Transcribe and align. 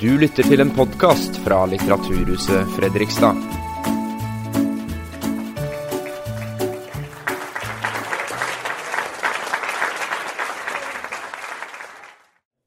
Du 0.00 0.14
lytter 0.16 0.46
til 0.48 0.62
en 0.62 0.70
podkast 0.72 1.34
fra 1.44 1.58
Litteraturhuset 1.68 2.70
Fredrikstad. 2.72 3.36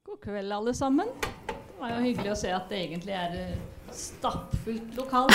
God 0.06 0.20
kveld, 0.22 0.52
alle 0.52 0.76
sammen. 0.78 1.10
Det 1.48 1.58
var 1.80 1.96
jo 1.96 1.98
hyggelig 2.06 2.32
å 2.36 2.38
se 2.44 2.54
at 2.54 2.70
det 2.70 2.84
egentlig 2.84 3.18
er 3.18 3.36
eh, 3.40 3.58
stappfullt 3.90 4.94
lokal. 5.02 5.34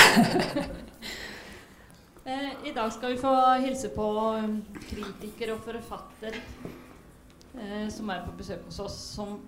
eh, 2.31 2.49
I 2.63 2.75
dag 2.79 2.95
skal 2.95 3.17
vi 3.17 3.23
få 3.27 3.37
hilse 3.67 3.91
på 3.91 4.09
um, 4.39 4.61
kritiker 4.87 5.57
og 5.57 5.67
forfatter 5.67 6.39
eh, 6.39 7.87
som 7.91 8.07
er 8.15 8.23
på 8.23 8.39
besøk 8.39 8.69
hos 8.71 8.85
oss. 8.87 9.01
Som 9.19 9.41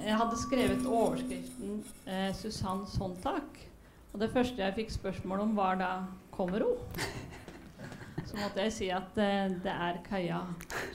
jeg 0.00 0.16
hadde 0.18 0.38
skrevet 0.40 0.86
overskriften 0.86 1.82
eh, 2.06 2.30
'Susann 2.34 2.86
Sontag'. 2.88 3.60
Og 4.12 4.20
det 4.20 4.30
første 4.32 4.60
jeg 4.62 4.74
fikk 4.76 4.90
spørsmål 4.92 5.44
om, 5.44 5.56
var 5.56 5.76
da 5.76 5.90
'Kommer 6.30 6.64
hun?' 6.64 6.78
Så 8.26 8.38
måtte 8.38 8.62
jeg 8.64 8.72
si 8.72 8.86
at 8.88 9.18
eh, 9.20 9.52
det 9.60 9.72
er 9.72 9.98
Kaja 10.06 10.40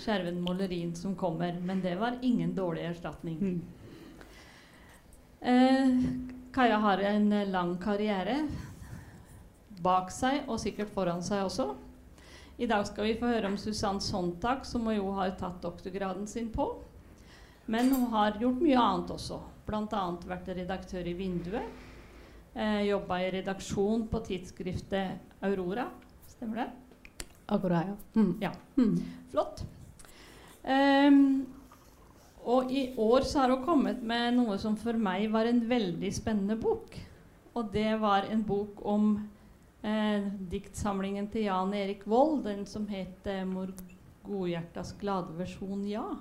Skjerven 0.02 0.40
Molerin 0.42 0.96
som 0.96 1.16
kommer. 1.16 1.54
Men 1.62 1.82
det 1.82 1.96
var 2.00 2.18
ingen 2.22 2.56
dårlig 2.56 2.82
erstatning. 2.82 3.62
Eh, 5.42 6.00
Kaja 6.54 6.78
har 6.78 6.98
en 6.98 7.34
eh, 7.34 7.50
lang 7.50 7.78
karriere 7.78 8.48
bak 9.84 10.10
seg, 10.12 10.48
og 10.50 10.58
sikkert 10.60 10.90
foran 10.90 11.22
seg 11.22 11.46
også. 11.46 11.76
I 12.58 12.66
dag 12.66 12.88
skal 12.90 13.06
vi 13.06 13.20
få 13.20 13.30
høre 13.30 13.52
om 13.52 13.58
Susann 13.62 14.02
Sontag, 14.02 14.66
som 14.66 14.88
hun 14.90 14.98
jo 14.98 15.12
har 15.14 15.36
tatt 15.38 15.62
doktorgraden 15.62 16.26
sin 16.28 16.50
på. 16.50 16.72
Men 17.68 17.92
hun 17.92 18.06
har 18.14 18.38
gjort 18.40 18.62
mye 18.64 18.80
annet 18.80 19.14
også. 19.18 19.42
Bl.a. 19.68 20.04
vært 20.28 20.48
redaktør 20.56 21.08
i 21.08 21.16
Vinduet. 21.18 21.86
Eh, 22.56 22.82
Jobba 22.88 23.20
i 23.22 23.32
redaksjon 23.36 24.08
på 24.12 24.22
tidsskriftet 24.26 25.44
Aurora. 25.44 25.90
Stemmer 26.32 26.64
det? 26.64 26.68
Agora, 27.48 27.84
ja. 27.88 27.96
Mm. 28.16 28.32
Ja. 28.42 28.52
Mm. 28.76 28.96
Flott. 29.32 29.64
Um, 30.64 31.46
og 32.48 32.72
i 32.72 32.90
år 33.00 33.28
så 33.28 33.44
har 33.44 33.54
hun 33.54 33.66
kommet 33.66 34.02
med 34.04 34.36
noe 34.36 34.58
som 34.60 34.76
for 34.80 34.96
meg 35.00 35.28
var 35.32 35.48
en 35.48 35.62
veldig 35.68 36.12
spennende 36.16 36.58
bok. 36.60 36.96
Og 37.56 37.72
det 37.74 37.98
var 38.02 38.28
en 38.32 38.44
bok 38.48 38.80
om 38.88 39.14
eh, 39.82 40.28
diktsamlingen 40.52 41.28
til 41.32 41.48
Jan 41.48 41.74
Erik 41.76 42.06
Vold, 42.08 42.44
den 42.46 42.66
som 42.70 42.88
het 42.88 43.28
eh, 43.28 43.44
'Mor 43.46 43.72
glade 45.00 45.38
versjon 45.38 45.86
Ja'. 45.88 46.18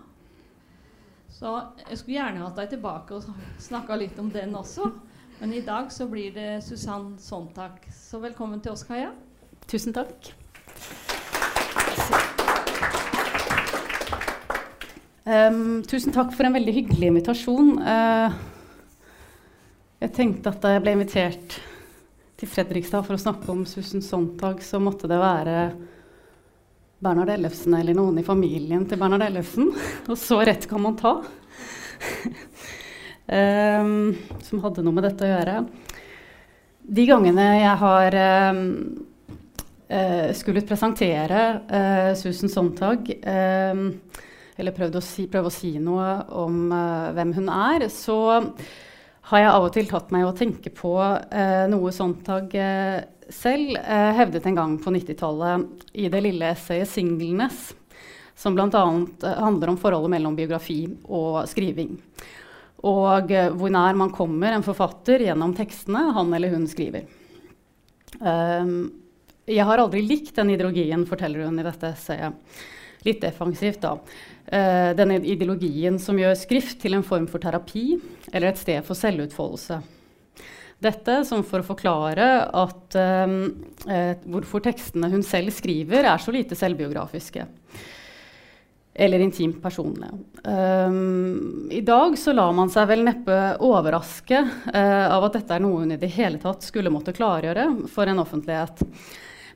Så 1.37 1.51
jeg 1.83 1.99
skulle 2.01 2.17
gjerne 2.17 2.45
hatt 2.47 2.57
deg 2.57 2.71
tilbake 2.73 3.19
og 3.19 3.27
snakka 3.61 3.99
litt 4.01 4.17
om 4.17 4.31
den 4.33 4.55
også. 4.57 4.89
Men 5.37 5.51
i 5.53 5.61
dag 5.61 5.91
så 5.93 6.07
blir 6.09 6.31
det 6.33 6.63
Susann 6.65 7.11
Sontag. 7.21 7.83
Så 7.93 8.23
velkommen 8.23 8.63
til 8.65 8.73
oss, 8.73 8.87
Kaja. 8.89 9.11
Tusen 9.69 9.93
takk. 9.93 10.31
Um, 15.27 15.83
tusen 15.85 16.15
takk 16.15 16.33
for 16.33 16.49
en 16.49 16.57
veldig 16.57 16.73
hyggelig 16.79 17.11
invitasjon. 17.13 17.75
Uh, 17.85 18.33
jeg 20.01 20.15
tenkte 20.17 20.55
at 20.55 20.65
da 20.65 20.73
jeg 20.73 20.87
ble 20.87 20.97
invitert 20.97 21.59
til 22.41 22.49
Fredrikstad 22.49 23.05
for 23.05 23.19
å 23.19 23.21
snakke 23.21 23.53
om 23.53 23.67
Susan 23.69 24.01
Sontag, 24.01 24.65
så 24.65 24.81
måtte 24.81 25.11
det 25.11 25.21
være 25.21 25.59
Bernhard 26.99 27.29
Ellefsen 27.29 27.75
eller 27.77 27.97
noen 27.97 28.17
i 28.21 28.25
familien 28.25 28.87
til 28.89 28.99
Bernhard 29.01 29.27
Ellefsen. 29.27 29.69
Og 30.11 30.17
så 30.21 30.41
rett 30.49 30.65
kan 30.69 30.81
man 30.81 30.97
ta. 30.97 31.19
um, 33.29 34.15
som 34.47 34.63
hadde 34.65 34.85
noe 34.85 34.97
med 34.97 35.05
dette 35.05 35.27
å 35.27 35.35
gjøre. 35.35 35.59
De 36.97 37.05
gangene 37.09 37.47
jeg 37.59 37.75
har 37.83 38.17
um, 38.55 38.63
uh, 39.91 40.29
skullet 40.39 40.69
presentere 40.69 41.43
uh, 41.69 42.13
Susan 42.17 42.53
Sontag 42.53 43.11
um, 43.27 43.89
eller 44.57 44.73
prøvd 44.73 44.97
å 44.97 45.03
si, 45.05 45.27
prøve 45.29 45.51
å 45.51 45.53
si 45.53 45.75
noe 45.83 46.07
om 46.39 46.71
uh, 46.73 47.11
hvem 47.13 47.35
hun 47.37 47.51
er, 47.53 47.91
så 47.93 48.17
har 49.27 49.43
jeg 49.43 49.51
av 49.51 49.67
og 49.67 49.75
til 49.75 49.91
tatt 49.91 50.15
meg 50.15 50.25
å 50.25 50.33
tenke 50.39 50.71
på 50.71 50.95
noe 51.67 51.93
Sontag 51.93 52.55
uh, 52.55 53.03
selv 53.33 53.79
hevdet 54.17 54.47
en 54.47 54.57
gang 54.59 54.77
på 54.83 54.93
90-tallet 54.95 55.85
i 55.99 56.09
det 56.13 56.23
lille 56.25 56.53
essayet 56.53 56.89
'Singleness', 56.89 57.75
som 58.37 58.55
bl.a. 58.55 58.85
handler 59.41 59.73
om 59.73 59.79
forholdet 59.81 60.13
mellom 60.13 60.37
biografi 60.37 60.83
og 61.05 61.47
skriving. 61.49 61.97
Og 62.87 63.33
hvor 63.57 63.73
nær 63.73 63.97
man 63.97 64.13
kommer 64.15 64.53
en 64.53 64.67
forfatter 64.67 65.25
gjennom 65.25 65.55
tekstene 65.57 66.11
han 66.15 66.35
eller 66.37 66.53
hun 66.53 66.67
skriver. 66.71 67.09
Um, 68.21 68.93
jeg 69.47 69.65
har 69.67 69.79
aldri 69.79 70.03
likt 70.03 70.35
den 70.37 70.51
ideologien, 70.55 71.07
forteller 71.07 71.47
hun 71.47 71.61
i 71.61 71.67
dette 71.67 71.93
essayet. 71.93 72.35
Litt 73.07 73.21
defensivt, 73.23 73.83
da. 73.85 73.95
Uh, 74.47 74.93
denne 74.99 75.21
ideologien 75.23 75.99
som 76.03 76.19
gjør 76.19 76.35
skrift 76.39 76.81
til 76.83 76.97
en 76.97 77.07
form 77.07 77.29
for 77.31 77.43
terapi 77.43 77.97
eller 78.33 78.51
et 78.51 78.61
sted 78.61 78.83
for 78.87 78.99
selvutfoldelse. 78.99 79.81
Dette 80.83 81.23
som 81.25 81.41
for 81.47 81.63
å 81.63 81.67
forklare 81.67 82.25
at, 82.53 82.97
um, 83.01 83.37
uh, 83.89 84.13
hvorfor 84.29 84.65
tekstene 84.67 85.09
hun 85.13 85.25
selv 85.25 85.55
skriver, 85.57 86.05
er 86.05 86.21
så 86.21 86.35
lite 86.35 86.59
selvbiografiske. 86.59 87.47
Eller 88.97 89.25
intimt 89.25 89.59
personlige. 89.63 90.13
Um, 90.45 91.69
I 91.73 91.81
dag 91.85 92.17
så 92.21 92.33
lar 92.37 92.53
man 92.57 92.73
seg 92.73 92.89
vel 92.93 93.05
neppe 93.09 93.39
overraske 93.65 94.43
uh, 94.43 95.07
av 95.17 95.29
at 95.29 95.41
dette 95.41 95.57
er 95.57 95.65
noe 95.65 95.83
hun 95.85 95.97
i 95.97 96.01
det 96.01 96.13
hele 96.17 96.41
tatt 96.41 96.65
skulle 96.65 96.93
måtte 96.93 97.17
klargjøre 97.17 97.71
for 97.93 98.09
en 98.09 98.21
offentlighet. 98.25 98.85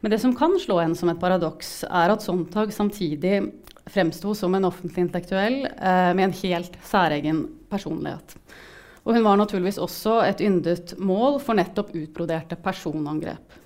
Men 0.00 0.14
det 0.14 0.22
som 0.22 0.32
kan 0.36 0.56
slå 0.60 0.80
en 0.80 0.96
som 0.96 1.12
et 1.12 1.20
paradoks, 1.20 1.82
er 1.84 2.12
at 2.12 2.24
Sontag 2.24 2.72
samtidig 2.72 3.42
fremsto 3.90 4.34
som 4.34 4.54
en 4.54 4.64
offentlig 4.68 5.04
intellektuell 5.04 5.66
eh, 5.66 6.10
med 6.16 6.24
en 6.24 6.36
helt 6.42 6.76
særegen 6.86 7.42
personlighet. 7.68 8.36
Og 9.10 9.16
hun 9.16 9.24
var 9.26 9.40
naturligvis 9.40 9.80
også 9.82 10.20
et 10.22 10.38
yndet 10.46 10.92
mål 11.02 11.40
for 11.42 11.58
nettopp 11.58 11.88
utbroderte 11.98 12.54
personangrep. 12.62 13.56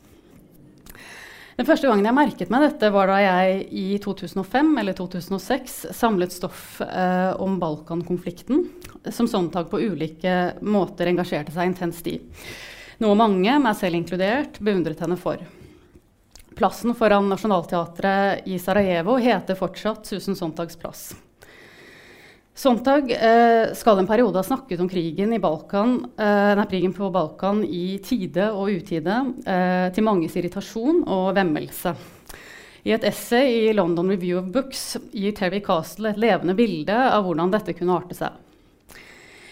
Den 1.58 1.66
første 1.68 1.84
gangen 1.84 2.08
jeg 2.08 2.16
merket 2.16 2.48
meg 2.50 2.64
dette, 2.64 2.88
var 2.90 3.12
da 3.12 3.18
jeg 3.20 3.58
i 3.76 3.98
2005 4.00 4.70
eller 4.80 4.96
2006 4.96 5.74
samlet 5.92 6.32
stoff 6.32 6.80
eh, 6.80 7.36
om 7.44 7.58
Balkankonflikten, 7.60 8.64
som 9.12 9.28
Sontag 9.28 9.68
på 9.68 9.82
ulike 9.84 10.54
måter 10.64 11.12
engasjerte 11.12 11.52
seg 11.52 11.74
intenst 11.74 12.08
i. 12.08 12.16
Noe 13.04 13.20
mange, 13.20 13.58
meg 13.60 13.76
selv 13.76 14.00
inkludert, 14.00 14.56
beundret 14.64 15.04
henne 15.04 15.20
for. 15.20 15.44
Plassen 16.56 16.96
foran 16.96 17.28
Nationaltheatret 17.28 18.48
i 18.48 18.56
Sarajevo 18.62 19.20
heter 19.20 19.60
fortsatt 19.60 20.08
Susan 20.08 20.40
Sontags 20.40 20.80
plass. 20.80 21.10
Sontag 22.54 23.10
eh, 23.10 23.72
skal 23.74 23.98
en 23.98 24.06
periode 24.06 24.38
ha 24.38 24.46
snakket 24.46 24.78
om 24.80 24.88
krigen, 24.88 25.34
Balkan, 25.42 25.96
eh, 26.14 26.52
nei, 26.54 26.66
krigen 26.70 26.94
på 26.94 27.08
Balkan 27.10 27.64
i 27.66 27.98
tide 27.98 28.46
og 28.54 28.70
utide, 28.70 29.16
eh, 29.42 29.88
til 29.90 30.06
manges 30.06 30.36
irritasjon 30.38 31.02
og 31.02 31.32
vemmelse. 31.34 31.96
I 32.86 32.94
et 32.94 33.08
essay 33.10 33.58
i 33.64 33.74
London 33.74 34.12
Review 34.12 34.38
of 34.38 34.52
Books 34.54 34.94
gir 35.10 35.34
Terry 35.34 35.58
Castle 35.66 36.12
et 36.12 36.22
levende 36.22 36.54
bilde 36.54 36.94
av 36.94 37.26
hvordan 37.26 37.50
dette 37.50 37.74
kunne 37.74 37.98
arte 37.98 38.14
seg. 38.14 38.38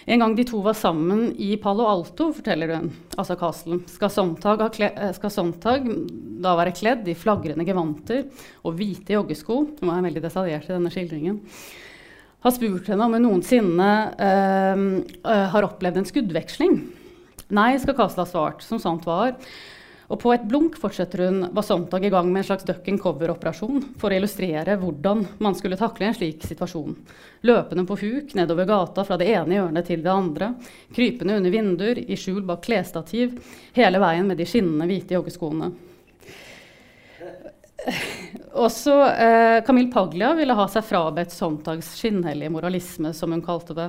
En 0.07 0.23
gang 0.23 0.35
de 0.39 0.47
to 0.47 0.63
var 0.63 0.79
sammen 0.79 1.33
i 1.43 1.57
Palo 1.63 1.89
Alto, 1.91 2.31
forteller 2.37 2.77
hun, 2.77 2.91
altså 3.19 3.35
Castle, 3.39 3.83
skal 3.91 4.11
Sontag, 4.15 4.63
skal 5.19 5.31
Sontag 5.31 5.87
da 6.43 6.55
være 6.59 6.75
kledd 6.75 7.09
i 7.11 7.19
flagrende 7.19 7.67
gevanter 7.67 8.29
og 8.63 8.77
hvite 8.79 9.17
joggesko. 9.19 9.63
Hun 9.81 9.91
er 9.95 10.05
veldig 10.07 10.23
detaljert 10.23 10.71
i 10.71 10.77
denne 10.77 10.91
skildringen. 10.91 11.41
Har 12.43 12.55
spurt 12.57 12.89
henne 12.91 13.07
om 13.07 13.13
hun 13.15 13.23
noensinne 13.23 13.91
øh, 14.19 14.81
øh, 15.23 15.45
har 15.53 15.69
opplevd 15.69 16.01
en 16.01 16.09
skuddveksling. 16.09 16.81
Nei, 17.55 17.77
skal 17.79 17.95
Castle 17.95 18.25
ha 18.25 18.31
svart, 18.31 18.65
som 18.67 18.81
sant 18.83 19.07
var. 19.07 19.37
Og 20.13 20.19
på 20.21 20.33
et 20.35 20.43
blunk 20.45 20.75
fortsetter 20.81 21.23
hun, 21.25 21.39
var 21.55 21.65
Sontag 21.65 22.05
i 22.05 22.11
gang 22.13 22.27
med 22.29 22.43
en 22.43 22.49
slags 22.51 22.67
duck 22.69 22.89
and 22.91 23.01
cover-operasjon 23.01 23.79
for 24.01 24.13
å 24.13 24.19
illustrere 24.19 24.75
hvordan 24.81 25.23
man 25.41 25.57
skulle 25.57 25.79
takle 25.81 26.11
en 26.11 26.19
slik 26.19 26.43
situasjon. 26.45 26.99
Løpende 27.49 27.87
på 27.89 27.97
huk 28.03 28.35
nedover 28.37 28.69
gata 28.69 29.07
fra 29.09 29.17
det 29.21 29.31
ene 29.33 29.57
hjørnet 29.57 29.89
til 29.89 30.03
det 30.05 30.13
andre. 30.13 30.51
Krypende 30.93 31.39
under 31.41 31.55
vinduer, 31.55 32.03
i 32.03 32.19
skjul 32.19 32.43
bak 32.49 32.67
klesstativ. 32.67 33.39
Hele 33.79 34.03
veien 34.03 34.29
med 34.29 34.43
de 34.43 34.49
skinnende 34.51 34.91
hvite 34.91 35.17
joggeskoene. 35.17 35.71
Også 38.53 38.95
eh, 39.09 39.63
Camille 39.65 39.93
Paglia 39.93 40.33
ville 40.37 40.57
ha 40.57 40.69
seg 40.69 40.85
frabedt 40.85 41.33
Sontags 41.33 41.95
skinnhellige 41.97 42.53
moralisme, 42.53 43.15
som 43.17 43.33
hun 43.33 43.45
kalte 43.45 43.77
det. 43.79 43.89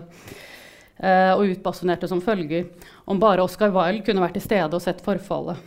Eh, 0.98 1.34
og 1.34 1.50
utbasunerte 1.52 2.08
som 2.08 2.22
følger 2.24 2.70
om 3.10 3.20
bare 3.20 3.44
Oscar 3.44 3.74
Wilde 3.76 4.06
kunne 4.08 4.24
vært 4.24 4.38
til 4.40 4.46
stede 4.46 4.72
og 4.78 4.84
sett 4.84 5.04
forfallet. 5.04 5.60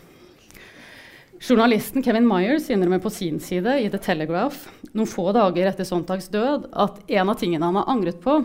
Journalisten 1.37 2.00
Kevin 2.00 2.25
Myers 2.25 2.70
innrømmer 2.72 3.02
på 3.04 3.12
sin 3.12 3.37
side 3.44 3.75
i 3.82 3.90
The 3.93 4.00
Telegraph 4.00 4.70
noen 4.96 5.08
få 5.10 5.28
dager 5.37 5.69
etter 5.69 5.84
Sontags 5.84 6.31
død 6.32 6.70
at 6.72 7.02
en 7.12 7.28
av 7.28 7.37
tingene 7.37 7.69
han 7.69 7.76
har 7.76 7.90
angret 7.92 8.22
på 8.22 8.38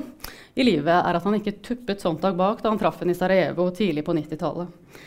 i 0.60 0.66
livet, 0.68 0.92
er 0.92 1.16
at 1.16 1.24
han 1.24 1.38
ikke 1.38 1.62
tuppet 1.64 2.04
Sontag 2.04 2.36
bak 2.36 2.60
da 2.60 2.74
han 2.74 2.82
traff 2.82 3.00
henne 3.00 3.16
i 3.16 3.20
Sarajevo 3.20 3.70
tidlig 3.72 4.04
på 4.04 4.16
90-tallet. 4.18 5.00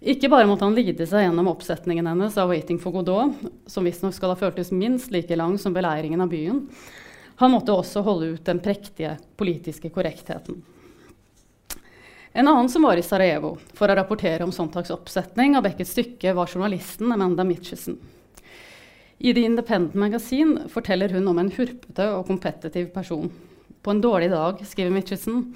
Ikke 0.00 0.30
bare 0.32 0.48
måtte 0.48 0.64
han 0.64 0.76
lide 0.76 1.04
seg 1.04 1.26
gjennom 1.26 1.50
oppsetningen 1.52 2.06
hennes 2.08 2.36
av 2.40 2.48
'Waiting 2.48 2.78
for 2.80 2.92
Godot', 2.92 3.36
som 3.66 3.84
visstnok 3.84 4.14
skal 4.16 4.32
ha 4.32 4.36
føltes 4.36 4.72
minst 4.72 5.10
like 5.12 5.36
lang 5.36 5.58
som 5.58 5.74
beleiringen 5.76 6.20
av 6.20 6.30
byen. 6.32 6.68
Han 7.36 7.50
måtte 7.50 7.72
også 7.72 8.00
holde 8.02 8.34
ut 8.34 8.44
den 8.44 8.60
prektige 8.60 9.18
politiske 9.36 9.90
korrektheten. 9.90 10.62
En 12.32 12.48
annen 12.48 12.68
som 12.68 12.82
var 12.82 12.96
i 12.96 13.02
Sarajevo 13.02 13.58
for 13.74 13.90
å 13.90 13.96
rapportere 13.96 14.44
om 14.44 14.52
Sontags 14.52 14.90
oppsetning 14.90 15.56
av 15.56 15.64
Beckets 15.66 15.90
stykke, 15.90 16.32
var 16.32 16.46
journalisten 16.46 17.12
Amanda 17.12 17.44
Mitchison. 17.44 17.98
I 19.18 19.34
The 19.34 19.44
Independent 19.44 19.94
Magazine 19.94 20.68
forteller 20.68 21.08
hun 21.08 21.28
om 21.28 21.38
en 21.38 21.50
hurpete 21.50 22.06
og 22.14 22.26
kompetitiv 22.30 22.92
person. 22.94 23.28
På 23.82 23.90
en 23.90 24.00
dårlig 24.00 24.30
dag, 24.30 24.62
skriver 24.64 24.94
Mitchison, 24.94 25.54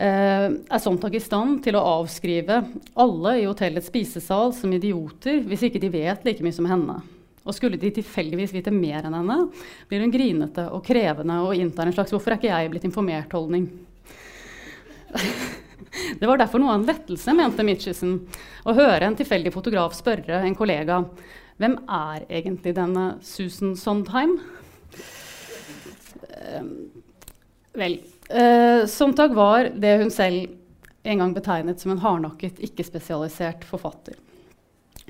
er 0.00 0.80
Sontag 0.80 1.14
i 1.14 1.20
stand 1.20 1.62
til 1.64 1.76
å 1.76 1.84
avskrive 2.00 2.62
alle 2.94 3.32
i 3.40 3.46
hotellets 3.48 3.90
spisesal 3.90 4.54
som 4.56 4.72
idioter 4.72 5.42
hvis 5.44 5.66
ikke 5.66 5.82
de 5.82 5.90
vet 5.92 6.24
like 6.24 6.44
mye 6.44 6.56
som 6.56 6.68
henne. 6.70 7.00
Og 7.44 7.56
skulle 7.56 7.80
de 7.80 7.90
tilfeldigvis 7.96 8.52
vite 8.52 8.72
mer 8.72 9.06
enn 9.08 9.16
henne, 9.16 9.38
blir 9.88 10.04
hun 10.04 10.12
grinete 10.12 10.66
og 10.72 10.84
krevende 10.86 11.40
og 11.44 11.56
inntar 11.56 11.88
en 11.88 11.96
slags 11.96 12.12
'hvorfor 12.12 12.32
er 12.32 12.38
ikke 12.38 12.52
jeg 12.52 12.70
blitt 12.70 12.88
informert'-holdning. 12.88 13.68
Det 16.20 16.26
var 16.28 16.38
derfor 16.38 16.60
noe 16.60 16.70
av 16.70 16.80
en 16.80 16.86
lettelse, 16.86 17.34
mente 17.34 17.64
Mitchison, 17.66 18.20
å 18.64 18.74
høre 18.76 19.06
en 19.08 19.16
tilfeldig 19.16 19.52
fotograf 19.52 19.96
spørre 19.96 20.44
en 20.46 20.54
kollega 20.54 21.04
hvem 21.60 21.76
er 21.92 22.24
egentlig 22.30 22.72
denne 22.76 23.18
Susan 23.20 23.74
Sondheim? 23.76 24.38
Uh, 26.30 26.62
vel, 27.76 27.98
uh, 28.32 28.86
Sontag 28.90 29.34
var 29.34 29.70
det 29.74 29.96
hun 30.02 30.12
selv 30.14 30.56
en 31.02 31.22
gang 31.22 31.34
betegnet 31.34 31.80
som 31.80 31.94
en 31.94 32.02
hardnakket, 32.02 32.60
ikke-spesialisert 32.66 33.64
forfatter. 33.68 34.18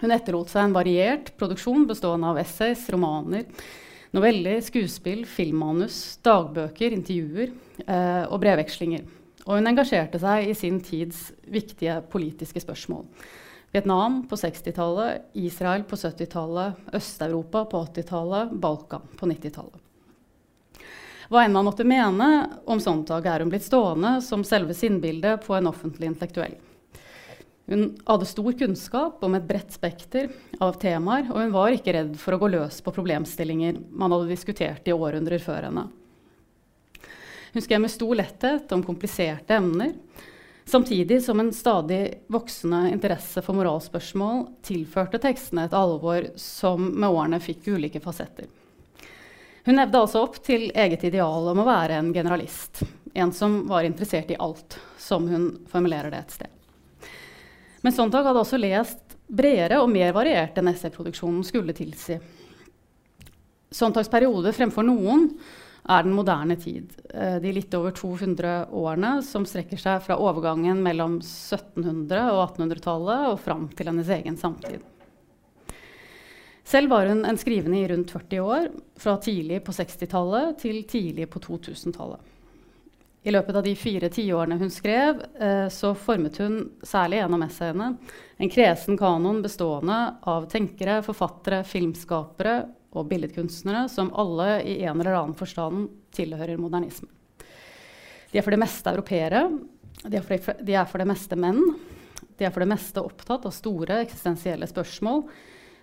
Hun 0.00 0.14
etterlot 0.14 0.52
seg 0.52 0.69
en 0.69 0.76
variert 0.76 1.32
produksjon 1.40 1.84
bestående 1.88 2.31
av 2.31 2.38
essays, 2.40 2.87
romaner, 2.93 3.44
noveller, 4.17 4.61
skuespill, 4.64 5.26
filmmanus, 5.28 6.20
dagbøker, 6.25 6.94
intervjuer 6.96 7.52
uh, 7.84 8.31
og 8.31 8.40
brevvekslinger. 8.43 9.05
Og 9.46 9.58
hun 9.58 9.70
engasjerte 9.70 10.20
seg 10.23 10.50
i 10.50 10.56
sin 10.56 10.81
tids 10.84 11.31
viktige 11.50 11.99
politiske 12.12 12.62
spørsmål. 12.62 13.06
Vietnam 13.70 14.25
på 14.26 14.38
60-tallet, 14.38 15.28
Israel 15.38 15.84
på 15.87 15.99
70-tallet, 15.99 16.90
Øst-Europa 16.96 17.64
på 17.70 17.84
80-tallet, 17.87 18.56
Balkan 18.62 19.06
på 19.19 19.28
90-tallet. 19.31 19.89
Hva 21.30 21.44
enn 21.46 21.54
man 21.54 21.68
måtte 21.68 21.86
mene 21.86 22.26
om 22.66 22.80
Sontag, 22.82 23.26
er 23.30 23.44
hun 23.44 23.52
blitt 23.52 23.62
stående 23.62 24.16
som 24.26 24.42
selve 24.42 24.74
sinnbildet 24.74 25.44
på 25.44 25.54
en 25.54 25.70
offentlig 25.70 26.08
intellektuell. 26.10 26.56
Hun 27.70 27.84
hadde 28.02 28.26
stor 28.26 28.56
kunnskap 28.58 29.22
om 29.22 29.36
et 29.38 29.46
bredt 29.46 29.70
spekter 29.70 30.32
av 30.58 30.74
temaer, 30.82 31.28
og 31.30 31.38
hun 31.38 31.54
var 31.54 31.70
ikke 31.70 31.94
redd 31.94 32.16
for 32.18 32.34
å 32.34 32.40
gå 32.42 32.50
løs 32.50 32.80
på 32.82 32.90
problemstillinger 32.96 33.78
man 33.94 34.10
hadde 34.10 34.32
diskutert 34.32 34.90
i 34.90 34.96
århundrer 34.96 35.38
før 35.44 35.68
henne. 35.68 35.86
Hun 37.54 37.62
skrev 37.62 37.84
med 37.84 37.94
stor 37.94 38.18
letthet 38.18 38.74
om 38.74 38.82
kompliserte 38.82 39.54
emner, 39.54 39.94
samtidig 40.66 41.22
som 41.22 41.38
en 41.38 41.54
stadig 41.54 42.24
voksende 42.26 42.88
interesse 42.90 43.38
for 43.46 43.54
moralspørsmål 43.54 44.48
tilførte 44.66 45.22
tekstene 45.22 45.68
et 45.70 45.78
alvor 45.78 46.32
som 46.34 46.90
med 46.90 47.06
årene 47.06 47.38
fikk 47.42 47.70
ulike 47.76 48.02
fasetter. 48.02 48.50
Hun 49.64 49.76
nevde 49.76 50.00
altså 50.00 50.22
opp 50.24 50.38
til 50.44 50.70
eget 50.72 51.04
ideal 51.04 51.50
om 51.52 51.60
å 51.60 51.68
være 51.68 51.98
en 52.00 52.12
generalist. 52.14 52.82
En 53.12 53.32
som 53.34 53.62
var 53.68 53.84
interessert 53.84 54.30
i 54.32 54.38
alt, 54.40 54.78
som 54.98 55.26
hun 55.28 55.50
formulerer 55.68 56.12
det 56.12 56.20
et 56.24 56.36
sted. 56.38 57.08
Men 57.80 57.96
Sontag 57.96 58.28
hadde 58.28 58.42
også 58.42 58.60
lest 58.60 59.16
bredere 59.30 59.80
og 59.80 59.90
mer 59.92 60.12
variert 60.16 60.58
enn 60.58 60.70
essayproduksjonen 60.72 61.42
skulle 61.46 61.74
tilsi. 61.76 62.18
Sontags 63.70 64.10
periode 64.10 64.52
fremfor 64.54 64.86
noen 64.86 65.28
er 65.90 66.04
den 66.04 66.14
moderne 66.14 66.56
tid. 66.60 66.90
Eh, 67.14 67.36
de 67.42 67.52
litt 67.54 67.74
over 67.78 67.94
200 67.96 68.70
årene 68.76 69.12
som 69.26 69.46
strekker 69.48 69.80
seg 69.80 70.02
fra 70.04 70.18
overgangen 70.20 70.82
mellom 70.84 71.18
1700- 71.22 72.32
og 72.34 72.42
1800-tallet 72.48 73.28
og 73.30 73.40
fram 73.44 73.68
til 73.76 73.92
hennes 73.92 74.10
egen 74.18 74.38
samtid. 74.40 74.82
Selv 76.70 76.90
var 76.90 77.06
hun 77.06 77.25
en 77.25 77.38
skrivende 77.38 77.78
i 77.78 77.88
rundt 77.88 78.11
40 78.11 78.40
år, 78.40 78.69
fra 78.96 79.17
tidlig 79.19 79.64
på 79.67 79.72
60-tallet 79.75 80.61
til 80.62 80.84
tidlig 80.87 81.26
på 81.31 81.40
2000-tallet. 81.43 82.20
I 83.26 83.32
løpet 83.34 83.58
av 83.58 83.64
de 83.67 83.72
fire 83.75 84.06
tiårene 84.14 84.58
hun 84.61 84.70
skrev, 84.70 85.19
eh, 85.43 85.67
så 85.67 85.90
formet 85.99 86.38
hun, 86.38 86.61
særlig 86.87 87.19
gjennom 87.19 87.43
essayene, 87.43 87.90
en 88.38 88.55
kresen 88.55 89.00
kanon 89.00 89.43
bestående 89.43 89.99
av 90.31 90.46
tenkere, 90.52 91.00
forfattere, 91.02 91.64
filmskapere 91.67 92.56
og 92.94 93.11
billedkunstnere 93.11 93.88
som 93.90 94.14
alle 94.14 94.62
i 94.62 94.78
en 94.84 95.00
eller 95.00 95.19
annen 95.25 95.37
forstand 95.43 95.88
tilhører 96.14 96.55
modernismen. 96.62 97.11
De 98.31 98.38
er 98.38 98.46
for 98.46 98.55
det 98.55 98.62
meste 98.62 98.94
europeere, 98.94 99.49
de 100.06 100.14
er, 100.14 100.23
for 100.23 100.38
det, 100.38 100.61
de 100.70 100.78
er 100.78 100.87
for 100.87 101.02
det 101.02 101.11
meste 101.11 101.34
menn. 101.34 101.64
De 102.38 102.46
er 102.46 102.55
for 102.55 102.62
det 102.62 102.75
meste 102.78 103.02
opptatt 103.02 103.43
av 103.43 103.58
store 103.58 104.05
eksistensielle 104.06 104.70
spørsmål 104.70 105.26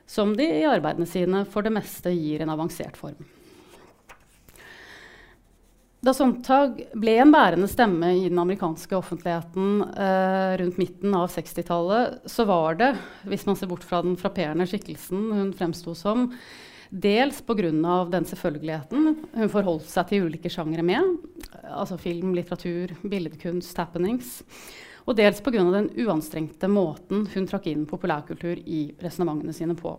som 0.07 0.31
de 0.38 0.45
i 0.62 0.68
arbeidene 0.68 1.07
sine 1.09 1.44
for 1.51 1.65
det 1.65 1.74
meste 1.75 2.13
gir 2.15 2.44
en 2.44 2.54
avansert 2.54 2.98
form. 3.00 3.19
Da 6.07 6.13
Sontag 6.13 6.77
ble 6.95 7.15
en 7.19 7.33
bærende 7.33 7.68
stemme 7.68 8.12
i 8.15 8.27
den 8.30 8.39
amerikanske 8.39 8.95
offentligheten 8.95 9.81
eh, 9.98 10.54
rundt 10.62 10.77
midten 10.80 11.15
av 11.18 11.25
60-tallet, 11.33 12.21
så 12.30 12.45
var 12.48 12.77
det, 12.80 12.92
hvis 13.27 13.48
man 13.50 13.57
ser 13.59 13.68
bort 13.71 13.83
fra 13.83 14.04
den 14.06 14.15
frapperende 14.19 14.68
skikkelsen 14.69 15.31
hun 15.33 15.51
fremsto 15.57 15.98
som, 15.98 16.31
Dels 16.88 17.42
pga. 17.44 17.68
den 18.07 18.25
selvfølgeligheten 18.25 19.07
hun 19.33 19.50
forholdt 19.51 19.89
seg 19.92 20.07
til 20.07 20.27
ulike 20.30 20.48
sjangere 20.48 20.86
med, 20.88 21.18
altså 21.68 21.98
film, 22.00 22.31
litteratur, 22.38 22.94
billedkunst, 23.04 23.75
happenings. 23.75 24.38
Og 25.07 25.15
dels 25.15 25.39
pga. 25.39 25.63
den 25.71 25.89
uanstrengte 26.04 26.68
måten 26.68 27.27
hun 27.33 27.48
trakk 27.48 27.69
inn 27.71 27.86
populærkultur 27.88 28.59
i 28.59 28.92
resonnementene 29.00 29.56
sine 29.56 29.75
på. 29.75 29.95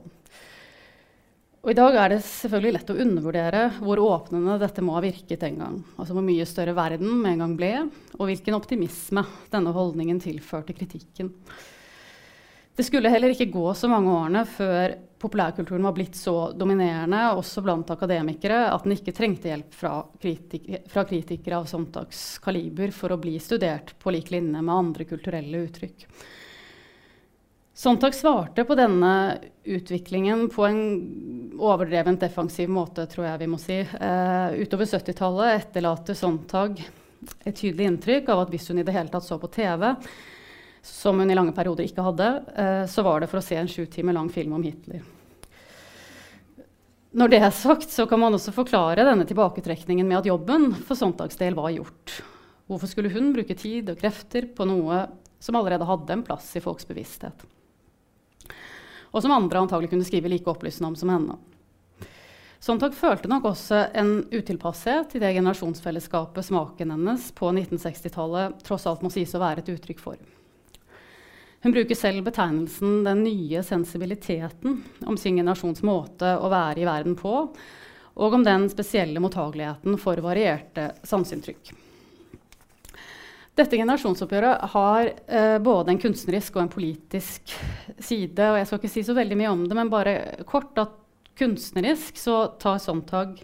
Og 1.65 1.73
I 1.73 1.75
dag 1.75 1.97
er 1.99 2.13
det 2.13 2.21
selvfølgelig 2.23 2.75
lett 2.77 2.91
å 2.93 2.99
undervurdere 3.03 3.63
hvor 3.81 4.01
åpnende 4.01 4.61
dette 4.61 4.85
må 4.85 4.95
ha 4.95 5.03
virket 5.03 5.43
en 5.49 5.59
gang. 5.59 5.81
Altså 5.97 6.15
hvor 6.15 6.25
mye 6.25 6.47
større 6.47 6.77
verden 6.77 7.19
med 7.23 7.35
en 7.35 7.43
gang 7.43 7.57
ble, 7.59 7.73
og 8.15 8.29
hvilken 8.29 8.57
optimisme 8.57 9.25
denne 9.51 9.73
holdningen 9.75 10.21
tilførte 10.23 10.77
kritikken. 10.77 11.33
Det 12.79 12.85
skulle 12.87 13.11
heller 13.11 13.33
ikke 13.35 13.51
gå 13.51 13.73
så 13.75 13.89
mange 13.91 14.13
årene 14.15 14.45
før 14.47 14.93
populærkulturen 15.19 15.83
var 15.83 15.97
blitt 15.97 16.15
så 16.15 16.53
dominerende, 16.55 17.25
også 17.35 17.65
blant 17.67 17.89
akademikere, 17.91 18.69
at 18.71 18.85
den 18.87 18.95
ikke 18.95 19.15
trengte 19.17 19.51
hjelp 19.51 19.75
fra, 19.75 19.97
kritik 20.23 20.69
fra 20.87 21.03
kritikere 21.09 21.59
av 21.59 21.67
Sontags 21.67 22.21
kaliber 22.45 22.95
for 22.95 23.11
å 23.11 23.19
bli 23.19 23.35
studert 23.43 23.97
på 23.99 24.15
lik 24.15 24.31
linje 24.31 24.63
med 24.63 24.75
andre 24.77 25.09
kulturelle 25.11 25.65
uttrykk. 25.67 26.07
Sontag 27.83 28.15
svarte 28.15 28.63
på 28.67 28.79
denne 28.79 29.13
utviklingen 29.67 30.47
på 30.55 30.71
en 30.71 30.81
overdrevent 31.59 32.23
defensiv 32.23 32.71
måte, 32.71 33.11
tror 33.11 33.27
jeg 33.27 33.43
vi 33.43 33.51
må 33.51 33.59
si. 33.59 33.83
Uh, 33.99 34.55
utover 34.55 34.87
70-tallet 34.87 35.65
etterlater 35.65 36.15
Sontag 36.19 36.79
et 37.43 37.55
tydelig 37.59 37.91
inntrykk 37.91 38.31
av 38.31 38.47
at 38.47 38.55
hvis 38.55 38.71
hun 38.71 38.79
i 38.79 38.87
det 38.87 38.95
hele 38.95 39.11
tatt 39.11 39.27
så 39.27 39.43
på 39.43 39.51
TV, 39.51 39.97
som 40.89 41.21
hun 41.21 41.31
i 41.31 41.37
lange 41.37 41.55
perioder 41.55 41.87
ikke 41.87 42.05
hadde, 42.05 42.29
eh, 42.57 42.83
så 42.91 43.05
var 43.07 43.21
det 43.21 43.29
for 43.31 43.41
å 43.41 43.45
se 43.45 43.59
en 43.61 43.71
sju 43.71 43.85
timer 43.87 44.17
lang 44.17 44.31
film 44.33 44.57
om 44.57 44.65
Hitler. 44.65 45.05
Når 47.19 47.31
det 47.33 47.39
er 47.41 47.55
sagt, 47.55 47.89
så 47.91 48.05
kan 48.07 48.21
man 48.21 48.37
også 48.37 48.53
forklare 48.53 49.07
denne 49.07 49.25
tilbaketrekningen 49.29 50.09
med 50.09 50.21
at 50.21 50.29
jobben 50.29 50.71
for 50.85 50.99
Sontagsdel 50.99 51.57
var 51.57 51.73
gjort. 51.73 52.19
Hvorfor 52.69 52.91
skulle 52.91 53.13
hun 53.15 53.33
bruke 53.33 53.57
tid 53.57 53.89
og 53.89 54.01
krefter 54.01 54.51
på 54.53 54.67
noe 54.69 55.07
som 55.41 55.57
allerede 55.57 55.89
hadde 55.89 56.13
en 56.13 56.25
plass 56.27 56.51
i 56.59 56.63
folks 56.65 56.85
bevissthet? 56.89 57.47
Og 59.09 59.25
som 59.25 59.33
andre 59.33 59.65
antagelig 59.65 59.89
kunne 59.95 60.05
skrive 60.05 60.29
like 60.29 60.51
opplysende 60.53 60.93
om 60.93 60.99
som 61.01 61.15
henne. 61.15 61.39
Sontag 62.61 62.93
følte 62.99 63.31
nok 63.31 63.47
også 63.55 63.85
en 63.97 64.17
utilpasshet 64.29 65.15
i 65.15 65.23
det 65.23 65.31
generasjonsfellesskapet 65.37 66.45
smaken 66.51 66.93
hennes 66.93 67.31
på 67.39 67.53
1960-tallet 67.55 68.67
tross 68.67 68.85
alt 68.91 69.05
må 69.07 69.13
sies 69.15 69.33
å 69.33 69.41
være 69.41 69.63
et 69.63 69.71
uttrykk 69.79 70.03
for. 70.03 70.19
Hun 71.63 71.75
bruker 71.75 71.95
selv 71.95 72.23
betegnelsen 72.25 73.05
'den 73.05 73.25
nye 73.25 73.63
sensibiliteten' 73.63 74.83
om 75.07 75.17
sin 75.17 75.37
generasjons 75.37 75.83
måte 75.83 76.37
å 76.39 76.51
være 76.53 76.81
i 76.81 76.87
verden 76.87 77.17
på, 77.19 77.49
og 78.19 78.35
om 78.35 78.45
den 78.45 78.69
spesielle 78.71 79.21
mottageligheten 79.21 79.99
for 79.99 80.23
varierte 80.23 80.93
sanseinntrykk. 81.03 81.73
Dette 83.59 83.75
generasjonsoppgjøret 83.75 84.71
har 84.71 85.09
eh, 85.27 85.59
både 85.59 85.91
en 85.91 85.99
kunstnerisk 85.99 86.57
og 86.57 86.63
en 86.63 86.71
politisk 86.71 87.55
side. 87.99 88.39
og 88.39 88.59
Jeg 88.61 88.67
skal 88.67 88.79
ikke 88.79 88.93
si 88.93 89.03
så 89.03 89.17
veldig 89.19 89.39
mye 89.41 89.51
om 89.51 89.65
det, 89.67 89.75
men 89.75 89.91
bare 89.91 90.45
kort 90.47 90.79
at 90.79 90.95
kunstnerisk 91.39 92.19
så 92.19 92.37
tar 92.63 92.79
Sontag 92.79 93.43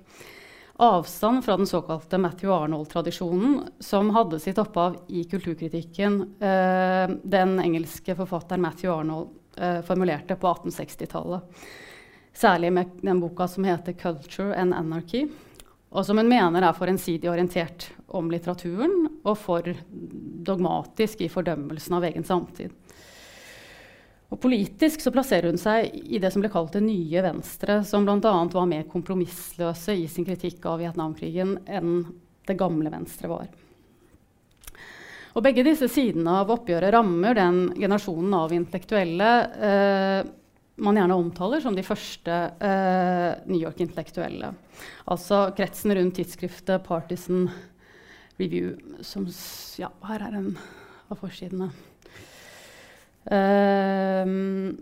avstand 0.76 1.44
fra 1.44 1.56
den 1.56 1.66
såkalte 1.66 2.18
Matthew 2.18 2.54
Arnold-tradisjonen, 2.54 3.68
som 3.78 4.10
hadde 4.10 4.40
sitt 4.40 4.58
opphav 4.58 4.96
i 5.08 5.24
kulturkritikken 5.24 6.20
eh, 6.40 7.16
den 7.22 7.60
engelske 7.60 8.16
forfatteren 8.18 8.62
Matthew 8.62 8.94
Arnold 8.94 9.28
eh, 9.56 9.80
formulerte 9.86 10.36
på 10.36 10.50
1860-tallet. 10.50 11.64
Særlig 12.34 12.72
med 12.72 12.90
den 13.02 13.20
boka 13.20 13.46
som 13.48 13.64
heter 13.64 13.92
'Culture 13.92 14.54
and 14.54 14.74
Anarchy', 14.74 15.28
og 15.94 16.06
som 16.06 16.18
hun 16.18 16.28
mener 16.28 16.62
er 16.62 16.74
for 16.74 16.90
ensidig 16.90 17.30
orientert 17.30 17.92
om 18.08 18.30
litteraturen 18.30 19.06
og 19.22 19.38
for 19.38 19.68
dogmatisk 20.46 21.20
i 21.22 21.30
fordømmelsen 21.30 21.94
av 21.94 22.04
egen 22.10 22.26
samtid. 22.26 22.74
Og 24.32 24.40
politisk 24.40 25.02
så 25.04 25.12
plasserer 25.14 25.50
hun 25.50 25.60
seg 25.60 25.92
i 25.94 26.20
det 26.22 26.30
som 26.32 26.42
ble 26.42 26.50
kalt 26.52 26.72
det 26.74 26.82
nye 26.84 27.24
Venstre, 27.26 27.82
som 27.86 28.06
bl.a. 28.06 28.18
var 28.20 28.70
mer 28.70 28.86
kompromissløse 28.90 29.94
i 30.00 30.06
sin 30.10 30.26
kritikk 30.26 30.64
av 30.70 30.80
Vietnamkrigen 30.82 31.58
enn 31.66 32.00
det 32.48 32.56
gamle 32.60 32.90
Venstre 32.92 33.30
var. 33.30 33.52
Og 35.34 35.42
begge 35.42 35.64
disse 35.66 35.88
sidene 35.90 36.38
av 36.40 36.52
oppgjøret 36.54 36.94
rammer 36.94 37.36
den 37.36 37.60
generasjonen 37.74 38.34
av 38.38 38.52
intellektuelle 38.54 39.30
eh, 39.68 40.32
man 40.76 40.98
gjerne 40.98 41.14
omtaler 41.18 41.62
som 41.62 41.74
de 41.74 41.84
første 41.86 42.34
eh, 42.34 43.30
New 43.46 43.60
York-intellektuelle. 43.60 44.50
Altså 45.10 45.48
kretsen 45.54 45.94
rundt 45.94 46.18
tidsskriftet 46.18 46.86
Partisan 46.86 47.48
Review, 48.38 48.74
som 49.02 49.28
Ja, 49.78 49.90
her 50.08 50.22
er 50.26 50.38
en 50.38 50.54
av 51.10 51.18
forsidene. 51.20 51.70
Uh, 53.24 54.74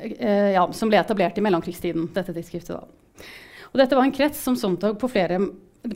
uh, 0.00 0.50
ja, 0.54 0.66
som 0.72 0.92
ble 0.92 1.00
etablert 1.00 1.38
i 1.38 1.44
mellomkrigstiden, 1.44 2.10
dette 2.14 2.32
tidsskriftet. 2.32 2.76
Da. 2.76 3.26
Og 3.72 3.80
dette 3.80 3.96
var 3.98 4.06
en 4.06 4.14
krets 4.14 4.40
som 4.40 4.56
Sontag 4.56 4.98
på, 5.00 5.08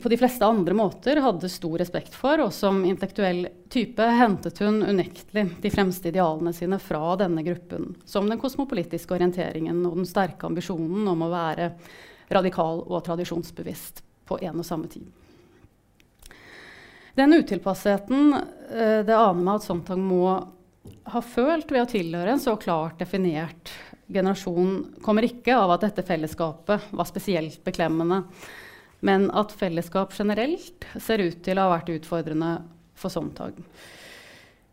på 0.03 0.09
de 0.09 0.17
fleste 0.17 0.45
andre 0.45 0.75
måter 0.77 1.21
hadde 1.23 1.49
stor 1.49 1.79
respekt 1.81 2.13
for, 2.13 2.43
og 2.43 2.53
som 2.53 2.83
intellektuell 2.85 3.47
type 3.73 4.05
hentet 4.05 4.61
hun 4.61 4.83
unektelig 4.83 5.47
de 5.63 5.71
fremste 5.73 6.11
idealene 6.11 6.53
sine 6.53 6.77
fra 6.77 7.15
denne 7.17 7.41
gruppen, 7.47 7.95
som 8.05 8.29
den 8.29 8.41
kosmopolitiske 8.41 9.15
orienteringen 9.17 9.81
og 9.89 9.97
den 9.97 10.09
sterke 10.09 10.45
ambisjonen 10.45 11.09
om 11.09 11.25
å 11.25 11.31
være 11.33 11.71
radikal 12.31 12.85
og 12.85 13.01
tradisjonsbevisst 13.07 14.03
på 14.29 14.37
en 14.45 14.61
og 14.61 14.67
samme 14.67 14.91
tid. 14.91 15.09
Den 17.17 17.33
utilpassheten 17.33 18.33
uh, 18.33 19.01
det 19.03 19.17
aner 19.17 19.41
meg 19.41 19.57
at 19.57 19.65
Sontag 19.65 19.99
må 19.99 20.37
ha 21.11 21.21
følt 21.21 21.71
ved 21.71 21.83
å 21.83 21.89
tilhøre 21.89 22.35
en 22.35 22.41
så 22.41 22.55
klart 22.59 22.99
definert 23.01 23.71
generasjon, 24.11 24.97
kommer 25.03 25.25
ikke 25.27 25.55
av 25.55 25.75
at 25.75 25.85
dette 25.85 26.05
fellesskapet 26.07 26.91
var 26.91 27.07
spesielt 27.07 27.61
beklemmende, 27.63 28.23
men 29.05 29.29
at 29.37 29.53
fellesskap 29.55 30.13
generelt 30.17 30.85
ser 30.99 31.23
ut 31.23 31.39
til 31.45 31.57
å 31.57 31.67
ha 31.67 31.75
vært 31.77 31.93
utfordrende 31.95 32.51
for 32.97 33.13
Sontag. 33.13 33.57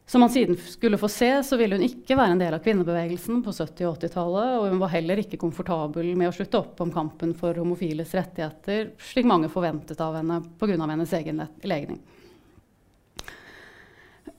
Som 0.08 0.24
han 0.24 0.32
siden 0.32 0.56
skulle 0.56 0.98
få 0.98 1.08
se, 1.12 1.28
så 1.44 1.56
ville 1.60 1.76
hun 1.76 1.84
ikke 1.84 2.16
være 2.16 2.32
en 2.32 2.40
del 2.40 2.54
av 2.56 2.62
kvinnebevegelsen 2.64 3.42
på 3.44 3.52
70- 3.52 3.84
og 3.84 3.98
80-tallet, 3.98 4.52
og 4.56 4.70
hun 4.72 4.80
var 4.80 4.92
heller 4.94 5.20
ikke 5.20 5.40
komfortabel 5.40 6.14
med 6.16 6.30
å 6.30 6.32
slutte 6.32 6.62
opp 6.62 6.80
om 6.80 6.92
kampen 6.94 7.34
for 7.36 7.60
homofiles 7.60 8.14
rettigheter, 8.16 8.94
slik 9.10 9.28
mange 9.28 9.50
forventet 9.52 10.00
av 10.00 10.16
henne 10.16 10.40
pga. 10.56 10.78
hennes 10.80 11.12
egen 11.12 11.44
legning. 11.60 12.00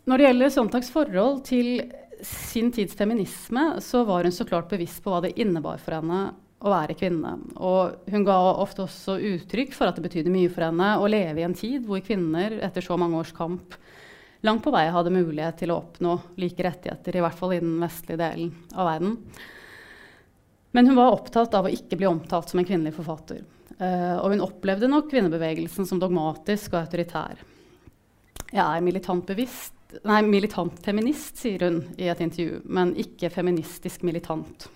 Når 0.10 0.18
det 0.18 0.26
gjelder 0.26 0.50
Sontags 0.50 0.88
forhold 0.90 1.44
til 1.46 1.68
sin 2.26 2.72
tids 2.74 2.96
feminisme, 2.98 3.76
så 3.86 4.02
var 4.08 4.26
hun 4.26 4.34
så 4.34 4.48
klart 4.48 4.72
bevisst 4.72 5.04
på 5.06 5.14
hva 5.14 5.20
det 5.22 5.36
innebar 5.38 5.78
for 5.84 6.00
henne 6.00 6.22
å 6.60 6.72
være 6.74 6.96
kvinne. 6.98 7.36
Og 7.62 8.10
hun 8.10 8.26
ga 8.26 8.40
ofte 8.64 8.88
også 8.88 9.20
uttrykk 9.36 9.76
for 9.78 9.86
at 9.86 10.00
det 10.00 10.08
betydde 10.08 10.34
mye 10.34 10.50
for 10.50 10.66
henne 10.66 10.90
å 10.98 11.08
leve 11.12 11.44
i 11.44 11.46
en 11.46 11.54
tid 11.54 11.86
hvor 11.86 12.02
kvinner 12.02 12.58
etter 12.66 12.84
så 12.84 12.98
mange 12.98 13.22
års 13.22 13.36
kamp 13.38 13.78
langt 14.42 14.66
på 14.66 14.74
vei 14.74 14.88
hadde 14.90 15.14
mulighet 15.14 15.62
til 15.62 15.76
å 15.76 15.80
oppnå 15.84 16.18
like 16.42 16.64
rettigheter, 16.64 17.16
i 17.20 17.24
hvert 17.24 17.38
fall 17.38 17.54
i 17.54 17.62
den 17.62 17.78
vestlige 17.84 18.22
delen 18.24 18.54
av 18.74 18.90
verden. 18.90 19.18
Men 20.74 20.90
hun 20.90 20.98
var 20.98 21.14
opptatt 21.14 21.54
av 21.54 21.68
å 21.68 21.74
ikke 21.74 22.00
bli 22.00 22.10
omtalt 22.10 22.50
som 22.50 22.62
en 22.62 22.66
kvinnelig 22.66 22.98
forfatter. 22.98 23.44
Uh, 23.80 24.18
og 24.20 24.34
hun 24.34 24.46
opplevde 24.46 24.90
nok 24.90 25.10
kvinnebevegelsen 25.12 25.86
som 25.88 26.02
dogmatisk 26.02 26.74
og 26.74 26.86
autoritær. 26.86 27.44
Jeg 28.50 28.64
er 28.64 28.82
militant 28.82 29.28
bevisst 29.28 29.76
Nei, 29.90 30.22
militant 30.22 30.86
feminist, 30.86 31.38
sier 31.42 31.64
hun 31.66 31.80
i 31.98 32.10
et 32.12 32.20
intervju, 32.22 32.60
men 32.70 32.92
ikke 33.00 33.32
feministisk 33.34 34.04
militant. 34.06 34.68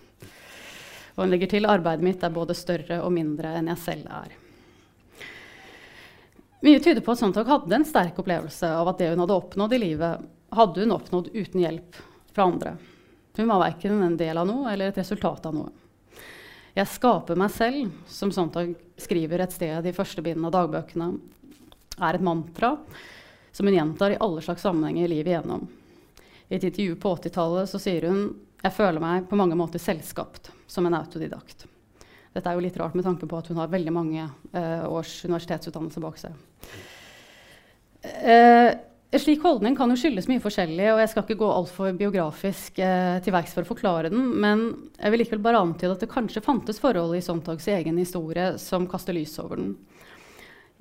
Og 1.14 1.20
hun 1.22 1.30
legger 1.30 1.52
til 1.52 1.70
arbeidet 1.70 2.06
mitt 2.06 2.24
er 2.26 2.34
både 2.34 2.56
større 2.58 2.98
og 3.06 3.14
mindre 3.14 3.52
enn 3.60 3.70
jeg 3.70 3.82
selv 3.84 4.10
er. 4.10 4.34
Mye 6.66 6.80
tyder 6.82 7.04
på 7.06 7.14
at 7.14 7.20
Sontag 7.20 7.46
hadde 7.52 7.78
en 7.78 7.86
sterk 7.86 8.18
opplevelse 8.24 8.72
av 8.72 8.90
at 8.90 9.04
det 9.04 9.12
hun 9.12 9.22
hadde 9.22 9.38
oppnådd 9.38 9.78
i 9.78 9.82
livet, 9.84 10.26
hadde 10.56 10.82
hun 10.82 10.96
oppnådd 10.96 11.30
uten 11.36 11.62
hjelp 11.62 12.02
fra 12.34 12.50
andre. 12.50 12.76
Hun 13.38 13.50
var 13.52 13.66
verken 13.68 14.02
en 14.02 14.18
del 14.18 14.40
av 14.40 14.50
noe 14.50 14.72
eller 14.74 14.90
et 14.90 15.02
resultat 15.04 15.46
av 15.46 15.54
noe. 15.60 15.70
Jeg 16.74 16.90
skaper 16.90 17.38
meg 17.38 17.54
selv, 17.54 17.92
som 18.10 18.32
Sontag 18.34 18.74
skriver 18.98 19.44
et 19.44 19.54
sted 19.54 19.86
i 19.86 19.94
første 19.94 20.26
bind 20.26 20.42
av 20.48 20.56
dagbøkene, 20.56 21.12
er 22.02 22.18
et 22.18 22.26
mantra 22.26 22.80
som 23.54 23.70
hun 23.70 23.78
gjentar 23.78 24.16
i 24.16 24.20
alle 24.20 24.42
slags 24.42 24.66
sammenhenger 24.66 25.12
livet 25.12 25.32
igjennom. 25.32 25.68
I 26.50 26.58
et 26.58 26.66
intervju 26.68 26.98
på 27.00 27.16
80-tallet 27.16 27.70
så 27.70 27.80
sier 27.82 28.10
hun 28.10 28.26
jeg 28.64 28.76
føler 28.78 29.04
meg 29.04 29.28
på 29.28 29.38
mange 29.38 29.58
måter 29.60 29.82
selvskapt 29.82 30.50
som 30.72 30.86
en 30.88 30.96
autodidakt. 30.96 31.66
Dette 32.34 32.50
er 32.50 32.56
jo 32.58 32.64
litt 32.64 32.78
rart 32.80 32.96
med 32.98 33.06
tanke 33.06 33.28
på 33.30 33.38
at 33.38 33.50
hun 33.52 33.60
har 33.60 33.72
veldig 33.72 33.94
mange 33.94 34.24
eh, 34.24 34.86
års 34.88 35.20
universitetsutdannelse 35.28 36.02
bak 36.02 36.18
seg. 36.22 36.38
Eh, 38.02 38.72
slik 39.20 39.44
holdning 39.46 39.76
kan 39.78 39.92
jo 39.92 39.98
skyldes 40.00 40.30
mye 40.32 40.42
forskjellig, 40.42 40.88
og 40.94 41.02
jeg 41.04 41.12
skal 41.12 41.26
ikke 41.26 41.38
gå 41.44 41.50
altfor 41.54 41.94
biografisk 42.00 42.80
eh, 42.82 43.20
til 43.24 43.36
verks 43.36 43.54
for 43.54 43.68
å 43.68 43.70
forklare 43.70 44.10
den, 44.14 44.32
men 44.42 44.66
jeg 44.98 45.14
vil 45.14 45.22
likevel 45.22 45.44
bare 45.46 45.62
antyde 45.62 45.94
at 45.94 46.08
det 46.08 46.12
kanskje 46.12 46.46
fantes 46.46 46.82
forhold 46.82 47.14
i 47.20 47.22
Sontags 47.26 47.68
egen 47.70 48.00
historie 48.02 48.54
som 48.64 48.88
kaster 48.90 49.14
lys 49.14 49.36
over 49.44 49.62
den. 49.62 49.76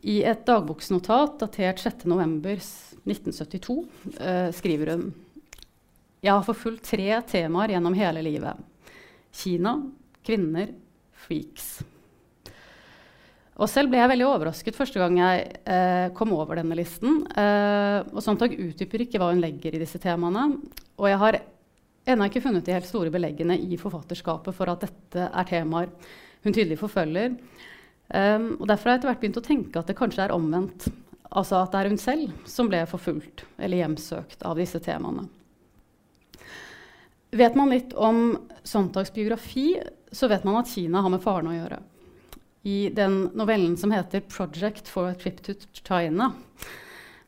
I 0.02 0.24
et 0.26 0.40
dagboksnotat 0.46 1.36
datert 1.38 1.78
6.11.1972 1.78 3.76
eh, 4.18 4.50
skriver 4.54 4.90
hun 4.96 5.14
Jeg 6.22 6.32
har 6.34 6.42
forfulgt 6.46 6.88
tre 6.90 7.22
temaer 7.30 7.68
gjennom 7.76 7.94
hele 7.94 8.22
livet. 8.26 8.54
Kina, 9.30 9.76
kvinner, 10.26 10.68
freaks. 11.22 11.84
Og 13.62 13.68
selv 13.70 13.92
ble 13.92 14.00
jeg 14.00 14.10
veldig 14.10 14.26
overrasket 14.26 14.74
første 14.74 14.98
gang 14.98 15.18
jeg 15.20 15.44
eh, 15.70 16.08
kom 16.18 16.32
over 16.34 16.58
denne 16.58 16.74
listen. 16.78 17.22
Eh, 17.38 17.98
og 18.10 18.22
Sontag 18.24 18.58
utdyper 18.58 19.04
ikke 19.04 19.18
hva 19.22 19.30
hun 19.30 19.42
legger 19.44 19.76
i 19.76 19.82
disse 19.84 20.02
temaene. 20.02 20.44
Og 20.98 21.06
jeg 21.12 21.18
har 21.22 21.38
ennå 22.10 22.26
ikke 22.26 22.42
funnet 22.42 22.66
de 22.66 22.74
helt 22.74 22.90
store 22.90 23.12
beleggene 23.14 23.54
i 23.54 23.78
forfatterskapet 23.78 24.56
for 24.56 24.66
at 24.72 24.82
dette 24.88 25.30
er 25.30 25.46
temaer 25.46 25.94
hun 26.42 26.50
tydelig 26.56 26.80
forfølger. 26.80 27.36
Um, 28.12 28.58
og 28.60 28.66
Derfor 28.68 28.90
har 28.90 28.96
jeg 28.96 29.00
etter 29.00 29.08
hvert 29.08 29.22
begynt 29.22 29.40
å 29.40 29.46
tenke 29.46 29.80
at 29.80 29.88
det 29.88 29.96
kanskje 29.96 30.26
er 30.26 30.34
omvendt. 30.34 30.90
Altså 31.32 31.62
at 31.62 31.72
det 31.72 31.80
er 31.80 31.88
hun 31.88 32.00
selv 32.00 32.48
som 32.48 32.68
ble 32.68 32.82
forfulgt 32.88 33.46
eller 33.56 33.80
hjemsøkt 33.80 34.44
av 34.44 34.58
disse 34.60 34.80
temaene. 34.84 35.24
Vet 37.32 37.56
man 37.56 37.72
litt 37.72 37.94
om 37.96 38.34
Sontags 38.68 39.12
biografi, 39.14 39.78
så 40.12 40.28
vet 40.28 40.44
man 40.44 40.58
at 40.60 40.68
Kina 40.68 41.00
har 41.00 41.12
med 41.12 41.22
faren 41.24 41.48
å 41.48 41.56
gjøre. 41.56 41.78
I 42.68 42.90
den 42.94 43.30
novellen 43.34 43.78
som 43.80 43.90
heter 43.90 44.20
'Project 44.20 44.88
for 44.88 45.08
a 45.08 45.14
Trip 45.14 45.40
to 45.42 45.54
China', 45.72 46.34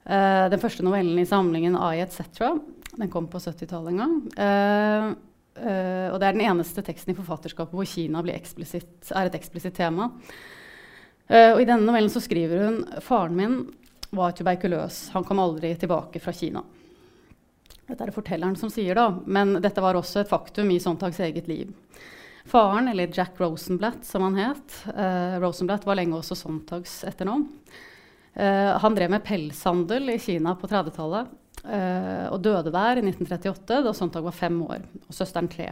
uh, 0.04 0.48
den 0.52 0.60
første 0.60 0.84
novellen 0.84 1.18
i 1.18 1.24
samlingen 1.24 1.74
I 1.74 2.04
etc., 2.04 2.60
den 2.98 3.08
kom 3.10 3.26
på 3.26 3.40
70-tallet 3.40 3.88
en 3.88 4.02
gang. 4.02 4.14
Uh, 4.36 5.16
uh, 5.64 6.12
og 6.12 6.20
det 6.20 6.28
er 6.28 6.36
den 6.36 6.44
eneste 6.44 6.82
teksten 6.82 7.14
i 7.14 7.16
forfatterskapet 7.16 7.72
hvor 7.72 7.88
Kina 7.88 8.20
er 8.20 9.26
et 9.26 9.34
eksplisitt 9.40 9.74
tema. 9.74 10.12
Uh, 11.30 11.54
og 11.54 11.62
I 11.62 11.66
denne 11.68 11.86
novellen 11.86 12.12
så 12.12 12.20
skriver 12.20 12.66
hun 12.66 12.82
faren 13.04 13.36
min 13.36 13.60
var 14.14 14.34
tuberkuløs. 14.36 15.08
Han 15.14 15.24
kom 15.24 15.40
aldri 15.42 15.72
tilbake 15.80 16.20
fra 16.20 16.34
Kina. 16.36 16.62
Dette 17.84 18.00
er 18.00 18.10
det 18.10 18.16
fortelleren 18.16 18.56
som 18.56 18.70
sier, 18.72 18.96
da, 18.96 19.08
men 19.26 19.58
dette 19.64 19.82
var 19.84 19.96
også 19.98 20.22
et 20.22 20.30
faktum 20.30 20.70
i 20.72 20.80
Sontags 20.80 21.20
eget 21.24 21.48
liv. 21.50 21.72
Faren, 22.48 22.88
eller 22.92 23.12
Jack 23.12 23.40
Rosenblatt 23.40 24.04
som 24.04 24.24
han 24.26 24.38
het, 24.38 24.78
uh, 24.92 25.40
Rosenblatt 25.42 25.86
var 25.88 25.98
lenge 25.98 26.16
også 26.20 26.36
Sontags 26.38 27.00
etternavn. 27.08 27.48
Uh, 28.34 28.76
han 28.82 28.96
drev 28.96 29.12
med 29.14 29.24
pelshandel 29.24 30.14
i 30.14 30.20
Kina 30.20 30.56
på 30.58 30.70
30-tallet 30.70 31.40
og 31.64 32.42
døde 32.44 32.68
der 32.68 32.98
i 33.00 33.02
1938 33.06 33.78
da 33.86 33.92
Sontag 33.96 34.26
var 34.26 34.34
fem 34.36 34.58
år 34.66 34.82
og 34.84 35.14
søsteren 35.16 35.46
tre. 35.48 35.70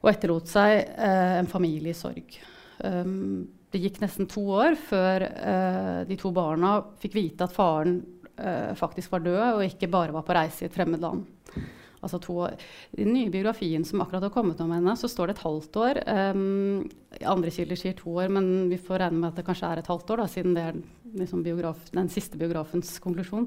Og 0.00 0.08
etterlot 0.08 0.48
seg 0.48 0.86
en 0.96 1.50
familie 1.50 1.92
i 1.92 1.98
sorg. 1.98 2.38
Um, 2.80 3.42
det 3.72 3.80
gikk 3.82 4.02
nesten 4.02 4.28
to 4.30 4.44
år 4.52 4.76
før 4.76 5.26
uh, 5.28 6.00
de 6.08 6.18
to 6.20 6.32
barna 6.34 6.78
fikk 7.02 7.16
vite 7.16 7.46
at 7.46 7.54
faren 7.54 8.00
uh, 8.36 8.72
faktisk 8.78 9.14
var 9.14 9.24
død, 9.24 9.44
og 9.56 9.64
ikke 9.66 9.90
bare 9.92 10.14
var 10.14 10.26
på 10.26 10.36
reise 10.36 10.64
i 10.64 10.68
et 10.68 10.76
fremmed 10.76 11.02
land. 11.02 11.24
Altså. 12.02 12.18
I 12.98 13.04
den 13.04 13.14
nye 13.14 13.30
biografien 13.30 13.84
som 13.86 14.02
akkurat 14.02 14.26
har 14.26 14.34
kommet 14.34 14.60
om 14.60 14.72
henne, 14.74 14.96
så 14.98 15.08
står 15.10 15.30
det 15.30 15.36
et 15.36 15.44
halvt 15.46 15.78
år. 15.78 16.00
Um, 16.34 16.88
andre 17.30 17.52
kilder 17.54 17.78
sier 17.78 17.94
to 17.98 18.16
år, 18.18 18.32
men 18.34 18.68
vi 18.72 18.80
får 18.82 19.04
regne 19.04 19.20
med 19.20 19.30
at 19.30 19.38
det 19.38 19.46
kanskje 19.46 19.70
er 19.70 19.82
et 19.82 19.90
halvt 19.92 20.10
år, 20.10 20.24
da, 20.24 20.30
siden 20.32 20.56
det 20.58 20.64
er 20.66 20.80
liksom 21.22 21.44
biograf, 21.46 21.84
den 21.94 22.10
siste 22.10 22.40
biografens 22.40 22.96
konklusjon. 23.04 23.46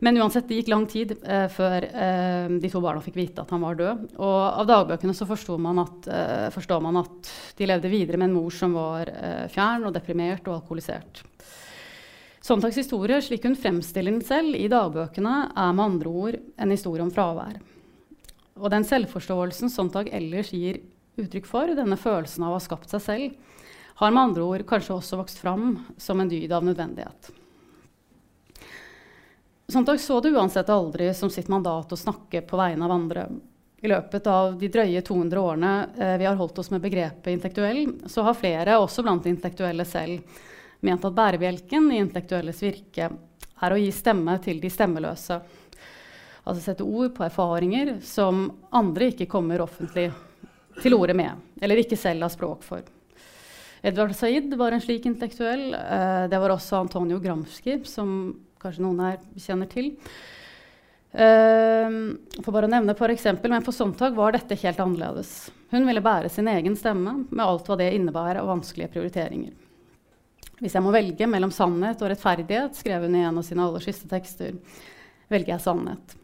Men 0.00 0.16
uansett, 0.16 0.46
det 0.48 0.60
gikk 0.60 0.70
lang 0.72 0.86
tid 0.88 1.12
eh, 1.28 1.46
før 1.52 1.84
eh, 1.84 2.52
de 2.62 2.68
to 2.72 2.80
barna 2.80 3.02
fikk 3.04 3.18
vite 3.20 3.42
at 3.42 3.50
han 3.52 3.60
var 3.60 3.76
død. 3.76 4.06
Og 4.16 4.36
av 4.48 4.68
dagbøkene 4.68 5.12
så 5.16 5.26
man 5.60 5.82
eh, 5.84 6.48
forstår 6.54 6.80
man 6.80 7.02
at 7.02 7.32
de 7.58 7.68
levde 7.68 7.90
videre 7.92 8.16
med 8.16 8.30
en 8.30 8.38
mor 8.38 8.54
som 8.54 8.72
var 8.76 9.10
eh, 9.12 9.44
fjern 9.52 9.84
og 9.84 9.92
deprimert 9.92 10.46
og 10.48 10.62
alkoholisert. 10.62 11.20
Sontags 12.40 12.78
historie, 12.80 13.18
slik 13.20 13.44
hun 13.44 13.58
fremstiller 13.60 14.14
den 14.14 14.24
selv 14.24 14.56
i 14.56 14.70
dagbøkene, 14.72 15.34
er 15.52 15.74
med 15.76 15.84
andre 15.84 16.14
ord 16.22 16.38
en 16.40 16.72
historie 16.72 17.04
om 17.04 17.12
fravær. 17.12 17.58
Og 18.56 18.72
den 18.72 18.86
selvforståelsen 18.88 19.68
Sontag 19.72 20.08
ellers 20.16 20.54
gir 20.56 20.80
uttrykk 21.20 21.48
for, 21.48 21.74
denne 21.76 22.00
følelsen 22.00 22.46
av 22.46 22.54
å 22.54 22.56
ha 22.56 22.64
skapt 22.64 22.88
seg 22.92 23.04
selv, 23.04 23.36
har 24.00 24.16
med 24.16 24.30
andre 24.30 24.48
ord 24.48 24.64
kanskje 24.68 24.96
også 24.96 25.20
vokst 25.20 25.42
fram 25.42 25.74
som 26.00 26.24
en 26.24 26.32
dyd 26.32 26.48
av 26.56 26.64
nødvendighet. 26.64 27.34
Sontag 29.70 30.00
så 30.00 30.20
det 30.20 30.28
uansett 30.28 30.68
aldri 30.68 31.14
som 31.14 31.30
sitt 31.30 31.48
mandat 31.48 31.92
å 31.92 31.96
snakke 31.96 32.40
på 32.42 32.58
vegne 32.58 32.84
av 32.84 32.90
andre. 32.90 33.26
I 33.80 33.88
løpet 33.88 34.26
av 34.26 34.56
de 34.58 34.68
drøye 34.68 35.02
200 35.02 35.40
årene 35.40 35.72
eh, 35.96 36.16
vi 36.18 36.26
har 36.26 36.34
holdt 36.36 36.58
oss 36.58 36.70
med 36.70 36.82
begrepet 36.82 37.30
intellektuell, 37.32 37.86
så 38.06 38.24
har 38.26 38.34
flere, 38.34 38.78
også 38.78 39.04
blant 39.06 39.28
intellektuelle 39.30 39.86
selv, 39.88 40.42
ment 40.80 41.04
at 41.06 41.16
bærebjelken 41.16 41.86
i 41.92 42.00
intellektuelles 42.02 42.62
virke 42.64 43.08
er 43.60 43.72
å 43.72 43.78
gi 43.78 43.92
stemme 43.94 44.36
til 44.42 44.60
de 44.60 44.72
stemmeløse. 44.72 45.38
Altså 46.42 46.64
sette 46.64 46.84
ord 46.84 47.14
på 47.14 47.24
erfaringer 47.28 47.94
som 48.04 48.48
andre 48.74 49.12
ikke 49.12 49.30
kommer 49.30 49.62
offentlig 49.62 50.10
til 50.80 50.96
orde 50.96 51.14
med, 51.14 51.40
eller 51.60 51.84
ikke 51.84 52.00
selv 52.00 52.26
har 52.26 52.34
språk 52.34 52.66
for. 52.66 52.82
Edvard 53.86 54.12
Said 54.16 54.52
var 54.60 54.74
en 54.74 54.82
slik 54.82 55.06
intellektuell. 55.08 55.72
Eh, 55.72 56.22
det 56.28 56.42
var 56.42 56.52
også 56.58 56.82
Antonio 56.82 57.20
Gramsci, 57.22 57.78
som 57.88 58.34
kanskje 58.60 58.84
noen 58.84 59.02
her 59.04 59.18
kjenner 59.40 59.70
til. 59.70 59.94
Uh, 61.10 62.14
for 62.38 62.54
bare 62.54 62.68
å 62.68 62.70
nevne 62.70 62.94
for 62.98 63.10
eksempel, 63.10 63.50
Men 63.50 63.64
for 63.66 63.74
Sontag 63.74 64.14
var 64.14 64.36
dette 64.36 64.58
helt 64.60 64.78
annerledes. 64.78 65.50
Hun 65.70 65.86
ville 65.86 66.02
bære 66.02 66.30
sin 66.30 66.48
egen 66.50 66.76
stemme 66.78 67.24
med 67.30 67.42
alt 67.44 67.66
hva 67.66 67.78
det 67.80 67.90
innebærer 67.96 68.42
av 68.42 68.50
vanskelige 68.50 68.92
prioriteringer. 68.94 69.50
Hvis 70.60 70.76
jeg 70.76 70.84
må 70.84 70.92
velge 70.92 71.26
mellom 71.30 71.52
sannhet 71.54 72.02
og 72.02 72.10
rettferdighet, 72.12 72.76
skrev 72.76 73.06
hun 73.06 73.16
i 73.16 73.24
en 73.24 73.38
av 73.40 73.46
sine 73.46 73.64
aller 73.64 73.84
siste 73.84 74.10
tekster, 74.10 74.58
velger 75.32 75.54
jeg 75.54 75.64
sannhet. 75.64 76.16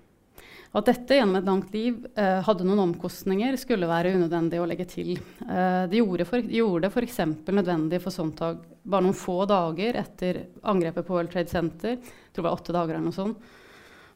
Og 0.75 0.83
at 0.83 0.91
dette 0.91 1.17
gjennom 1.17 1.39
et 1.39 1.47
langt 1.49 1.71
liv 1.73 2.03
uh, 2.19 2.43
hadde 2.45 2.67
noen 2.69 2.83
omkostninger, 2.91 3.57
skulle 3.57 3.89
være 3.89 4.13
unødvendig 4.19 4.61
å 4.61 4.67
legge 4.69 4.85
til. 4.91 5.15
Uh, 5.47 5.87
det 5.89 6.03
gjorde, 6.03 6.27
for, 6.29 6.51
gjorde 6.53 6.85
det 6.85 6.93
f.eks. 6.93 7.23
nødvendig 7.49 8.03
for 8.05 8.13
Sontag 8.13 8.61
bare 8.87 9.05
noen 9.07 9.19
få 9.19 9.41
dager 9.51 9.99
etter 9.99 10.45
angrepet 10.63 11.07
på 11.07 11.17
World 11.17 11.33
Trade 11.33 11.51
Center 11.51 11.97
jeg 11.97 12.03
tror 12.37 12.45
det 12.45 12.49
var 12.51 12.59
åtte 12.59 12.75
dager 12.77 12.95
eller 12.95 13.09
noe 13.09 13.17
sånt. 13.17 13.55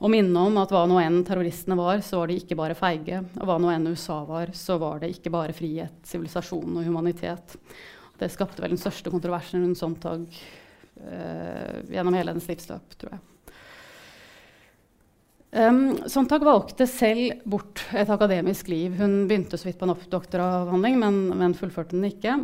Og 0.00 0.08
minne 0.12 0.42
om 0.48 0.56
at 0.60 0.70
hva 0.72 0.86
nå 0.88 0.96
enn 1.02 1.18
terroristene 1.28 1.76
var, 1.76 2.00
så 2.04 2.22
var 2.22 2.30
de 2.30 2.38
ikke 2.40 2.56
bare 2.56 2.76
feige. 2.76 3.18
Og 3.36 3.48
hva 3.48 3.58
nå 3.60 3.68
enn 3.72 3.90
USA 3.90 4.22
var, 4.28 4.52
så 4.56 4.78
var 4.80 5.02
det 5.02 5.10
ikke 5.12 5.32
bare 5.32 5.56
frihet, 5.56 5.98
sivilisasjon 6.08 6.78
og 6.80 6.86
humanitet. 6.86 7.56
Det 8.20 8.30
skapte 8.32 8.64
vel 8.64 8.72
den 8.72 8.80
største 8.80 9.12
kontroversen 9.12 9.60
rundt 9.64 9.80
Sontag 9.80 10.24
eh, 10.30 11.80
gjennom 11.92 12.16
hele 12.16 12.32
hennes 12.32 12.48
livsløp, 12.48 12.96
tror 13.00 13.16
jeg. 13.16 13.26
Um, 15.50 15.82
Sontag 16.08 16.44
valgte 16.46 16.86
selv 16.88 17.40
bort 17.48 17.82
et 17.96 18.08
akademisk 18.12 18.68
liv. 18.70 18.94
Hun 19.00 19.24
begynte 19.28 19.58
så 19.58 19.68
vidt 19.68 19.80
på 19.80 19.88
en 19.88 19.96
doktoravhandling, 20.12 21.00
men, 21.00 21.22
men 21.40 21.56
fullførte 21.58 21.96
den 21.96 22.08
ikke. 22.08 22.38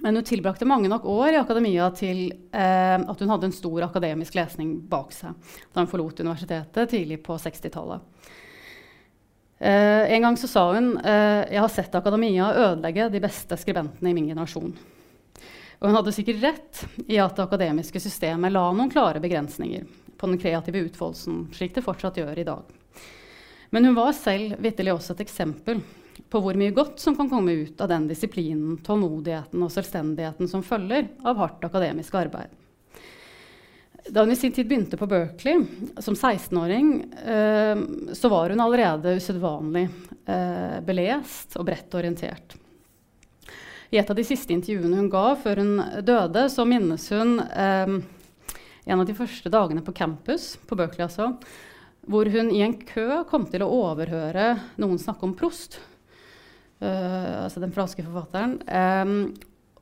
Men 0.00 0.14
hun 0.14 0.24
tilbrakte 0.24 0.66
mange 0.68 0.90
nok 0.90 1.06
år 1.10 1.32
i 1.34 1.40
akademia 1.40 1.88
til 1.96 2.28
eh, 2.54 2.98
at 2.98 3.22
hun 3.22 3.32
hadde 3.32 3.48
en 3.48 3.54
stor 3.54 3.86
akademisk 3.88 4.36
lesning 4.38 4.76
bak 4.90 5.10
seg 5.14 5.34
da 5.72 5.82
hun 5.82 5.90
forlot 5.90 6.22
universitetet 6.22 6.92
tidlig 6.92 7.18
på 7.24 7.38
60-tallet. 7.40 8.04
Eh, 9.58 10.14
en 10.14 10.22
gang 10.22 10.38
så 10.38 10.50
sa 10.50 10.68
hun 10.76 10.92
eh, 11.02 11.48
jeg 11.50 11.62
har 11.64 11.72
sett 11.74 11.98
akademia 11.98 12.52
ødelegge 12.54 13.08
de 13.10 13.22
beste 13.22 13.58
skribentene 13.58 14.12
i 14.12 14.14
min 14.14 14.30
generasjon. 14.30 14.70
Og 15.78 15.86
hun 15.86 15.98
hadde 15.98 16.14
sikkert 16.14 16.42
rett 16.42 16.84
i 17.06 17.18
at 17.22 17.34
det 17.34 17.46
akademiske 17.46 18.02
systemet 18.02 18.54
la 18.54 18.68
noen 18.70 18.90
klare 18.90 19.22
begrensninger 19.22 19.86
på 20.18 20.30
den 20.30 20.38
kreative 20.42 20.82
utfoldelsen, 20.86 21.46
slik 21.54 21.74
det 21.74 21.86
fortsatt 21.86 22.18
gjør 22.18 22.38
i 22.38 22.46
dag. 22.46 22.74
Men 23.70 23.86
hun 23.86 23.98
var 23.98 24.14
selv 24.16 24.58
vitterlig 24.62 24.94
også 24.94 25.14
et 25.14 25.26
eksempel 25.26 25.82
på 26.28 26.40
hvor 26.44 26.56
mye 26.60 26.74
godt 26.76 27.00
som 27.00 27.16
kan 27.16 27.30
komme 27.30 27.54
ut 27.64 27.80
av 27.80 27.88
den 27.88 28.08
disiplinen, 28.10 28.76
tålmodigheten 28.84 29.62
og 29.64 29.72
selvstendigheten 29.72 30.50
som 30.50 30.64
følger 30.64 31.08
av 31.24 31.40
hardt 31.40 31.64
akademisk 31.64 32.18
arbeid. 32.20 32.52
Da 34.08 34.22
hun 34.24 34.32
i 34.32 34.36
sin 34.36 34.52
tid 34.52 34.68
begynte 34.68 34.96
på 34.96 35.06
Berkeley 35.06 35.64
som 35.98 36.14
16-åring, 36.14 36.92
eh, 37.26 37.78
så 38.12 38.28
var 38.28 38.50
hun 38.50 38.60
allerede 38.60 39.16
usedvanlig 39.18 39.88
eh, 40.24 40.78
belest 40.84 41.58
og 41.60 41.66
bredt 41.68 41.96
orientert. 41.98 42.56
I 43.90 43.98
et 44.00 44.10
av 44.10 44.16
de 44.16 44.24
siste 44.24 44.52
intervjuene 44.52 45.00
hun 45.00 45.10
ga 45.12 45.32
før 45.40 45.60
hun 45.62 45.74
døde, 46.04 46.46
så 46.52 46.64
minnes 46.68 47.04
hun 47.12 47.38
eh, 47.40 47.98
en 48.88 49.00
av 49.00 49.04
de 49.08 49.16
første 49.16 49.52
dagene 49.52 49.84
på 49.84 49.92
campus 49.96 50.54
på 50.68 50.76
Berkeley, 50.76 51.04
altså, 51.04 51.34
hvor 52.08 52.28
hun 52.32 52.48
i 52.54 52.62
en 52.64 52.78
kø 52.88 53.22
kom 53.28 53.44
til 53.52 53.64
å 53.64 53.72
overhøre 53.82 54.54
noen 54.80 55.00
snakke 55.00 55.28
om 55.28 55.36
Prost. 55.36 55.76
Uh, 56.78 57.44
altså 57.44 57.60
den 57.62 57.74
franske 57.74 58.04
forfatteren. 58.06 58.58
Um, 58.70 59.34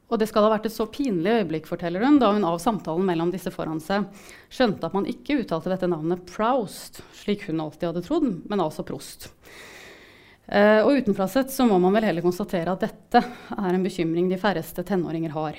og 0.06 0.20
det 0.22 0.28
skal 0.30 0.46
ha 0.46 0.52
vært 0.52 0.68
et 0.68 0.74
så 0.74 0.86
pinlig 0.88 1.32
øyeblikk, 1.40 1.66
forteller 1.68 2.04
hun, 2.06 2.20
da 2.22 2.30
hun 2.32 2.46
av 2.46 2.60
samtalen 2.62 3.04
mellom 3.08 3.32
disse 3.32 3.50
foran 3.50 3.80
seg 3.82 4.06
skjønte 4.54 4.86
at 4.86 4.94
man 4.94 5.08
ikke 5.10 5.40
uttalte 5.42 5.72
dette 5.72 5.88
navnet 5.90 6.22
Proust, 6.30 7.02
slik 7.18 7.48
hun 7.48 7.64
alltid 7.64 7.88
hadde 7.90 8.04
trodd, 8.06 8.28
men 8.46 8.62
altså 8.62 8.86
Prost. 8.86 9.32
Uh, 10.46 10.86
og 10.86 11.00
utenfra 11.02 11.26
sett 11.28 11.50
så 11.50 11.66
må 11.66 11.80
man 11.82 11.96
vel 11.96 12.06
heller 12.06 12.24
konstatere 12.24 12.70
at 12.70 12.84
dette 12.86 13.22
er 13.58 13.72
en 13.72 13.86
bekymring 13.86 14.30
de 14.30 14.38
færreste 14.38 14.86
tenåringer 14.86 15.34
har. 15.34 15.58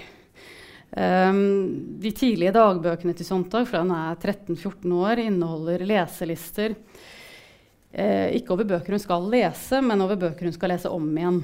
Um, 0.95 1.99
de 1.99 2.13
tidlige 2.15 2.55
dagbøkene 2.55 3.11
til 3.17 3.27
Sontag 3.27 3.67
fra 3.67 3.83
hun 3.83 3.91
er 3.91 4.15
13-14 4.15 4.93
år, 4.95 5.21
inneholder 5.27 5.83
leselister 5.83 6.77
Eh, 7.97 8.35
ikke 8.37 8.53
over 8.53 8.67
bøker 8.69 8.93
hun 8.93 9.01
skal 9.01 9.25
lese, 9.31 9.81
men 9.81 10.03
over 10.05 10.19
bøker 10.21 10.45
hun 10.45 10.53
skal 10.53 10.75
lese 10.75 10.89
om 10.93 11.05
igjen. 11.17 11.39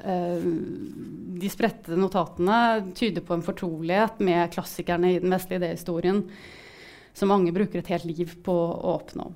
Eh, 0.00 0.46
de 1.36 1.50
spredte 1.52 1.98
notatene 2.00 2.94
tyder 2.96 3.24
på 3.24 3.36
en 3.36 3.44
fortrolighet 3.44 4.22
med 4.24 4.54
klassikerne 4.54 5.12
i 5.12 5.18
den 5.20 5.34
vestlige 5.34 5.60
idéhistorien 5.60 6.22
som 7.16 7.28
mange 7.32 7.52
bruker 7.52 7.80
et 7.80 7.90
helt 7.92 8.08
liv 8.08 8.32
på 8.44 8.54
å 8.54 8.96
oppnå. 8.96 9.28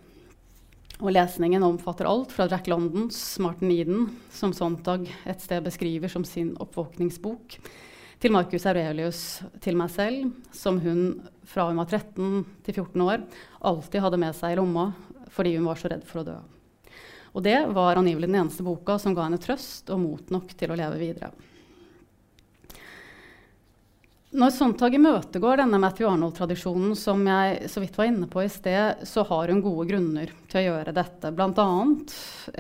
Og 1.01 1.13
lesningen 1.17 1.65
omfatter 1.65 2.09
alt 2.09 2.33
fra 2.33 2.49
Jack 2.49 2.69
Londons 2.69 3.17
'Martin 3.41 3.73
Eden', 3.73 4.11
som 4.31 4.53
Sontag 4.53 5.09
et 5.25 5.41
sted 5.41 5.65
beskriver 5.65 6.09
som 6.09 6.25
sin 6.25 6.57
oppvåkningsbok, 6.61 7.57
til 8.21 8.33
Marcus 8.33 8.67
Aurelius, 8.69 9.43
til 9.61 9.77
meg 9.77 9.89
selv, 9.91 10.33
som 10.53 10.77
hun 10.81 11.23
fra 11.45 11.69
hun 11.69 11.81
var 11.81 11.89
13 11.89 12.45
til 12.65 12.75
14 12.75 13.01
år 13.01 13.25
alltid 13.65 14.01
hadde 14.05 14.21
med 14.21 14.37
seg 14.37 14.53
i 14.53 14.61
lomma 14.61 14.93
fordi 15.31 15.57
hun 15.57 15.69
var 15.71 15.81
så 15.81 15.91
redd 15.93 16.07
for 16.09 16.23
å 16.23 16.27
dø. 16.27 16.39
Og 17.31 17.45
det 17.47 17.59
var 17.71 17.99
angivelig 17.99 18.27
den 18.27 18.41
eneste 18.43 18.67
boka 18.67 18.99
som 18.99 19.15
ga 19.15 19.29
henne 19.29 19.39
trøst 19.43 19.91
og 19.95 20.03
mot 20.03 20.35
nok 20.35 20.53
til 20.59 20.73
å 20.73 20.79
leve 20.79 20.99
videre. 20.99 21.31
Når 24.31 24.53
Sontag 24.55 24.95
imøtegår 24.95 25.59
denne 25.59 25.79
Matthew 25.83 26.07
Arnold-tradisjonen, 26.07 26.93
som 26.95 27.25
jeg 27.27 27.71
så 27.71 27.81
vidt 27.83 27.97
var 27.99 28.07
inne 28.07 28.29
på 28.31 28.45
i 28.45 28.51
sted, 28.51 29.03
så 29.03 29.25
har 29.27 29.51
hun 29.51 29.63
gode 29.65 29.89
grunner 29.89 30.31
til 30.47 30.61
å 30.61 30.63
gjøre 30.69 30.95
dette. 30.95 31.33
Bl.a. 31.35 31.67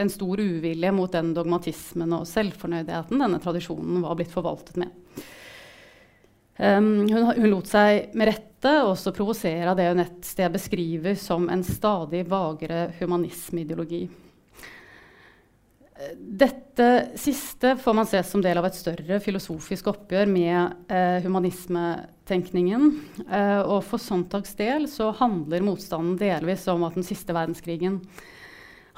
en 0.02 0.10
stor 0.10 0.42
uvilje 0.42 0.90
mot 0.90 1.14
den 1.14 1.30
dogmatismen 1.36 2.16
og 2.18 2.26
selvfornøydheten 2.26 3.22
denne 3.22 3.38
tradisjonen 3.42 4.02
var 4.02 4.18
blitt 4.18 4.34
forvaltet 4.34 4.82
med. 4.82 4.90
Um, 6.60 7.08
hun, 7.08 7.30
hun, 7.36 7.46
lot 7.48 7.70
seg 7.70 8.10
med 8.12 8.28
rette 8.28 8.72
også 8.84 9.14
provosere 9.16 9.70
av 9.70 9.78
det 9.78 9.86
hun 9.88 10.02
et 10.02 10.26
sted 10.28 10.52
beskriver 10.52 11.14
som 11.16 11.46
en 11.48 11.62
stadig 11.64 12.26
vagere 12.28 12.90
humanismeideologi. 12.98 14.02
Dette 16.20 17.10
siste 17.20 17.74
får 17.76 17.96
man 17.96 18.08
se 18.08 18.20
som 18.24 18.42
del 18.44 18.60
av 18.60 18.68
et 18.68 18.76
større 18.76 19.18
filosofisk 19.20 19.90
oppgjør 19.92 20.28
med 20.32 20.92
eh, 20.92 21.20
humanismetenkningen. 21.24 22.86
Eh, 23.24 23.60
og 23.60 23.82
for 23.84 24.00
Sontags 24.00 24.52
del 24.56 24.88
så 24.88 25.10
handler 25.16 25.64
motstanden 25.64 26.16
delvis 26.20 26.64
om 26.72 26.86
at 26.88 26.96
den 26.96 27.04
siste 27.04 27.36
verdenskrigen 27.36 28.00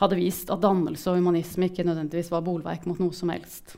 hadde 0.02 0.18
vist 0.18 0.50
at 0.50 0.62
dannelse 0.62 1.10
og 1.10 1.18
humanisme 1.18 1.70
ikke 1.70 1.86
nødvendigvis 1.86 2.30
var 2.34 2.46
bolverk 2.46 2.86
mot 2.90 3.02
noe 3.02 3.14
som 3.14 3.34
helst. 3.34 3.76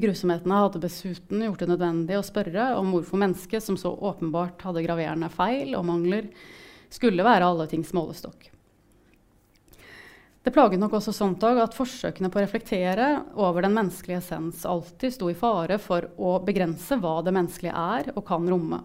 Grusomhetene 0.00 0.62
hadde 0.62 0.80
dessuten 0.80 1.42
gjort 1.44 1.60
det 1.60 1.68
nødvendig 1.68 2.16
å 2.16 2.24
spørre 2.24 2.70
om 2.78 2.94
hvorfor 2.94 3.20
mennesket, 3.20 3.60
som 3.64 3.76
så 3.76 3.92
åpenbart 3.92 4.64
hadde 4.64 4.84
graverende 4.86 5.28
feil 5.32 5.74
og 5.76 5.84
mangler, 5.88 6.30
skulle 6.92 7.24
være 7.26 7.48
alle 7.48 7.68
tings 7.68 7.92
målestokk. 7.96 8.48
Det 10.42 10.50
plaget 10.50 10.80
nok 10.82 10.96
også 10.98 11.12
Sontag 11.14 11.60
at 11.62 11.76
forsøkene 11.76 12.30
på 12.32 12.40
å 12.40 12.42
reflektere 12.42 13.10
over 13.38 13.62
den 13.62 13.76
menneskelige 13.76 14.18
essens 14.18 14.64
alltid 14.66 15.14
sto 15.14 15.28
i 15.30 15.36
fare 15.38 15.76
for 15.78 16.08
å 16.18 16.32
begrense 16.42 16.98
hva 16.98 17.20
det 17.22 17.34
menneskelige 17.36 17.84
er 17.98 18.10
og 18.16 18.24
kan 18.26 18.48
romme. 18.50 18.80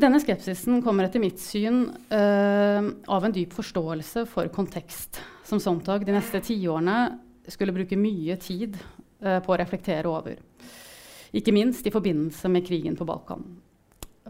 Denne 0.00 0.20
skepsisen 0.22 0.78
kommer 0.80 1.04
etter 1.04 1.20
mitt 1.20 1.42
syn 1.42 1.82
øh, 1.90 2.86
av 3.12 3.26
en 3.26 3.34
dyp 3.34 3.52
forståelse 3.52 4.24
for 4.30 4.48
kontekst, 4.54 5.20
som 5.44 5.60
Sontag 5.60 6.06
de 6.06 6.14
neste 6.16 6.40
tiårene 6.46 6.96
skulle 7.50 7.74
bruke 7.74 7.98
mye 7.98 8.38
tid 8.40 8.78
på 9.20 9.52
å 9.52 9.58
reflektere 9.60 10.08
over. 10.08 10.38
Ikke 11.36 11.52
minst 11.54 11.86
i 11.86 11.92
forbindelse 11.94 12.48
med 12.50 12.66
krigen 12.66 12.96
på 12.96 13.06
Balkan. 13.06 13.44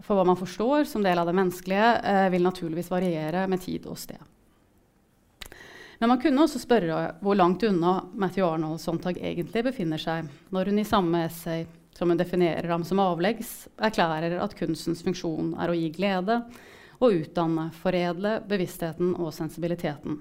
For 0.01 0.17
hva 0.17 0.25
man 0.25 0.39
forstår 0.39 0.85
som 0.89 1.03
del 1.03 1.19
av 1.19 1.27
det 1.29 1.35
menneskelige, 1.37 1.87
uh, 2.01 2.27
vil 2.33 2.45
naturligvis 2.45 2.91
variere 2.91 3.45
med 3.49 3.61
tid 3.61 3.87
og 3.89 3.99
sted. 3.99 4.21
Men 6.01 6.09
man 6.09 6.21
kunne 6.21 6.41
også 6.41 6.61
spørre 6.63 7.01
hvor 7.21 7.37
langt 7.37 7.61
unna 7.67 7.99
Matthew 8.17 8.47
Arnold 8.47 8.81
Sontag 8.81 9.19
egentlig 9.21 9.61
befinner 9.67 10.01
seg 10.01 10.29
når 10.49 10.71
hun 10.71 10.81
i 10.81 10.87
samme 10.87 11.27
essay 11.27 11.67
som 11.93 12.09
hun 12.09 12.17
definerer 12.17 12.71
ham 12.71 12.81
som 12.87 13.01
avleggs, 13.03 13.67
erklærer 13.77 14.39
at 14.41 14.55
kunstens 14.57 15.03
funksjon 15.05 15.51
er 15.61 15.69
å 15.69 15.75
gi 15.77 15.91
glede 15.93 16.39
og 16.97 17.19
utdanne, 17.19 17.67
foredle 17.77 18.39
bevisstheten 18.49 19.13
og 19.13 19.29
sensibiliteten. 19.35 20.17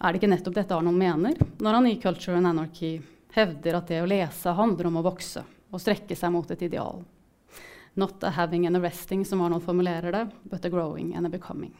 Er 0.00 0.12
det 0.12 0.22
ikke 0.22 0.32
nettopp 0.32 0.56
dette 0.56 0.76
Arnold 0.76 0.96
mener 0.96 1.36
når 1.60 1.76
han 1.76 1.90
i 1.90 1.98
'Culture 2.00 2.38
and 2.38 2.48
Anarchy' 2.48 3.02
hevder 3.34 3.80
at 3.80 3.90
det 3.90 4.02
å 4.02 4.08
lese 4.08 4.54
handler 4.54 4.88
om 4.90 5.00
å 5.00 5.04
vokse 5.06 5.42
og 5.74 5.82
strekke 5.82 6.16
seg 6.16 6.32
mot 6.34 6.50
et 6.54 6.62
ideal? 6.66 7.02
Not 7.94 8.22
a 8.26 8.30
having 8.34 8.66
and 8.66 8.76
a 8.76 8.80
resting, 8.82 9.24
som 9.24 9.42
Arnold 9.42 9.62
formulerer 9.62 10.12
det, 10.12 10.28
but 10.42 10.64
a 10.64 10.70
growing 10.70 11.14
and 11.14 11.26
a 11.26 11.30
becoming. 11.30 11.74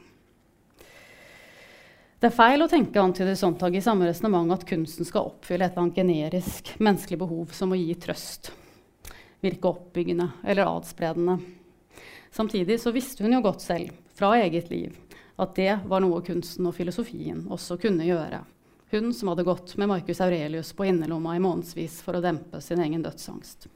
Det 2.19 2.31
er 2.31 2.37
feil 2.37 2.62
å 2.64 2.71
tenke 2.71 3.03
antyder 3.03 3.35
Sontag 3.37 3.75
i 3.77 3.83
samme 3.85 4.07
resonnement 4.09 4.55
at 4.55 4.62
kunsten 4.64 5.05
skal 5.05 5.27
oppfylle 5.29 5.67
et 5.67 5.75
eller 5.75 5.83
annet 5.83 5.99
generisk 5.99 6.71
menneskelig 6.79 7.19
behov 7.21 7.51
som 7.53 7.75
å 7.75 7.77
gi 7.77 7.90
trøst, 8.01 8.53
virke 9.45 9.69
oppbyggende 9.69 10.31
eller 10.47 10.71
adspredende. 10.71 11.37
Samtidig 12.33 12.79
så 12.81 12.95
visste 12.95 13.27
hun 13.27 13.37
jo 13.37 13.43
godt 13.45 13.67
selv, 13.67 13.93
fra 14.14 14.33
eget 14.38 14.71
liv, 14.71 14.95
at 15.37 15.53
det 15.59 15.81
var 15.90 16.01
noe 16.01 16.23
kunsten 16.25 16.71
og 16.71 16.77
filosofien 16.79 17.45
også 17.53 17.77
kunne 17.83 18.07
gjøre. 18.07 18.40
Hun 18.95 19.15
som 19.15 19.33
hadde 19.33 19.43
gått 19.43 19.77
med 19.77 19.91
Marcus 19.91 20.21
Aurelius 20.23 20.73
på 20.73 20.87
innerlomma 20.87 21.35
i 21.35 21.43
månedsvis 21.43 21.99
for 22.05 22.15
å 22.15 22.23
dempe 22.23 22.61
sin 22.63 22.83
egen 22.85 23.03
dødsangst. 23.03 23.67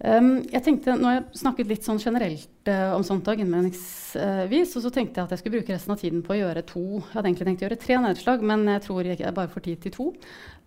Um, 0.00 0.38
jeg 0.48 0.62
tenkte, 0.64 0.94
Nå 0.96 1.08
har 1.10 1.16
jeg 1.18 1.40
snakket 1.42 1.68
litt 1.68 1.84
sånn 1.84 1.98
generelt 2.00 2.68
uh, 2.70 2.94
om 2.94 3.02
Sontag 3.04 3.42
innledningsvis, 3.42 4.70
og 4.78 4.84
så 4.86 4.92
tenkte 4.94 5.20
jeg 5.20 5.26
at 5.26 5.34
jeg 5.34 5.42
skulle 5.42 5.58
bruke 5.58 5.74
resten 5.74 5.92
av 5.92 5.98
tiden 6.00 6.22
på 6.24 6.32
å 6.32 6.38
gjøre 6.38 6.62
to 6.70 6.84
Jeg 7.02 7.10
hadde 7.12 7.28
egentlig 7.28 7.48
tenkt 7.50 7.64
å 7.64 7.66
gjøre 7.66 7.78
tre 7.82 7.98
nedslag, 8.06 8.46
men 8.52 8.64
jeg 8.70 8.84
tror 8.86 9.10
jeg 9.10 9.34
bare 9.36 9.52
får 9.52 9.66
tid 9.66 9.82
til 9.82 9.94
to. 9.96 10.06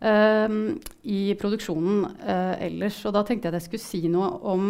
Um, 0.04 0.60
I 1.08 1.22
produksjonen 1.39 2.04
uh, 2.20 2.54
ellers. 2.68 3.00
Og 3.08 3.16
da 3.16 3.24
tenkte 3.26 3.48
jeg 3.48 3.56
at 3.56 3.62
jeg 3.62 3.70
skulle 3.70 3.88
si 3.88 4.04
noe 4.12 4.30
om 4.54 4.68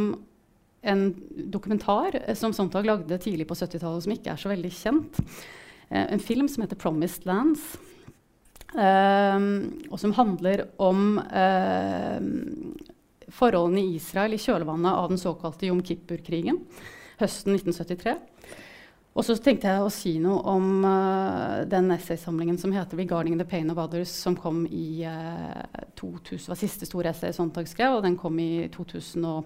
en 0.84 1.04
dokumentar 1.52 2.22
som 2.39 2.56
Sontag 2.56 2.88
lagde 2.88 3.19
tidlig 3.26 3.50
på 3.50 3.58
70-tallet, 3.58 4.06
som 4.06 4.15
ikke 4.15 4.32
er 4.32 4.39
så 4.46 4.54
veldig 4.54 4.74
kjent. 4.78 5.22
En 5.93 6.19
film 6.19 6.47
som 6.49 6.63
heter 6.63 6.79
'Promised 6.79 7.25
Lands'. 7.29 7.77
Um, 8.73 9.84
og 9.91 9.99
som 10.01 10.13
handler 10.17 10.65
om 10.82 11.19
forholdene 13.29 13.84
i 13.84 13.95
Israel 13.99 14.34
i 14.34 14.41
kjølvannet 14.41 14.97
av 14.97 15.10
den 15.10 15.21
såkalte 15.21 15.67
Jom 15.69 15.84
Kippur-krigen 15.86 16.58
høsten 17.19 17.53
1973. 17.53 18.15
Og 19.13 19.21
så 19.21 19.36
tenkte 19.38 19.69
jeg 19.69 19.82
å 19.86 19.91
si 19.93 20.15
noe 20.21 20.41
om 20.49 20.82
uh, 20.82 21.62
den 21.69 21.91
essaysamlingen 21.93 22.58
som 22.58 22.73
heter 22.73 22.97
'Regarding 22.97 23.38
the 23.38 23.45
Pain 23.45 23.69
of 23.69 23.77
Others', 23.77 24.10
som 24.10 24.36
kom 24.36 24.65
i 24.65 25.06
uh, 25.06 25.62
2000, 25.95 26.49
var 26.49 26.58
siste 26.58 26.86
store 26.89 27.10
essay 27.10 27.32
Sontag 27.32 27.67
skrev, 27.67 27.97
og 27.97 28.03
den 28.03 28.17
kom 28.17 28.39
i 28.39 28.67
2003. 28.73 29.43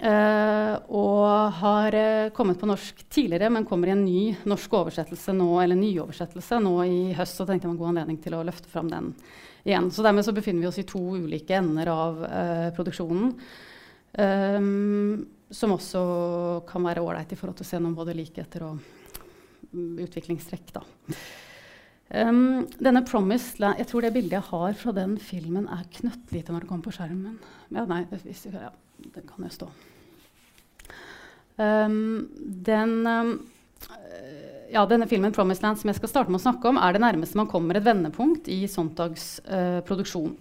Uh, 0.00 0.74
og 0.90 1.58
har 1.60 1.96
kommet 2.36 2.58
på 2.60 2.68
norsk 2.68 3.04
tidligere, 3.12 3.50
men 3.52 3.66
kommer 3.68 3.90
i 3.90 3.94
en 3.94 4.04
ny 4.04 4.22
norsk 4.50 4.74
oversettelse 4.80 5.34
nå, 5.36 5.48
eller 5.62 5.78
nyoversettelse 5.78 6.58
nå 6.62 6.74
i 6.84 7.00
høst. 7.16 7.38
Så 7.38 7.46
tenkte 7.48 7.68
jeg 7.68 7.74
en 7.74 7.80
god 7.80 7.92
anledning 7.92 8.20
til 8.22 8.36
å 8.36 8.44
løfte 8.46 8.70
fram 8.72 8.90
den 8.90 9.12
igjen. 9.64 9.90
Så 9.94 10.04
dermed 10.06 10.26
så 10.26 10.34
befinner 10.36 10.64
vi 10.64 10.70
oss 10.70 10.80
i 10.82 10.88
to 10.88 11.02
ulike 11.20 11.58
ender 11.58 11.92
av 11.92 12.24
uh, 12.24 12.70
produksjonen. 12.76 13.34
Um, 14.18 15.28
som 15.50 15.74
også 15.74 16.00
kan 16.66 16.82
være 16.86 17.02
ålreit 17.02 17.30
i 17.34 17.38
forhold 17.38 17.58
til 17.58 17.66
å 17.66 17.70
se 17.70 17.78
noen 17.82 17.94
både 17.98 18.14
likheter 18.18 18.66
og 18.66 18.78
um, 19.74 19.94
utviklingstrekk. 20.02 20.74
Da. 20.74 20.82
Um, 22.10 22.66
denne 22.82 23.04
Promise, 23.06 23.54
Jeg 23.78 23.86
tror 23.86 24.02
det 24.02 24.12
bildet 24.16 24.34
jeg 24.34 24.48
har 24.48 24.72
fra 24.74 24.92
den 24.96 25.14
filmen, 25.22 25.68
er 25.70 25.86
knøttlite 25.94 26.50
når 26.50 26.64
det 26.64 26.68
kommer 26.68 26.88
på 26.88 26.94
skjermen. 26.96 27.38
Ja, 27.70 27.84
nei, 27.86 28.02
hvis, 28.10 28.48
ja, 28.50 28.72
det 29.14 29.22
kan 29.28 29.46
jo 29.46 29.52
stå. 29.54 29.68
Um, 31.60 32.26
den 32.66 33.06
um, 33.06 33.32
ja, 34.70 34.82
denne 34.86 35.06
filmen 35.06 35.32
'Promised 35.32 35.62
Land' 35.62 35.78
som 35.78 35.90
jeg 35.90 35.98
skal 35.98 36.10
starte 36.10 36.30
med 36.30 36.40
å 36.40 36.46
snakke 36.46 36.70
om, 36.70 36.78
er 36.78 36.94
det 36.94 37.02
nærmeste 37.02 37.38
man 37.38 37.50
kommer 37.50 37.78
et 37.78 37.86
vendepunkt 37.86 38.50
i 38.50 38.64
Sontags 38.70 39.40
uh, 39.46 39.78
produksjon. 39.86 40.34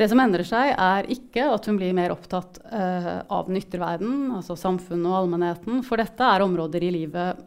Det 0.00 0.08
som 0.08 0.20
endrer 0.22 0.46
seg, 0.48 0.72
er 0.80 1.08
ikke 1.12 1.44
at 1.52 1.66
hun 1.68 1.76
blir 1.76 1.92
mer 1.96 2.12
opptatt 2.14 2.60
uh, 2.72 3.20
av 3.28 3.48
den 3.48 3.60
ytre 3.60 3.80
verden, 3.82 4.30
altså 4.36 4.56
samfunnet 4.56 5.08
og 5.08 5.18
allmennheten, 5.22 5.82
for 5.84 6.00
dette 6.00 6.24
er 6.24 6.44
områder 6.44 6.84
i 6.88 6.92
livet 6.94 7.40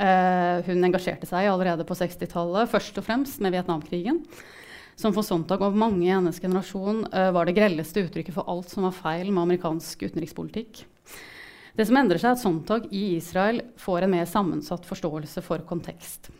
uh, 0.00 0.64
hun 0.66 0.88
engasjerte 0.88 1.28
seg 1.28 1.50
allerede 1.50 1.86
på 1.86 1.96
60-tallet, 1.98 2.70
først 2.72 3.00
og 3.00 3.06
fremst 3.06 3.42
med 3.44 3.54
Vietnamkrigen. 3.56 4.22
Som 4.94 5.14
for 5.16 5.26
Sontag 5.26 5.62
og 5.66 5.74
mange 5.74 6.04
i 6.06 6.12
hennes 6.12 6.38
generasjon 6.38 7.00
var 7.10 7.48
det 7.48 7.56
grelleste 7.56 8.04
uttrykket 8.04 8.36
for 8.36 8.46
alt 8.46 8.70
som 8.70 8.84
var 8.86 8.94
feil 8.94 9.32
med 9.32 9.42
amerikansk 9.42 10.04
utenrikspolitikk. 10.06 10.84
Det 11.74 11.86
som 11.88 11.98
endrer 11.98 12.22
seg, 12.22 12.30
er 12.30 12.36
at 12.36 12.42
Sontag 12.44 12.86
i 12.94 13.16
Israel 13.16 13.58
får 13.82 14.06
en 14.06 14.14
mer 14.14 14.28
sammensatt 14.30 14.86
forståelse 14.86 15.42
for 15.42 15.66
kontekst. 15.66 16.30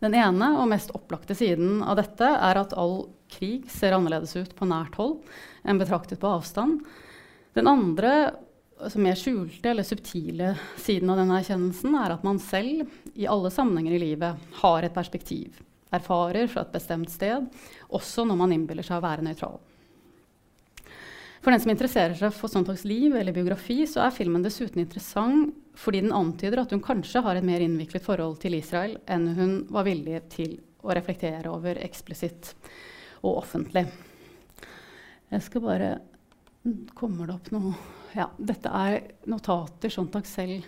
Den 0.00 0.16
ene 0.16 0.54
og 0.56 0.70
mest 0.70 0.94
opplagte 0.96 1.36
siden 1.36 1.82
av 1.84 1.98
dette 2.00 2.24
er 2.24 2.60
at 2.62 2.72
all 2.80 3.10
krig 3.30 3.68
ser 3.70 3.92
annerledes 3.92 4.32
ut 4.38 4.54
på 4.56 4.68
nært 4.68 4.96
hold 4.96 5.18
enn 5.68 5.80
betraktet 5.80 6.22
på 6.22 6.30
avstand. 6.38 6.80
Den 7.56 7.68
andre, 7.68 8.32
altså 8.80 9.00
mer 9.02 9.18
skjulte 9.18 9.70
eller 9.70 9.86
subtile 9.86 10.54
siden 10.80 11.10
av 11.12 11.20
denne 11.20 11.40
erkjennelsen 11.40 11.96
er 12.00 12.14
at 12.14 12.24
man 12.26 12.40
selv 12.42 12.88
i 13.14 13.28
alle 13.30 13.50
sammenhenger 13.52 13.96
i 13.96 14.02
livet 14.02 14.52
har 14.62 14.86
et 14.86 14.94
perspektiv, 14.94 15.58
erfarer 15.92 16.48
fra 16.50 16.64
et 16.64 16.72
bestemt 16.74 17.10
sted, 17.12 17.48
også 17.88 18.24
når 18.28 18.40
man 18.40 18.54
innbiller 18.56 18.86
seg 18.86 19.00
å 19.00 19.04
være 19.04 19.26
nøytral. 19.26 19.58
For 21.40 21.54
den 21.54 21.62
som 21.62 21.72
interesserer 21.72 22.16
seg 22.18 22.34
for 22.36 22.52
Sontags 22.52 22.84
liv 22.84 23.14
eller 23.16 23.32
biografi, 23.32 23.78
så 23.88 24.02
er 24.04 24.12
filmen 24.12 24.44
dessuten 24.44 24.82
interessant 24.82 25.54
fordi 25.80 26.02
den 26.04 26.12
antyder 26.12 26.60
at 26.60 26.74
hun 26.74 26.82
kanskje 26.84 27.22
har 27.24 27.38
et 27.38 27.46
mer 27.46 27.62
innviklet 27.64 28.04
forhold 28.04 28.36
til 28.42 28.58
Israel 28.58 28.98
enn 29.08 29.30
hun 29.38 29.54
var 29.72 29.86
villig 29.88 30.20
til 30.34 30.58
å 30.84 30.92
reflektere 30.96 31.48
over 31.52 31.80
eksplisitt 31.80 32.52
og 33.22 33.40
offentlig. 33.40 33.86
Jeg 35.30 35.46
skal 35.46 35.64
bare 35.64 35.90
Kommer 36.92 37.24
det 37.24 37.32
opp 37.38 37.46
noe 37.54 37.99
Ja, 38.16 38.26
dette 38.42 38.70
er 38.74 39.02
notater 39.30 39.92
Sontag 39.92 40.26
selv 40.26 40.66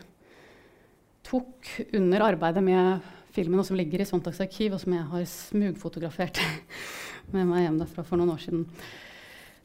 tok 1.27 1.69
under 1.95 2.27
arbeidet 2.27 2.63
med 2.65 3.03
filmen, 3.33 3.61
og 3.61 3.67
som 3.67 3.79
ligger 3.79 4.03
i 4.03 4.07
Sontags 4.07 4.41
arkiv, 4.45 4.75
og 4.75 4.83
som 4.83 4.95
jeg 4.95 5.09
har 5.13 5.25
smugfotografert 5.31 6.39
med 7.35 7.49
meg 7.49 7.65
hjem 7.65 7.81
derfra 7.81 8.05
for 8.07 8.21
noen 8.21 8.35
år 8.35 8.43
siden. 8.43 8.67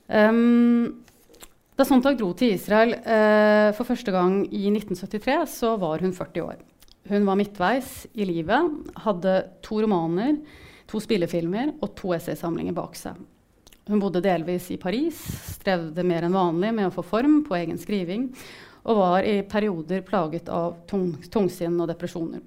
Um, 0.08 1.04
da 1.78 1.86
Sontag 1.86 2.18
dro 2.18 2.32
til 2.38 2.56
Israel 2.56 2.96
uh, 2.98 3.70
for 3.78 3.90
første 3.90 4.14
gang 4.14 4.40
i 4.48 4.68
1973, 4.72 5.58
så 5.60 5.76
var 5.82 6.02
hun 6.02 6.16
40 6.16 6.46
år. 6.46 6.62
Hun 7.12 7.28
var 7.28 7.40
midtveis 7.40 8.08
i 8.18 8.26
livet, 8.28 8.72
hadde 9.04 9.36
to 9.64 9.82
romaner, 9.84 10.40
to 10.88 11.02
spillefilmer 11.04 11.76
og 11.82 11.92
to 12.00 12.14
essaysamlinger 12.16 12.76
bak 12.76 12.98
seg. 13.00 13.20
Hun 13.88 14.02
bodde 14.04 14.24
delvis 14.24 14.70
i 14.74 14.80
Paris, 14.82 15.20
strevde 15.58 16.04
mer 16.04 16.28
enn 16.28 16.36
vanlig 16.36 16.74
med 16.76 16.90
å 16.90 16.94
få 16.94 17.06
form 17.08 17.40
på 17.48 17.56
egen 17.60 17.80
skriving, 17.80 18.28
og 18.88 19.00
var 19.00 19.28
i 19.28 19.40
perioder 19.48 20.04
plaget 20.08 20.52
av 20.52 20.76
tung, 20.88 21.14
tungsinn 21.32 21.80
og 21.80 21.90
depresjoner. 21.92 22.44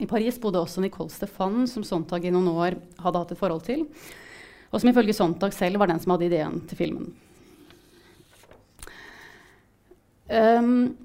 I 0.00 0.08
Paris 0.10 0.36
bodde 0.42 0.60
også 0.60 0.82
Nicole 0.82 1.12
Stefan, 1.12 1.64
som 1.70 1.84
Sontag 1.86 2.24
i 2.26 2.32
noen 2.34 2.50
år 2.52 2.76
hadde 3.00 3.20
hatt 3.20 3.34
et 3.34 3.40
forhold 3.40 3.64
til 3.66 3.86
og 4.74 4.82
som 4.82 4.90
ifølge 4.90 5.14
Sontag 5.14 5.54
selv 5.54 5.78
var 5.78 5.90
den 5.90 6.02
som 6.02 6.16
hadde 6.16 6.26
ideen 6.26 6.58
til 6.66 6.80
filmen. 6.80 7.12
Um, 10.26 10.96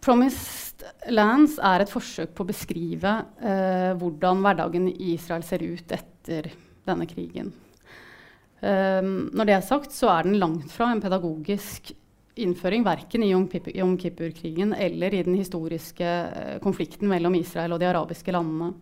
Promised 0.00 0.86
Lands 1.12 1.58
er 1.58 1.82
et 1.82 1.92
forsøk 1.92 2.32
på 2.32 2.46
å 2.46 2.48
beskrive 2.48 3.12
uh, 3.42 3.92
hvordan 4.00 4.40
hverdagen 4.44 4.88
i 4.88 5.12
Israel 5.16 5.44
ser 5.44 5.66
ut 5.66 5.92
etter 5.92 6.48
denne 6.86 7.08
krigen. 7.10 7.52
Um, 8.60 9.28
når 9.36 9.48
det 9.48 9.54
er 9.56 9.64
sagt, 9.64 9.92
så 9.92 10.08
er 10.14 10.24
den 10.24 10.38
langt 10.40 10.70
fra 10.72 10.88
en 10.92 11.02
pedagogisk 11.02 11.92
innføring 12.40 12.84
verken 12.86 13.24
i 13.24 13.28
Jom 13.30 13.96
Kippur-krigen 14.00 14.72
eller 14.72 15.12
i 15.12 15.20
den 15.26 15.36
historiske 15.36 16.06
uh, 16.06 16.56
konflikten 16.64 17.10
mellom 17.10 17.36
Israel 17.36 17.76
og 17.76 17.82
de 17.82 17.90
arabiske 17.90 18.32
landene. 18.32 18.72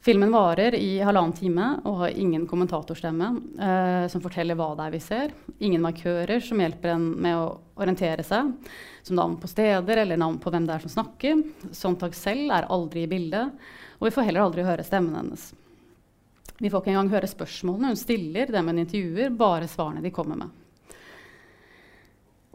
Filmen 0.00 0.30
varer 0.32 0.76
i 0.78 1.00
halvannen 1.02 1.34
time 1.36 1.68
og 1.82 2.00
har 2.04 2.16
ingen 2.16 2.46
kommentatorstemme 2.48 3.28
uh, 3.58 4.06
som 4.08 4.24
forteller 4.24 4.56
hva 4.56 4.70
det 4.78 4.86
er 4.86 4.94
vi 4.94 5.02
ser. 5.04 5.36
Ingen 5.58 5.84
markører 5.84 6.40
som 6.44 6.64
hjelper 6.64 6.94
en 6.94 7.08
med 7.18 7.36
å 7.36 7.48
orientere 7.82 8.24
seg, 8.24 8.54
som 9.04 9.18
navn 9.18 9.36
på 9.42 9.50
steder 9.50 10.04
eller 10.06 10.20
navn 10.20 10.40
på 10.40 10.54
hvem 10.54 10.64
det 10.64 10.78
er 10.78 10.86
som 10.86 10.96
snakker. 10.96 11.44
Sontag 11.76 12.16
selv 12.16 12.56
er 12.56 12.72
aldri 12.72 13.04
i 13.04 13.10
bildet, 13.10 13.52
og 13.98 14.08
vi 14.08 14.14
får 14.16 14.30
heller 14.30 14.48
aldri 14.48 14.64
høre 14.64 14.86
stemmen 14.86 15.18
hennes. 15.18 15.50
Vi 16.58 16.70
får 16.70 16.82
ikke 16.82 16.94
engang 16.94 17.12
høre 17.12 17.30
spørsmålene 17.30 17.92
hun 17.92 18.00
stiller 18.00 18.50
dem 18.50 18.70
hun 18.70 18.82
intervjuer, 18.82 19.30
bare 19.30 19.68
svarene 19.70 20.02
de 20.02 20.14
kommer 20.14 20.40
med. 20.40 20.56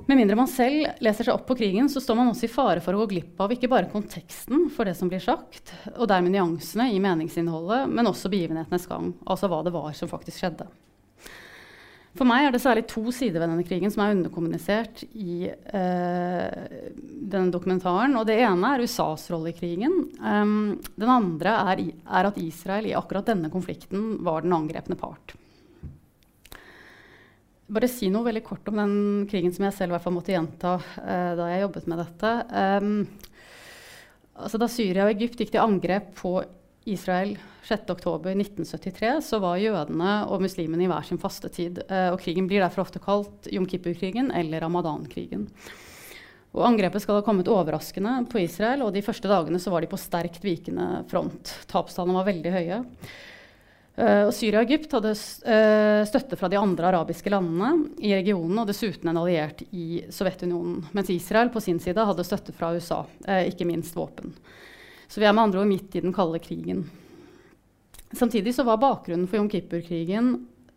Med 0.04 0.18
mindre 0.18 0.36
man 0.36 0.50
selv 0.50 0.98
leser 1.06 1.28
seg 1.28 1.36
opp 1.36 1.46
på 1.48 1.56
krigen, 1.56 1.88
så 1.88 2.02
står 2.04 2.18
man 2.18 2.32
også 2.32 2.48
i 2.48 2.52
fare 2.52 2.82
for 2.84 2.96
å 2.96 3.04
gå 3.04 3.12
glipp 3.14 3.40
av 3.46 3.54
ikke 3.54 3.70
bare 3.72 3.92
konteksten 3.92 4.66
for 4.74 4.90
det 4.90 4.98
som 5.00 5.08
blir 5.12 5.22
sagt, 5.24 5.72
og 5.94 6.10
dermed 6.12 6.34
nyansene 6.34 6.90
i 6.92 7.00
meningsinnholdet, 7.04 7.86
men 7.88 8.10
også 8.10 8.32
begivenhetenes 8.34 8.90
gang, 8.90 9.14
altså 9.24 9.48
hva 9.52 9.62
det 9.64 9.76
var 9.76 9.94
som 9.96 10.12
faktisk 10.12 10.42
skjedde. 10.42 10.68
For 12.14 12.30
meg 12.30 12.46
er 12.46 12.54
det 12.54 12.62
særlig 12.62 12.84
to 12.92 13.10
sider 13.16 13.42
ved 13.42 13.50
denne 13.50 13.66
krigen 13.66 13.90
som 13.94 14.04
er 14.04 14.14
underkommunisert 14.14 15.02
i 15.18 15.48
eh, 15.50 16.82
denne 17.02 17.50
dokumentaren. 17.54 18.14
Og 18.20 18.28
det 18.30 18.38
ene 18.46 18.74
er 18.76 18.84
USAs 18.86 19.26
rolle 19.34 19.50
i 19.50 19.58
krigen. 19.58 19.96
Um, 20.22 20.76
den 20.94 21.10
andre 21.10 21.56
er, 21.74 21.82
er 22.06 22.30
at 22.30 22.38
Israel 22.42 22.92
i 22.92 22.94
akkurat 22.98 23.32
denne 23.34 23.50
konflikten 23.54 24.20
var 24.26 24.46
den 24.46 24.54
angrepne 24.54 25.00
part 25.00 25.34
bare 27.74 27.90
si 27.90 28.10
noe 28.12 28.28
veldig 28.28 28.44
kort 28.46 28.68
om 28.70 28.78
den 28.78 28.96
krigen 29.30 29.54
som 29.54 29.66
jeg 29.66 29.76
selv 29.78 29.96
måtte 30.14 30.34
gjenta 30.34 30.76
uh, 30.78 31.32
da 31.40 31.48
jeg 31.50 31.64
jobbet 31.64 31.88
med 31.90 32.02
dette. 32.04 32.34
Um, 32.54 32.92
altså 34.38 34.60
da 34.62 34.70
Syria 34.70 35.08
og 35.08 35.14
Egypt 35.16 35.40
gikk 35.42 35.54
til 35.56 35.64
angrep 35.64 36.12
på 36.20 36.36
Israel 36.90 37.38
6.10.1973, 37.64 39.22
så 39.24 39.40
var 39.40 39.62
jødene 39.62 40.14
og 40.28 40.44
muslimene 40.44 40.84
i 40.86 40.90
hver 40.92 41.06
sin 41.08 41.22
fastetid. 41.22 41.80
Uh, 41.88 42.12
og 42.14 42.20
krigen 42.24 42.50
blir 42.50 42.64
derfor 42.64 42.84
ofte 42.84 43.02
kalt 43.04 43.48
Jom 43.54 43.68
Kippur-krigen 43.70 44.34
eller 44.36 44.64
Ramadan-krigen. 44.66 45.48
Og 46.54 46.66
Angrepet 46.68 47.02
skal 47.02 47.18
ha 47.18 47.26
kommet 47.26 47.50
overraskende 47.50 48.20
på 48.30 48.44
Israel, 48.44 48.84
og 48.86 48.94
de 48.94 49.02
første 49.06 49.30
dagene 49.32 49.62
så 49.62 49.72
var 49.74 49.82
de 49.82 49.90
på 49.90 49.98
sterkt 49.98 50.44
vikende 50.46 51.06
front. 51.10 51.56
Tapstallene 51.72 52.20
var 52.20 52.28
veldig 52.30 52.52
høye. 52.54 52.82
Uh, 53.94 54.26
og 54.26 54.34
Syria 54.34 54.60
og 54.60 54.68
Egypt 54.68 54.94
hadde 54.98 55.14
uh, 55.14 56.02
støtte 56.10 56.38
fra 56.38 56.50
de 56.50 56.58
andre 56.58 56.90
arabiske 56.90 57.30
landene 57.30 57.96
i 58.02 58.14
regionen 58.18 58.64
og 58.64 58.70
dessuten 58.70 59.12
en 59.12 59.22
alliert 59.22 59.62
i 59.70 60.04
Sovjetunionen. 60.14 60.82
Mens 60.98 61.14
Israel 61.14 61.54
på 61.54 61.62
sin 61.62 61.82
side 61.82 62.06
hadde 62.10 62.26
støtte 62.26 62.56
fra 62.58 62.74
USA, 62.74 63.04
uh, 63.06 63.44
ikke 63.48 63.70
minst 63.70 63.96
våpen. 63.98 64.34
Så 65.14 65.22
vi 65.22 65.28
er 65.30 65.34
med 65.38 65.44
andre 65.44 65.60
ord 65.62 65.70
midt 65.70 65.94
i 65.94 66.02
den 66.02 66.14
kalde 66.14 66.40
krigen. 66.42 66.88
Samtidig 68.18 68.56
så 68.56 68.64
var 68.66 68.80
bakgrunnen 68.82 69.28
for 69.30 69.38
Jom 69.38 69.50
Kippur-krigen 69.52 70.32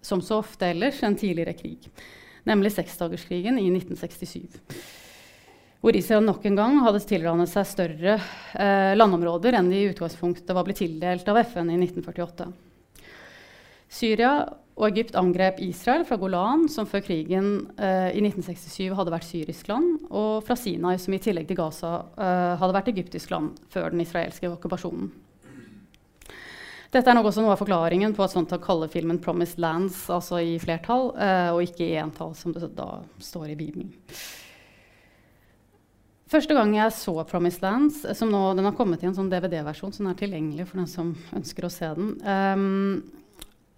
som 0.04 0.20
så 0.20 0.42
ofte 0.42 0.68
ellers 0.68 0.98
en 1.02 1.16
tidligere 1.16 1.54
krig, 1.56 1.86
nemlig 2.44 2.74
seksdagerskrigen 2.74 3.56
i 3.56 3.70
1967. 3.70 4.60
Hvor 5.80 5.96
Israel 5.96 6.28
nok 6.28 6.44
en 6.44 6.60
gang 6.60 6.76
hadde 6.84 7.00
tilrannet 7.08 7.48
seg 7.48 7.64
større 7.70 8.18
landområder 9.00 9.56
enn 9.56 9.72
de 9.72 9.80
i 9.80 9.88
utgangspunktet 9.94 10.52
var 10.52 10.68
blitt 10.68 10.82
tildelt 10.84 11.32
av 11.32 11.40
FN 11.40 11.72
i 11.72 11.80
1948. 11.80 12.50
Syria 13.88 14.36
og 14.76 14.90
Egypt 14.90 15.16
angrep 15.16 15.60
Israel 15.64 16.04
fra 16.04 16.18
Golan, 16.20 16.66
som 16.68 16.88
før 16.88 17.00
krigen 17.06 17.46
eh, 17.80 18.12
i 18.12 18.20
1967 18.20 18.92
hadde 18.98 19.14
vært 19.14 19.24
syrisk 19.24 19.70
land, 19.70 20.02
og 20.10 20.44
fra 20.44 20.56
Sinai, 20.60 20.98
som 21.00 21.16
i 21.16 21.20
tillegg 21.22 21.48
til 21.48 21.56
Gaza 21.56 21.92
eh, 22.12 22.56
hadde 22.60 22.76
vært 22.76 22.90
egyptisk 22.92 23.32
land 23.32 23.56
før 23.72 23.94
den 23.94 24.04
israelske 24.04 24.50
okkupasjonen. 24.52 25.08
Dette 26.92 27.10
er 27.10 27.16
nok 27.16 27.30
også 27.30 27.42
noe 27.42 27.56
av 27.56 27.60
forklaringen 27.60 28.12
på 28.16 28.24
at 28.24 28.32
Sontag 28.32 28.62
kaller 28.64 28.92
filmen 28.92 29.18
'Promised 29.18 29.58
Lands', 29.60 30.06
altså 30.12 30.42
i 30.44 30.58
flertall, 30.60 31.10
eh, 31.16 31.50
og 31.56 31.64
ikke 31.64 31.88
i 31.88 32.00
entall, 32.00 32.36
som 32.36 32.52
det 32.52 32.68
da 32.76 33.00
står 33.18 33.52
i 33.52 33.58
Bibelen. 33.58 33.90
Første 36.28 36.54
gang 36.54 36.76
jeg 36.76 36.92
så 36.92 37.24
'Promised 37.24 37.64
Lands', 37.64 38.04
som 38.14 38.28
nå, 38.28 38.54
den 38.54 38.68
har 38.68 38.76
kommet 38.76 39.02
i 39.02 39.08
en 39.08 39.16
sånn 39.16 39.32
DVD-versjon, 39.32 39.96
den 39.96 40.12
er 40.12 40.20
tilgjengelig 40.20 40.68
for 40.68 40.84
den 40.84 40.86
som 40.86 41.16
ønsker 41.32 41.64
å 41.64 41.72
se 41.72 41.94
den. 41.96 42.20
Um, 42.20 43.02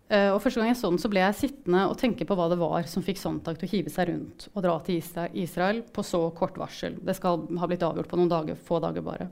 Uh, 0.09 0.31
og 0.33 0.39
Første 0.41 0.63
gang 0.63 0.71
jeg 0.71 0.79
så 0.81 0.89
den, 0.89 1.01
så 1.03 1.11
ble 1.13 1.21
jeg 1.21 1.37
sittende 1.37 1.83
og 1.91 1.99
tenke 2.01 2.25
på 2.25 2.37
hva 2.39 2.47
det 2.49 2.57
var 2.61 2.87
som 2.89 3.05
fikk 3.05 3.19
Sontag 3.21 3.59
til 3.61 3.69
å 3.69 3.73
hive 3.75 3.93
seg 3.93 4.09
rundt 4.09 4.47
og 4.55 4.63
dra 4.65 4.77
til 4.87 5.03
Israel 5.37 5.83
på 5.85 6.05
så 6.07 6.23
kort 6.37 6.57
varsel. 6.61 6.97
Det 7.05 7.17
skal 7.19 7.45
ha 7.61 7.69
blitt 7.69 7.85
avgjort 7.85 8.09
på 8.09 8.21
noen 8.21 8.31
dager, 8.33 8.57
få 8.57 8.81
dager 8.81 9.05
bare. 9.05 9.29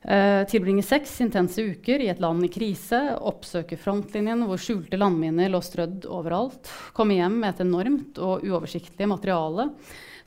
Uh, 0.00 0.46
tilbringe 0.48 0.84
seks 0.86 1.18
intense 1.20 1.60
uker 1.60 2.00
i 2.00 2.06
et 2.12 2.22
land 2.22 2.46
i 2.46 2.52
krise, 2.52 3.00
oppsøke 3.18 3.76
frontlinjen 3.76 4.46
hvor 4.48 4.62
skjulte 4.62 4.96
landminer 4.96 5.50
lå 5.50 5.60
strødd 5.66 6.06
overalt, 6.08 6.70
komme 6.96 7.18
hjem 7.18 7.42
med 7.42 7.50
et 7.50 7.64
enormt 7.66 8.22
og 8.22 8.46
uoversiktlig 8.46 9.10
materiale 9.10 9.66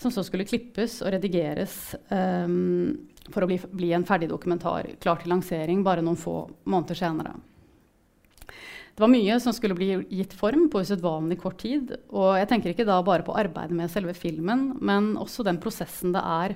som 0.03 0.11
så 0.11 0.25
skulle 0.27 0.45
klippes 0.45 0.99
og 1.01 1.13
redigeres 1.15 1.95
um, 2.11 2.91
for 3.31 3.45
å 3.45 3.49
bli, 3.49 3.57
bli 3.71 3.95
en 3.95 4.05
ferdig 4.05 4.27
dokumentar 4.29 4.91
klar 5.01 5.21
til 5.23 5.31
lansering 5.31 5.81
bare 5.85 6.03
noen 6.03 6.19
få 6.19 6.41
måneder 6.67 6.99
senere. 6.99 7.37
Det 8.93 9.01
var 9.01 9.09
mye 9.09 9.39
som 9.41 9.53
skulle 9.57 9.73
bli 9.73 9.87
gitt 10.13 10.35
form 10.37 10.67
på 10.69 10.83
usedvanlig 10.85 11.39
kort 11.41 11.57
tid. 11.63 11.95
Og 12.13 12.35
jeg 12.37 12.49
tenker 12.49 12.73
ikke 12.73 12.85
da 12.85 12.99
bare 13.05 13.25
på 13.25 13.33
arbeidet 13.33 13.73
med 13.73 13.89
selve 13.89 14.13
filmen, 14.13 14.75
men 14.85 15.15
også 15.17 15.45
den 15.47 15.57
prosessen 15.61 16.13
det 16.13 16.21
er 16.21 16.53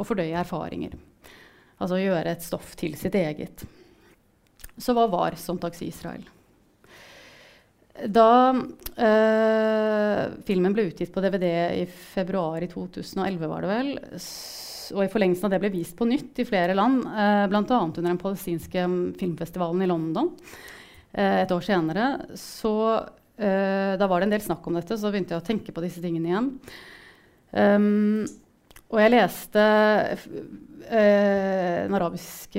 å 0.00 0.06
fordøye 0.06 0.38
erfaringer. 0.40 0.94
Altså 1.76 1.98
gjøre 2.00 2.32
et 2.32 2.44
stoff 2.44 2.72
til 2.80 2.96
sitt 2.96 3.18
eget. 3.20 3.66
Så 4.80 4.94
hva 4.96 5.04
var 5.12 5.36
Sontags 5.40 5.82
Israel? 5.84 6.24
Da 8.12 8.30
øh, 8.52 10.22
filmen 10.48 10.76
ble 10.76 10.86
utgitt 10.88 11.12
på 11.12 11.22
DVD 11.24 11.46
i 11.82 11.84
februar 11.88 12.64
i 12.64 12.68
2011, 12.72 13.48
var 13.52 13.64
det 13.64 13.70
vel, 13.70 13.92
og 14.96 15.02
i 15.04 15.10
forlengelsen 15.12 15.48
av 15.48 15.52
det 15.52 15.60
ble 15.64 15.72
vist 15.72 15.96
på 15.96 16.08
nytt 16.08 16.40
i 16.40 16.48
flere 16.48 16.76
land, 16.76 17.04
øh, 17.04 17.44
bl.a. 17.52 17.78
under 17.80 18.04
den 18.04 18.20
palestinske 18.20 18.84
filmfestivalen 19.20 19.84
i 19.84 19.88
London, 19.88 20.32
Eh, 20.36 20.85
et 21.16 21.52
år 21.54 21.64
senere, 21.64 22.08
så 22.36 22.74
uh, 23.00 23.92
Da 23.96 24.08
var 24.08 24.20
det 24.20 24.28
en 24.28 24.34
del 24.34 24.44
snakk 24.44 24.66
om 24.68 24.76
dette, 24.76 24.98
så 25.00 25.12
begynte 25.12 25.36
jeg 25.36 25.42
å 25.42 25.46
tenke 25.46 25.72
på 25.72 25.84
disse 25.84 26.02
tingene 26.04 26.32
igjen. 26.32 26.50
Um, 27.56 28.26
og 28.86 29.00
jeg 29.00 29.14
leste 29.16 29.62
den 30.86 31.86
en 31.86 31.94
arabisk 31.94 32.52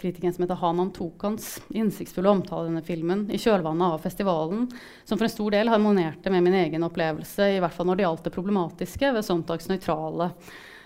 kritiker 0.00 0.32
som 0.32 0.44
heter 0.44 0.54
Hanan 0.54 0.90
Tokans 0.92 1.60
innsiktsfulle 1.68 2.30
omtale 2.30 2.62
av 2.62 2.68
denne 2.70 2.82
filmen 2.82 3.26
i 3.32 3.38
kjølvannet 3.40 3.96
av 3.96 3.98
festivalen, 4.04 4.66
som 5.04 5.18
for 5.18 5.26
en 5.26 5.34
stor 5.34 5.52
del 5.52 5.68
harmonerte 5.68 6.32
med 6.32 6.46
min 6.46 6.56
egen 6.62 6.86
opplevelse, 6.86 7.50
i 7.52 7.60
hvert 7.60 7.76
fall 7.76 7.90
når 7.90 8.00
det 8.00 8.06
gjaldt 8.06 8.24
det 8.28 8.34
problematiske 8.34 9.12
ved 9.16 9.26
Sontags 9.26 9.68
nøytrale, 9.68 10.30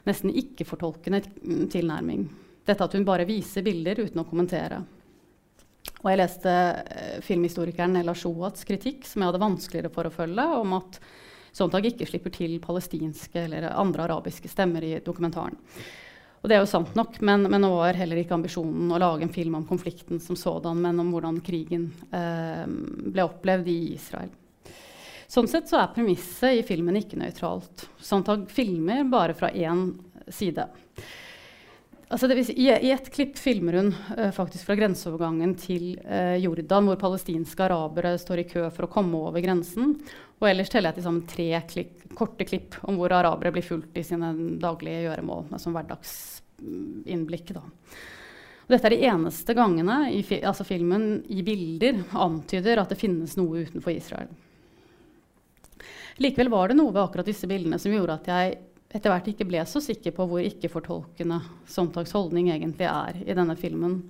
nesten 0.09 0.35
ikke-fortolkende 0.35 1.23
tilnærming. 1.71 2.27
Dette 2.67 2.85
at 2.85 2.97
hun 2.97 3.07
bare 3.07 3.29
viser 3.29 3.65
bilder 3.67 4.03
uten 4.03 4.23
å 4.23 4.27
kommentere. 4.29 4.83
Og 6.03 6.11
jeg 6.13 6.21
leste 6.21 6.51
eh, 6.53 7.17
filmhistorikeren 7.25 7.97
Ella 8.01 8.15
Shoats 8.17 8.67
kritikk, 8.69 9.07
som 9.09 9.23
jeg 9.23 9.33
hadde 9.33 9.43
vanskeligere 9.43 9.93
for 9.95 10.09
å 10.09 10.15
følge, 10.15 10.45
om 10.61 10.77
at 10.79 11.01
Sontag 11.59 11.89
ikke 11.89 12.07
slipper 12.07 12.31
til 12.35 12.59
palestinske 12.63 13.41
eller 13.47 13.71
andre 13.73 14.05
arabiske 14.05 14.51
stemmer 14.51 14.85
i 14.85 14.99
dokumentaren. 15.03 15.57
Og 16.39 16.47
det 16.47 16.55
er 16.55 16.63
jo 16.63 16.71
sant 16.71 16.93
nok, 16.95 17.17
men, 17.27 17.49
men 17.51 17.65
nå 17.65 17.71
var 17.75 17.99
heller 17.99 18.21
ikke 18.21 18.37
ambisjonen 18.37 18.93
å 18.95 19.01
lage 19.03 19.27
en 19.27 19.33
film 19.35 19.57
om 19.59 19.65
konflikten 19.67 20.21
som 20.23 20.39
sådan, 20.39 20.79
men 20.85 21.01
om 21.03 21.11
hvordan 21.11 21.41
krigen 21.43 21.89
eh, 22.15 22.63
ble 23.11 23.25
opplevd 23.27 23.71
i 23.73 23.79
Israel. 23.97 24.31
Sånn 25.29 25.51
sett 25.51 25.67
så 25.69 25.81
er 25.83 25.91
premisset 25.93 26.61
i 26.61 26.65
filmen 26.65 26.97
ikke 27.01 27.19
nøytralt. 27.21 27.89
Sontag 28.01 28.47
filmer 28.55 29.03
bare 29.11 29.35
fra 29.37 29.51
én 29.51 29.91
side. 30.33 30.65
Altså 32.09 32.29
si, 32.41 32.55
i, 32.57 32.71
et 32.73 33.11
klipp 33.13 33.37
filmer 33.37 33.77
hun 33.77 33.91
uh, 33.93 34.31
faktisk 34.33 34.65
fra 34.65 34.79
grenseovergangen 34.79 35.53
til 35.61 35.91
uh, 36.07 36.39
Jordan, 36.41 36.89
hvor 36.89 37.01
palestinske 37.01 37.67
arabere 37.67 38.15
står 38.21 38.43
i 38.43 38.47
kø 38.49 38.63
for 38.73 38.87
å 38.87 38.93
komme 38.93 39.21
over 39.29 39.45
grensen. 39.45 39.93
Og 40.41 40.49
ellers 40.49 40.73
teller 40.73 40.89
jeg 40.89 41.01
til 41.01 41.09
sammen 41.09 41.27
tre 41.29 41.49
klipp, 41.69 42.07
korte 42.17 42.47
klipp 42.49 42.79
om 42.89 42.97
hvor 42.97 43.13
arabere 43.13 43.53
blir 43.53 43.67
fulgt 43.67 43.99
i 44.01 44.07
sine 44.07 44.33
daglige 44.63 45.05
gjøremål. 45.05 45.51
Som 45.61 45.77
hverdagsinnblikk. 45.77 47.53
Dette 48.69 48.89
er 48.89 48.97
de 48.97 49.05
eneste 49.11 49.57
gangene 49.57 50.03
i 50.15 50.23
fi, 50.25 50.41
altså 50.45 50.65
filmen 50.65 51.23
i 51.29 51.43
bilder 51.45 52.01
antyder 52.17 52.81
at 52.81 52.93
det 52.93 53.01
finnes 53.01 53.37
noe 53.37 53.67
utenfor 53.69 53.93
Israel. 53.93 54.33
Likevel 56.19 56.51
var 56.51 56.71
det 56.71 56.79
noe 56.81 56.91
ved 56.91 57.05
akkurat 57.05 57.29
disse 57.29 57.47
bildene 57.47 57.79
som 57.79 57.93
gjorde 57.95 58.17
at 58.19 58.33
jeg 58.33 58.57
etter 58.89 59.13
hvert 59.13 59.29
ikke 59.29 59.47
ble 59.49 59.63
så 59.69 59.83
sikker 59.85 60.15
på 60.17 60.27
hvor 60.29 60.45
ikke-fortolkende 60.45 61.43
Sontags 61.69 62.15
holdning 62.17 62.49
egentlig 62.55 62.89
er 62.89 63.21
i 63.27 63.37
denne 63.37 63.57
filmen. 63.59 64.01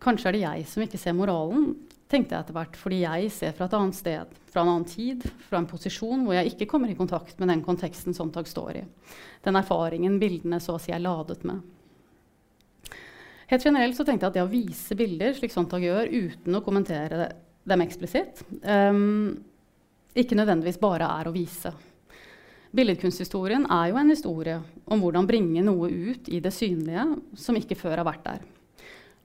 Kanskje 0.00 0.28
er 0.28 0.36
det 0.36 0.44
jeg 0.44 0.68
som 0.68 0.84
ikke 0.84 1.00
ser 1.00 1.16
moralen, 1.16 1.72
tenkte 2.10 2.34
jeg 2.34 2.44
etter 2.44 2.56
hvert, 2.56 2.76
fordi 2.76 3.02
jeg 3.04 3.32
ser 3.32 3.52
fra 3.56 3.68
et 3.68 3.74
annet 3.78 3.96
sted, 3.96 4.38
fra 4.50 4.64
en 4.64 4.72
annen 4.72 4.86
tid, 4.88 5.24
fra 5.46 5.60
en 5.60 5.68
posisjon 5.70 6.24
hvor 6.26 6.36
jeg 6.36 6.52
ikke 6.52 6.68
kommer 6.72 6.90
i 6.90 6.98
kontakt 6.98 7.38
med 7.40 7.52
den 7.52 7.62
konteksten 7.64 8.16
Sontag 8.16 8.48
står 8.50 8.80
i. 8.80 8.86
Den 9.46 9.58
erfaringen 9.60 10.18
bildene 10.20 10.58
så 10.60 10.76
å 10.76 10.82
si 10.82 10.92
er 10.92 11.04
ladet 11.04 11.44
med. 11.48 11.62
Helt 13.50 13.66
generelt 13.66 13.96
så 13.98 14.06
tenkte 14.06 14.26
jeg 14.26 14.30
at 14.30 14.36
det 14.38 14.44
å 14.44 14.50
vise 14.50 14.96
bilder, 14.98 15.32
slik 15.34 15.54
Sontag 15.54 15.86
gjør, 15.86 16.10
uten 16.10 16.58
å 16.58 16.64
kommentere 16.66 17.30
dem 17.70 17.84
eksplisitt, 17.84 18.42
um, 18.62 19.30
ikke 20.16 20.38
nødvendigvis 20.38 20.80
bare 20.82 21.08
er 21.20 21.30
å 21.30 21.34
vise. 21.34 21.72
Billedkunsthistorien 22.70 23.64
er 23.66 23.90
jo 23.90 23.98
en 23.98 24.12
historie 24.12 24.60
om 24.86 25.00
hvordan 25.02 25.26
bringe 25.26 25.62
noe 25.66 25.88
ut 25.90 26.28
i 26.30 26.38
det 26.42 26.52
synlige 26.54 27.06
som 27.38 27.58
ikke 27.58 27.78
før 27.78 27.98
har 27.98 28.06
vært 28.06 28.26
der. 28.28 28.44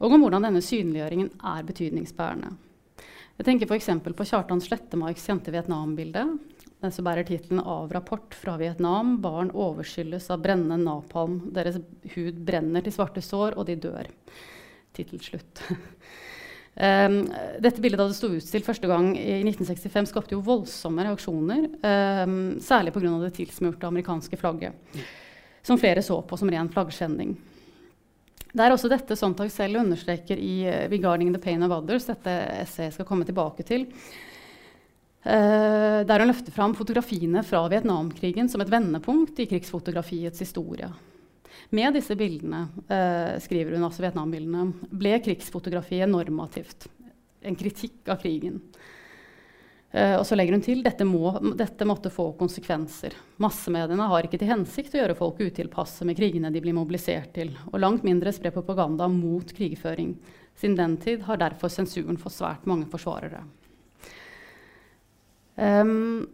Og 0.01 0.15
om 0.15 0.25
hvordan 0.25 0.47
denne 0.47 0.63
synliggjøringen 0.65 1.29
er 1.45 1.67
betydningsbærende. 1.67 2.55
Jeg 3.35 3.47
tenker 3.47 3.69
f.eks. 3.69 3.89
på 4.01 4.27
Kjartan 4.27 4.63
Slettemarks 4.63 5.27
kjente 5.27 5.53
Vietnam-bilde. 5.53 6.25
Som 6.85 7.05
bærer 7.07 7.25
tittelen 7.25 7.59
'Av 7.59 7.91
rapport 7.91 8.33
fra 8.33 8.57
Vietnam'. 8.57 9.17
Barn 9.21 9.49
overskylles 9.51 10.29
av 10.29 10.41
brennende 10.41 10.77
napalm. 10.77 11.51
Deres 11.53 11.79
hud 12.15 12.45
brenner 12.45 12.81
til 12.81 12.93
svarte 12.93 13.21
sår, 13.21 13.57
og 13.57 13.65
de 13.65 13.75
dør. 13.75 14.07
Tittel 14.93 15.19
slutt. 15.19 15.63
Um, 16.75 17.21
dette 17.63 17.79
bildet 17.79 18.01
da 18.01 18.09
det 18.09 18.17
sto 18.17 18.27
utstilt 18.35 18.65
første 18.67 18.87
gang 18.89 19.13
i 19.15 19.37
1965, 19.45 20.09
skapte 20.11 20.35
jo 20.35 20.43
voldsomme 20.43 21.05
reaksjoner. 21.07 21.69
Um, 21.79 22.57
særlig 22.59 22.91
pga. 22.91 23.13
det 23.21 23.31
tilsmurte 23.37 23.87
amerikanske 23.87 24.39
flagget, 24.39 24.75
som 25.63 25.79
flere 25.79 26.03
så 26.03 26.19
på 26.27 26.39
som 26.39 26.51
ren 26.51 26.71
flaggskjenning. 26.73 27.31
Det 28.55 28.63
er 28.63 28.71
også 28.71 28.91
dette 28.91 29.15
Sontag 29.19 29.51
selv 29.51 29.79
understreker 29.79 30.35
i 30.35 30.67
uh, 30.67 30.83
'Regarding 30.91 31.31
the 31.31 31.41
Pain 31.41 31.63
of 31.63 31.71
Others', 31.71 32.11
dette 32.11 32.35
essayet 32.59 32.93
skal 32.93 33.07
komme 33.07 33.23
tilbake 33.23 33.63
til. 33.63 33.87
Uh, 35.25 36.03
der 36.03 36.19
hun 36.19 36.27
løfter 36.27 36.51
fram 36.51 36.75
fotografiene 36.75 37.41
fra 37.43 37.63
Vietnamkrigen 37.71 38.51
som 38.51 38.61
et 38.61 38.69
vendepunkt 38.69 39.39
i 39.39 39.47
krigsfotografiets 39.47 40.43
historie. 40.43 40.91
Med 41.69 41.95
disse 41.97 42.15
bildene, 42.15 42.67
eh, 42.87 43.39
skriver 43.41 43.75
hun 43.75 43.87
altså 43.87 44.03
Vietnam-bildene, 44.05 44.89
ble 44.91 45.15
krigsfotografiet 45.25 46.09
normativt. 46.09 46.87
En 47.41 47.57
kritikk 47.57 48.09
av 48.09 48.21
krigen. 48.21 48.61
Eh, 49.95 50.17
og 50.19 50.25
så 50.27 50.35
legger 50.35 50.57
hun 50.57 50.63
til 50.63 50.81
dette, 50.83 51.05
må, 51.07 51.31
dette 51.55 51.87
måtte 51.87 52.11
få 52.11 52.33
konsekvenser. 52.35 53.15
Massemediene 53.39 54.09
har 54.11 54.27
ikke 54.27 54.39
til 54.41 54.51
hensikt 54.51 54.95
å 54.95 54.99
gjøre 54.99 55.17
folk 55.17 55.39
utilpasse 55.39 56.03
med 56.07 56.17
krigene 56.19 56.51
de 56.51 56.61
blir 56.63 56.75
mobilisert 56.75 57.31
til, 57.37 57.53
og 57.71 57.79
langt 57.79 58.03
mindre 58.03 58.33
spre 58.35 58.51
propaganda 58.51 59.07
mot 59.07 59.53
krigføring. 59.55 60.17
Siden 60.55 60.75
den 60.75 60.97
tid 60.99 61.23
har 61.27 61.39
derfor 61.39 61.71
sensuren 61.71 62.19
fått 62.19 62.35
svært 62.35 62.67
mange 62.67 62.89
forsvarere. 62.91 63.45
Um, 65.55 66.27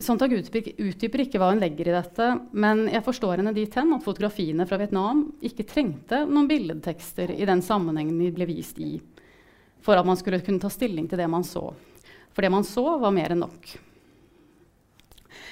Sontag 0.00 0.32
utdyper 0.32 1.20
ikke 1.26 1.36
hva 1.36 1.50
hun 1.50 1.60
legger 1.60 1.90
i 1.90 1.92
dette, 1.92 2.26
men 2.56 2.86
jeg 2.88 3.04
forstår 3.04 3.42
henne 3.42 3.52
dit 3.52 3.74
hen 3.76 3.92
at 3.92 4.04
fotografiene 4.04 4.64
fra 4.68 4.78
Vietnam 4.80 5.26
ikke 5.44 5.66
trengte 5.68 6.22
noen 6.24 6.48
billedtekster 6.48 7.34
i 7.36 7.44
den 7.48 7.60
sammenhengen 7.60 8.16
de 8.16 8.30
ble 8.32 8.48
vist 8.48 8.80
i, 8.80 8.94
for 9.84 10.00
at 10.00 10.08
man 10.08 10.16
skulle 10.16 10.40
kunne 10.46 10.62
ta 10.62 10.72
stilling 10.72 11.04
til 11.10 11.20
det 11.20 11.28
man 11.28 11.44
så. 11.44 11.66
For 12.32 12.46
det 12.46 12.52
man 12.54 12.64
så, 12.64 12.86
var 13.02 13.12
mer 13.12 13.34
enn 13.34 13.44
nok. 13.44 13.68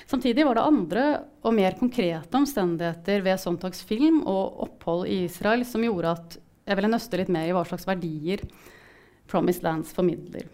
Samtidig 0.09 0.49
var 0.49 0.57
det 0.57 0.65
andre 0.65 1.05
og 1.45 1.53
mer 1.53 1.77
konkrete 1.77 2.41
omstendigheter 2.41 3.21
ved 3.29 3.45
Sontags 3.45 3.85
film 3.85 4.23
og 4.25 4.63
opphold 4.65 5.05
i 5.13 5.27
Israel 5.27 5.67
som 5.69 5.85
gjorde 5.85 6.17
at 6.17 6.41
jeg 6.65 6.79
ville 6.79 6.95
nøste 6.97 7.21
litt 7.21 7.33
mer 7.33 7.51
i 7.51 7.53
hva 7.53 7.69
slags 7.69 7.85
verdier 7.89 8.49
Promised 9.29 9.65
Lands 9.65 9.93
formidler. 9.93 10.49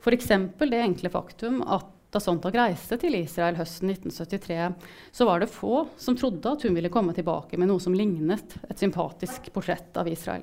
F.eks. 0.00 0.32
Det 0.56 0.80
enkle 0.80 1.12
faktum 1.12 1.60
at 1.68 1.99
da 2.10 2.20
Sontag 2.20 2.56
reiste 2.58 2.98
til 2.98 3.14
Israel 3.20 3.58
høsten 3.58 3.92
1973, 3.92 4.88
så 5.14 5.26
var 5.28 5.40
det 5.40 5.52
få 5.52 5.84
som 6.00 6.16
trodde 6.18 6.50
at 6.56 6.64
hun 6.66 6.74
ville 6.74 6.90
komme 6.90 7.14
tilbake 7.14 7.58
med 7.60 7.70
noe 7.70 7.82
som 7.82 7.94
lignet 7.94 8.56
et 8.66 8.82
sympatisk 8.82 9.52
portrett 9.54 9.94
av 10.00 10.10
Israel. 10.10 10.42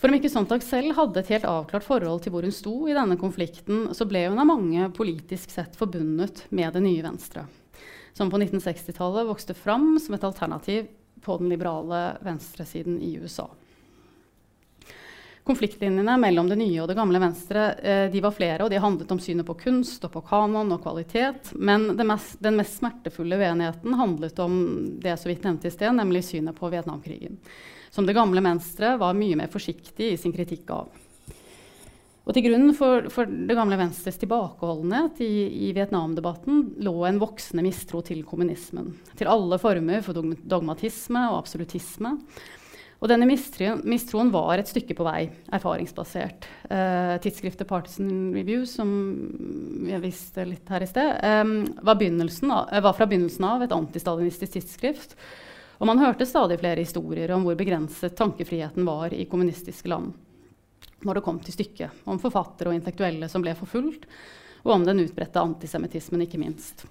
For 0.00 0.08
om 0.08 0.16
ikke 0.16 0.30
Sontag 0.32 0.64
selv 0.64 0.96
hadde 0.96 1.20
et 1.20 1.32
helt 1.34 1.44
avklart 1.44 1.84
forhold 1.84 2.22
til 2.24 2.32
hvor 2.32 2.46
hun 2.46 2.56
sto 2.56 2.72
i 2.88 2.96
denne 2.96 3.18
konflikten, 3.20 3.90
så 3.92 4.06
ble 4.08 4.24
hun 4.30 4.40
av 4.40 4.48
mange 4.48 4.88
politisk 4.96 5.52
sett 5.52 5.76
forbundet 5.76 6.46
med 6.48 6.72
det 6.72 6.80
nye 6.86 7.04
Venstre, 7.04 7.44
som 8.16 8.32
på 8.32 8.40
1960-tallet 8.40 9.28
vokste 9.28 9.56
fram 9.58 9.92
som 10.00 10.16
et 10.16 10.24
alternativ 10.24 10.88
på 11.20 11.36
den 11.36 11.52
liberale 11.52 12.14
venstresiden 12.24 12.96
i 13.04 13.18
USA. 13.20 13.50
Konfliktlinjene 15.50 16.14
mellom 16.22 16.46
det 16.46 16.60
nye 16.60 16.78
og 16.78 16.86
det 16.86 16.94
gamle 16.94 17.18
Venstre 17.18 17.62
eh, 17.82 18.04
de 18.12 18.20
var 18.22 18.30
flere, 18.36 18.62
og 18.62 18.70
de 18.70 18.78
handlet 18.78 19.10
om 19.10 19.18
synet 19.18 19.48
på 19.48 19.56
kunst 19.58 20.04
og 20.06 20.12
på 20.14 20.22
kanon 20.28 20.70
og 20.70 20.84
kvalitet. 20.84 21.50
Men 21.58 21.88
mest, 22.06 22.36
den 22.38 22.54
mest 22.60 22.76
smertefulle 22.78 23.34
uenigheten 23.40 23.96
handlet 23.98 24.38
om 24.44 24.54
det 25.02 25.10
jeg 25.10 25.22
så 25.24 25.30
vidt 25.32 25.48
nevnte 25.48 25.66
i 25.66 25.74
sted, 25.74 25.90
nemlig 25.98 26.22
synet 26.28 26.54
på 26.54 26.70
Vietnamkrigen. 26.70 27.40
Som 27.90 28.06
det 28.06 28.14
gamle 28.14 28.44
Venstre 28.46 28.94
var 29.00 29.18
mye 29.18 29.40
mer 29.40 29.50
forsiktig 29.50 30.12
i 30.12 30.20
sin 30.22 30.36
kritikk 30.36 30.70
av. 30.70 30.94
Og 32.30 32.36
til 32.36 32.46
grunn 32.46 32.70
for, 32.78 33.10
for, 33.10 33.26
det 33.26 33.58
gamle 33.58 33.80
Venstres 33.80 34.20
tilbakeholdenhet 34.22 35.18
i, 35.26 35.32
i 35.66 35.72
Vietnam-debatten 35.74 36.62
lå 36.86 36.94
en 37.08 37.18
voksende 37.18 37.66
mistro 37.66 38.04
til 38.06 38.22
kommunismen. 38.22 38.92
Til 39.18 39.34
alle 39.34 39.58
former 39.58 40.06
for 40.06 40.22
dogmatisme 40.46 41.26
og 41.32 41.40
absolutisme. 41.40 42.14
Og 43.00 43.08
denne 43.08 43.24
mistroen, 43.24 43.80
mistroen, 43.88 44.28
var 44.32 44.60
et 44.60 44.68
stykke 44.68 44.92
på 44.96 45.04
vei 45.06 45.22
erfaringsbasert. 45.56 46.44
Eh, 46.68 47.14
tidsskriftet 47.24 47.68
Partisan 47.68 48.28
Review, 48.34 48.66
som 48.68 48.90
jeg 49.88 50.02
viste 50.02 50.44
litt 50.44 50.68
her 50.68 50.84
i 50.84 50.88
sted, 50.90 51.14
eh, 51.16 51.54
var, 51.80 51.96
av, 51.96 52.68
eh, 52.68 52.80
var, 52.84 52.92
fra 52.92 53.06
begynnelsen 53.06 53.46
av 53.48 53.64
et 53.64 53.72
antistalinistisk 53.72 54.52
tidsskrift. 54.52 55.16
Og 55.80 55.88
man 55.88 55.98
hørte 55.98 56.28
stadig 56.28 56.60
flere 56.60 56.84
historier 56.84 57.32
om 57.32 57.42
hvor 57.42 57.56
begrenset 57.56 58.14
tankefriheten 58.16 58.84
var 58.84 59.14
i 59.16 59.24
kommunistiske 59.24 59.88
land. 59.88 60.12
Når 61.00 61.14
det 61.14 61.24
kom 61.24 61.40
til 61.40 61.56
stykket. 61.56 62.04
Om 62.04 62.20
forfattere 62.20 62.68
og 62.68 62.76
intellektuelle 62.76 63.30
som 63.32 63.40
ble 63.40 63.56
forfulgt, 63.56 64.04
og 64.60 64.74
om 64.76 64.84
den 64.84 65.00
utbredte 65.00 65.40
antisemittismen, 65.40 66.20
ikke 66.28 66.36
minst. 66.36 66.84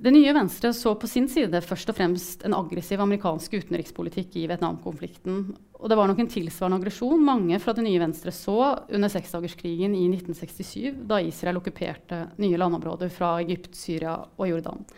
Det 0.00 0.10
nye 0.14 0.32
Venstre 0.32 0.70
så 0.72 0.94
på 0.96 1.08
sin 1.10 1.26
side 1.28 1.60
først 1.60 1.90
og 1.92 1.96
fremst 1.98 2.44
en 2.48 2.54
aggressiv 2.56 3.02
amerikansk 3.04 3.52
utenrikspolitikk 3.58 4.38
i 4.40 4.46
Vietnamkonflikten. 4.48 5.42
Og 5.76 5.92
det 5.92 5.98
var 5.98 6.08
nok 6.08 6.22
en 6.22 6.30
tilsvarende 6.32 6.78
aggresjon 6.80 7.20
mange 7.20 7.58
fra 7.60 7.74
det 7.76 7.84
nye 7.84 8.00
Venstre 8.00 8.32
så 8.32 8.56
under 8.88 9.12
seksdagerskrigen 9.12 9.92
i 9.92 10.06
1967, 10.08 11.02
da 11.04 11.20
Israel 11.20 11.60
okkuperte 11.60 12.22
nye 12.40 12.62
landområder 12.62 13.12
fra 13.12 13.34
Egypt, 13.44 13.76
Syria 13.76 14.16
og 14.24 14.48
Jordan. 14.48 14.88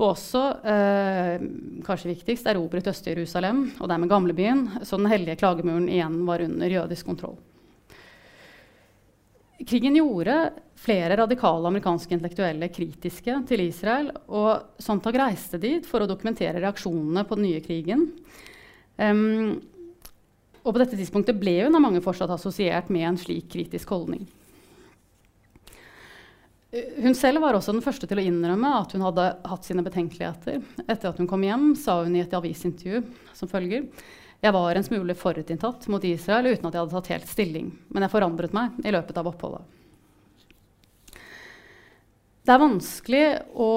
Og 0.00 0.06
også, 0.14 0.46
eh, 0.64 1.44
kanskje 1.84 2.14
viktigst, 2.14 2.48
erobret 2.48 2.88
Øst-Jerusalem 2.88 3.66
og 3.76 3.92
dermed 3.92 4.08
gamlebyen, 4.08 4.66
så 4.88 4.96
den 4.96 5.12
hellige 5.12 5.36
klagemuren 5.36 5.88
igjen 5.92 6.24
var 6.24 6.40
under 6.40 6.66
jødisk 6.66 7.12
kontroll. 7.12 7.36
Krigen 9.66 9.96
gjorde 9.98 10.36
flere 10.80 11.16
radikale 11.20 11.68
amerikanske 11.68 12.14
intellektuelle 12.16 12.70
kritiske 12.72 13.34
til 13.48 13.62
Israel. 13.66 14.08
Og 14.32 14.80
Sontag 14.80 15.18
reiste 15.20 15.60
dit 15.60 15.84
for 15.86 16.00
å 16.00 16.08
dokumentere 16.08 16.62
reaksjonene 16.62 17.26
på 17.28 17.36
den 17.36 17.48
nye 17.50 17.60
krigen. 17.64 18.06
Um, 18.96 19.60
og 20.60 20.74
på 20.74 20.80
dette 20.80 20.96
tidspunktet 20.96 21.38
ble 21.40 21.58
hun 21.64 21.76
av 21.76 21.84
mange 21.84 22.02
fortsatt 22.04 22.32
assosiert 22.32 22.88
med 22.92 23.06
en 23.08 23.18
slik 23.20 23.48
kritisk 23.52 23.92
holdning. 23.92 24.24
Hun 26.70 27.16
selv 27.18 27.42
var 27.42 27.56
også 27.58 27.74
den 27.74 27.82
første 27.82 28.06
til 28.06 28.20
å 28.20 28.24
innrømme 28.24 28.70
at 28.78 28.92
hun 28.94 29.02
hadde 29.02 29.24
hatt 29.50 29.66
sine 29.66 29.82
betenkeligheter. 29.82 30.60
Etter 30.86 31.10
at 31.10 31.18
hun 31.18 31.28
kom 31.28 31.42
hjem, 31.42 31.72
sa 31.74 31.98
hun 32.04 32.14
i 32.14 32.22
et 32.22 32.36
avisintervju 32.36 33.02
som 33.34 33.50
følger 33.50 33.88
jeg 34.40 34.56
var 34.56 34.74
en 34.74 34.86
smule 34.86 35.16
forutinntatt 35.18 35.84
mot 35.92 36.04
Israel 36.08 36.48
uten 36.48 36.68
at 36.68 36.74
jeg 36.76 36.80
hadde 36.80 36.96
tatt 36.96 37.12
helt 37.12 37.28
stilling. 37.28 37.68
Men 37.92 38.06
jeg 38.06 38.12
forandret 38.14 38.56
meg 38.56 38.80
i 38.84 38.94
løpet 38.94 39.20
av 39.20 39.28
oppholdet. 39.28 39.76
Det 42.40 42.54
er 42.54 42.62
vanskelig 42.62 43.24
å 43.60 43.72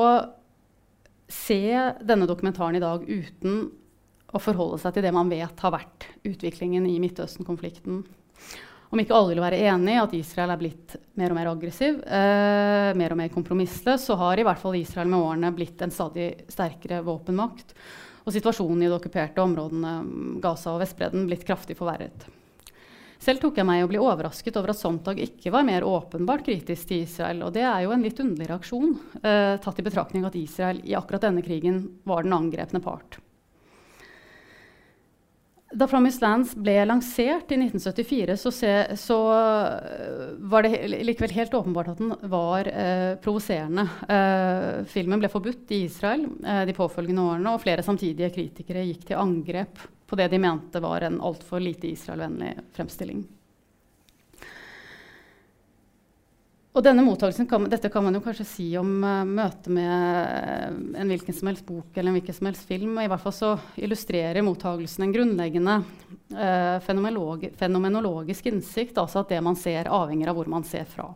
se 1.27 1.63
denne 2.05 2.27
dokumentaren 2.29 2.77
i 2.79 2.83
dag 2.83 3.03
uten 3.03 3.65
å 4.33 4.41
forholde 4.41 4.79
seg 4.81 4.95
til 4.95 5.05
det 5.05 5.11
man 5.13 5.29
vet 5.29 5.59
har 5.65 5.73
vært 5.75 6.07
utviklingen 6.25 6.87
i 6.89 6.95
Midtøsten-konflikten. 7.03 7.99
Om 8.93 9.01
ikke 9.01 9.17
alle 9.17 9.33
vil 9.33 9.41
være 9.43 9.59
enig 9.67 9.95
i 9.95 9.99
at 9.99 10.15
Israel 10.15 10.53
er 10.53 10.61
blitt 10.61 10.95
mer 11.17 11.33
og 11.33 11.37
mer 11.37 11.49
aggressiv, 11.49 11.99
eh, 12.05 12.93
mer 12.97 13.13
og 13.13 13.19
mer 13.19 13.31
kompromissløs, 13.33 14.07
så 14.07 14.17
har 14.21 14.39
i 14.39 14.45
hvert 14.45 14.61
fall 14.61 14.77
Israel 14.77 15.09
med 15.09 15.19
årene 15.19 15.53
blitt 15.53 15.81
en 15.81 15.93
stadig 15.93 16.45
sterkere 16.53 17.01
våpenmakt 17.05 17.73
og 18.23 18.35
situasjonen 18.35 18.85
i 18.85 18.87
de 18.89 18.95
okkuperte 18.95 19.43
områdene 19.43 20.39
Gaza 20.43 20.73
og 20.73 20.81
Vestbredden 20.83 21.27
blitt 21.27 21.45
kraftig 21.47 21.77
forverret. 21.79 22.27
Selv 23.23 23.39
tok 23.39 23.55
jeg 23.55 23.67
meg 23.67 23.79
i 23.79 23.83
å 23.85 23.87
bli 23.87 23.99
overrasket 24.03 24.57
over 24.59 24.73
at 24.73 24.79
Sontag 24.79 25.21
ikke 25.23 25.51
var 25.53 25.63
mer 25.63 25.85
åpenbart 25.87 26.43
kritisk 26.43 26.89
til 26.89 27.05
Israel. 27.05 27.45
Og 27.47 27.53
det 27.55 27.63
er 27.63 27.85
jo 27.85 27.93
en 27.95 28.03
litt 28.03 28.19
underlig 28.19 28.49
reaksjon, 28.49 28.97
eh, 29.23 29.55
tatt 29.63 29.79
i 29.79 29.85
betraktning 29.85 30.25
at 30.27 30.35
Israel 30.35 30.81
i 30.83 30.97
akkurat 30.99 31.29
denne 31.29 31.43
krigen 31.45 31.85
var 32.03 32.27
den 32.27 32.35
angrepne 32.35 32.83
part. 32.83 33.22
Da 35.73 35.87
Promised 35.89 36.21
Lands 36.21 36.53
ble 36.55 36.75
lansert 36.85 37.51
i 37.51 37.57
1974, 37.57 38.37
så, 38.37 38.51
se, 38.53 38.73
så 38.99 39.17
uh, 39.33 40.33
var 40.51 40.65
det 40.65 40.83
likevel 41.07 41.33
helt 41.33 41.55
åpenbart 41.57 41.93
at 41.93 42.01
den 42.01 42.13
var 42.29 42.69
eh, 42.69 43.15
provoserende. 43.23 43.87
Eh, 44.07 44.83
filmen 44.89 45.21
ble 45.21 45.31
forbudt 45.31 45.71
i 45.73 45.83
Israel 45.87 46.25
de 46.67 46.75
påfølgende 46.77 47.25
årene, 47.25 47.53
og 47.53 47.63
flere 47.63 47.85
samtidige 47.85 48.31
kritikere 48.33 48.85
gikk 48.87 49.07
til 49.09 49.21
angrep 49.21 49.81
på 50.09 50.19
det 50.19 50.29
de 50.33 50.41
mente 50.41 50.81
var 50.83 51.07
en 51.07 51.21
altfor 51.23 51.63
lite 51.63 51.89
Israel-vennlig 51.89 52.53
fremstilling. 52.75 53.23
Og 56.73 56.81
denne 56.81 57.03
mottakelsen 57.05 57.45
kan, 57.45 57.67
dette 57.69 57.89
kan 57.93 58.01
man 58.01 58.15
jo 58.17 58.21
kanskje 58.25 58.45
si 58.49 58.63
om 58.79 58.95
uh, 59.05 59.21
møtet 59.29 59.69
med 59.75 59.89
uh, 59.93 60.77
en 60.97 61.11
hvilken 61.11 61.35
som 61.37 61.51
helst 61.51 61.67
bok 61.67 61.93
eller 61.93 62.09
en 62.09 62.17
hvilken 62.17 62.33
som 62.33 62.49
helst 62.49 62.65
film. 62.65 62.95
og 62.97 63.05
I 63.05 63.11
hvert 63.11 63.21
fall 63.21 63.35
så 63.37 63.51
illustrerer 63.77 64.41
mottakelsen 64.45 65.05
en 65.05 65.13
grunnleggende 65.13 65.75
uh, 66.33 66.79
fenomenologisk 66.81 68.49
innsikt, 68.49 68.97
altså 68.97 69.21
at 69.21 69.35
det 69.35 69.43
man 69.45 69.59
ser, 69.59 69.91
avhenger 69.93 70.33
av 70.33 70.39
hvor 70.39 70.49
man 70.49 70.65
ser 70.65 70.89
fra. 70.89 71.11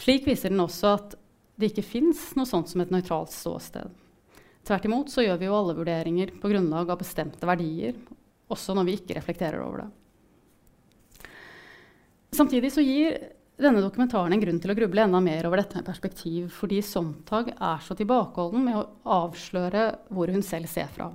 Slik 0.00 0.28
viser 0.28 0.52
den 0.52 0.60
også 0.60 0.92
at 0.98 1.16
det 1.60 1.72
ikke 1.72 1.88
fins 1.88 2.28
noe 2.36 2.48
sånt 2.48 2.68
som 2.68 2.84
et 2.84 2.92
nøytralt 2.92 3.32
ståsted. 3.32 3.88
Tvert 4.68 4.84
imot 4.84 5.08
så 5.12 5.24
gjør 5.24 5.40
vi 5.40 5.48
jo 5.48 5.56
alle 5.56 5.76
vurderinger 5.80 6.36
på 6.40 6.52
grunnlag 6.52 6.92
av 6.92 7.00
bestemte 7.00 7.48
verdier, 7.48 7.96
også 8.52 8.76
når 8.76 8.88
vi 8.88 9.00
ikke 9.00 9.16
reflekterer 9.16 9.64
over 9.64 9.86
det. 9.86 9.90
Samtidig 12.36 12.76
så 12.76 12.84
gir 12.84 13.16
denne 13.60 13.82
dokumentaren 13.84 14.32
en 14.34 14.42
grunn 14.42 14.58
til 14.62 14.72
å 14.72 14.76
gruble 14.76 15.02
enda 15.04 15.20
mer 15.22 15.46
over 15.48 15.60
dette 15.60 15.78
med 15.78 15.86
perspektiv, 15.86 16.48
fordi 16.54 16.80
Sontag 16.84 17.52
er 17.54 17.82
så 17.84 17.96
tilbakeholden 17.98 18.64
med 18.66 18.78
å 18.78 18.86
avsløre 19.20 19.86
hvor 20.12 20.32
hun 20.32 20.44
selv 20.44 20.70
ser 20.70 20.88
fra. 20.94 21.10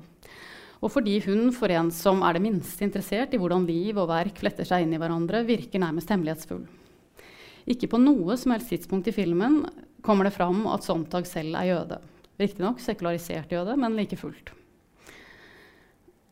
Og 0.83 0.91
fordi 0.93 1.17
hun, 1.25 1.49
for 1.55 1.71
en 1.73 1.89
som 1.93 2.21
er 2.25 2.37
det 2.37 2.43
minste 2.43 2.85
interessert 2.85 3.33
i 3.33 3.39
hvordan 3.41 3.65
liv 3.65 3.97
og 3.97 4.09
verk 4.11 4.37
fletter 4.43 4.67
seg 4.67 4.85
inn 4.85 4.93
i 4.93 4.99
hverandre, 5.01 5.41
virker 5.47 5.81
nærmest 5.81 6.11
hemmelighetsfull. 6.13 6.65
Ikke 7.73 7.89
på 7.89 7.97
noe 8.01 8.37
som 8.37 8.53
helst 8.53 8.69
tidspunkt 8.69 9.09
i 9.09 9.15
filmen 9.15 9.63
kommer 10.05 10.27
det 10.27 10.35
fram 10.35 10.67
at 10.69 10.85
Sontag 10.85 11.25
selv 11.25 11.57
er 11.57 11.71
jøde. 11.71 11.99
Riktignok 12.37 12.83
sekularisert 12.83 13.55
jøde, 13.55 13.73
men 13.79 13.97
like 13.97 14.19
fullt. 14.19 14.51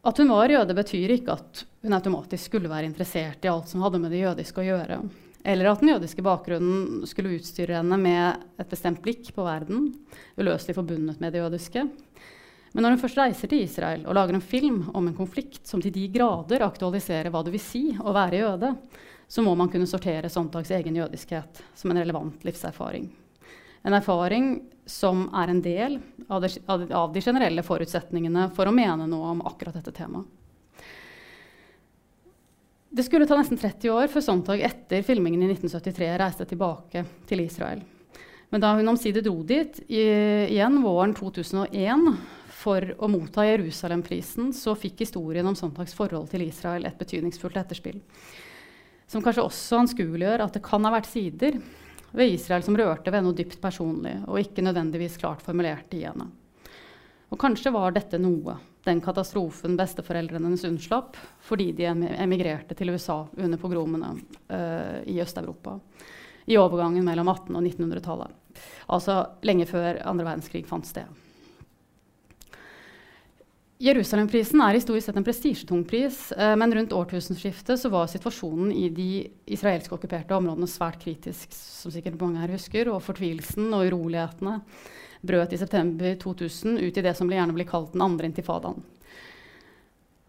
At 0.04 0.20
hun 0.20 0.34
var 0.36 0.52
jøde, 0.52 0.76
betyr 0.76 1.16
ikke 1.16 1.38
at 1.40 1.64
hun 1.82 1.96
automatisk 1.96 2.52
skulle 2.52 2.70
være 2.70 2.90
interessert 2.90 3.46
i 3.46 3.50
alt 3.50 3.72
som 3.72 3.82
hadde 3.86 4.04
med 4.04 4.12
det 4.12 4.26
jødiske 4.26 4.62
å 4.62 4.68
gjøre. 4.68 5.00
Eller 5.44 5.68
at 5.68 5.82
den 5.84 5.92
jødiske 5.92 6.24
bakgrunnen 6.24 7.04
skulle 7.10 7.36
utstyre 7.36 7.82
henne 7.82 7.98
med 8.00 8.44
et 8.62 8.70
bestemt 8.72 9.02
blikk 9.04 9.34
på 9.36 9.44
verden, 9.44 9.90
uløselig 10.40 10.78
forbundet 10.78 11.20
med 11.20 11.36
det 11.36 11.42
jødiske. 11.44 11.84
Men 12.74 12.86
når 12.86 12.96
hun 12.96 13.02
først 13.04 13.20
reiser 13.20 13.52
til 13.52 13.66
Israel 13.66 14.06
og 14.08 14.16
lager 14.18 14.38
en 14.38 14.46
film 14.46 14.80
om 14.96 15.08
en 15.08 15.18
konflikt 15.18 15.68
som 15.68 15.82
til 15.84 15.94
de 15.94 16.08
grader 16.14 16.64
aktualiserer 16.66 17.30
hva 17.34 17.44
det 17.46 17.54
vil 17.54 17.62
si 17.62 17.84
å 18.00 18.16
være 18.16 18.40
jøde, 18.40 18.72
så 19.28 19.44
må 19.46 19.54
man 19.58 19.70
kunne 19.70 19.90
sortere 19.90 20.32
Sontags 20.32 20.72
egen 20.74 20.96
jødiskhet 20.98 21.62
som 21.76 21.92
en 21.92 22.00
relevant 22.00 22.46
livserfaring. 22.48 23.12
En 23.84 23.98
erfaring 23.98 24.56
som 24.90 25.28
er 25.36 25.52
en 25.52 25.62
del 25.64 26.00
av, 26.30 26.42
det, 26.42 26.56
av 26.68 27.12
de 27.14 27.22
generelle 27.22 27.64
forutsetningene 27.68 28.48
for 28.56 28.70
å 28.70 28.76
mene 28.76 29.08
noe 29.12 29.36
om 29.36 29.44
akkurat 29.48 29.76
dette 29.76 29.92
temaet. 29.96 30.30
Det 32.94 33.04
skulle 33.04 33.26
ta 33.26 33.34
nesten 33.40 33.58
30 33.58 33.90
år 33.90 34.10
før 34.14 34.22
Sontag 34.22 34.62
etter 34.62 35.02
filmingen 35.02 35.42
i 35.42 35.48
1973 35.50 36.12
reiste 36.22 36.46
tilbake 36.46 37.02
til 37.26 37.42
Israel. 37.42 37.80
Men 38.54 38.62
da 38.62 38.76
hun 38.78 38.92
omsider 38.92 39.24
dro 39.26 39.40
dit 39.50 39.80
i, 39.88 40.04
igjen 40.54 40.78
våren 40.84 41.16
2001 41.18 42.04
for 42.54 42.86
å 43.02 43.10
motta 43.10 43.48
Jerusalemprisen, 43.48 44.52
så 44.54 44.76
fikk 44.78 45.02
historien 45.08 45.50
om 45.50 45.58
Sontags 45.58 45.98
forhold 45.98 46.30
til 46.30 46.46
Israel 46.46 46.86
et 46.86 47.00
betydningsfullt 47.02 47.58
etterspill. 47.64 47.98
Som 49.10 49.26
kanskje 49.26 49.48
også 49.48 49.82
anskueliggjør 49.82 50.46
at 50.46 50.54
det 50.54 50.62
kan 50.70 50.86
ha 50.86 50.94
vært 50.94 51.10
sider 51.10 51.58
ved 52.14 52.38
Israel 52.38 52.62
som 52.62 52.78
rørte 52.78 53.10
ved 53.10 53.26
noe 53.26 53.34
dypt 53.34 53.58
personlig, 53.64 54.20
og 54.30 54.38
ikke 54.38 54.70
nødvendigvis 54.70 55.18
klart 55.18 55.42
formulert 55.42 55.98
i 55.98 56.06
henne. 56.06 56.30
Og 57.32 57.40
kanskje 57.40 57.72
var 57.74 57.96
dette 57.96 58.20
noe 58.22 58.58
den 58.84 59.00
katastrofen 59.02 59.78
besteforeldrene 59.80 60.50
hennes 60.50 60.66
unnslapp 60.68 61.18
fordi 61.48 61.72
de 61.78 61.88
emigrerte 61.88 62.76
til 62.76 62.92
USA 62.94 63.24
under 63.38 63.60
pogromene 63.62 64.14
uh, 64.52 65.00
i 65.08 65.20
Øst-Europa. 65.24 65.78
I 66.46 66.60
overgangen 66.60 67.06
mellom 67.08 67.30
1800- 67.32 67.56
og 67.56 67.68
1900-tallet. 67.70 68.64
Altså 68.92 69.22
lenge 69.48 69.68
før 69.70 70.02
andre 70.04 70.28
verdenskrig 70.28 70.66
fant 70.68 70.88
sted. 70.88 71.08
Jerusalemprisen 73.84 74.62
er 74.64 74.78
historisk 74.78 75.10
sett 75.10 75.18
en 75.20 75.26
prestisjetung 75.26 75.82
pris, 75.88 76.18
uh, 76.36 76.54
men 76.60 76.76
rundt 76.76 76.96
årtusenskiftet 76.96 77.88
var 77.92 78.12
situasjonen 78.12 78.72
i 78.76 78.90
de 78.92 79.08
israelske 79.56 79.96
okkuperte 79.96 80.36
områdene 80.36 80.68
svært 80.72 81.00
kritisk, 81.04 81.56
som 81.56 81.92
sikkert 81.92 82.20
mange 82.20 82.44
her 82.44 82.52
husker, 82.56 82.92
og 82.92 83.04
fortvilelsen 83.04 83.72
og 83.72 83.88
urolighetene 83.88 84.60
brøt 85.24 85.54
i 85.56 85.60
september 85.60 86.16
2000 86.20 86.80
ut 86.84 86.98
i 86.98 87.06
det 87.06 87.16
som 87.18 87.32
gjerne 87.32 87.56
blir 87.56 87.70
kalt 87.70 87.96
den 87.96 88.04
andre 88.04 88.28
intifadaen. 88.30 88.84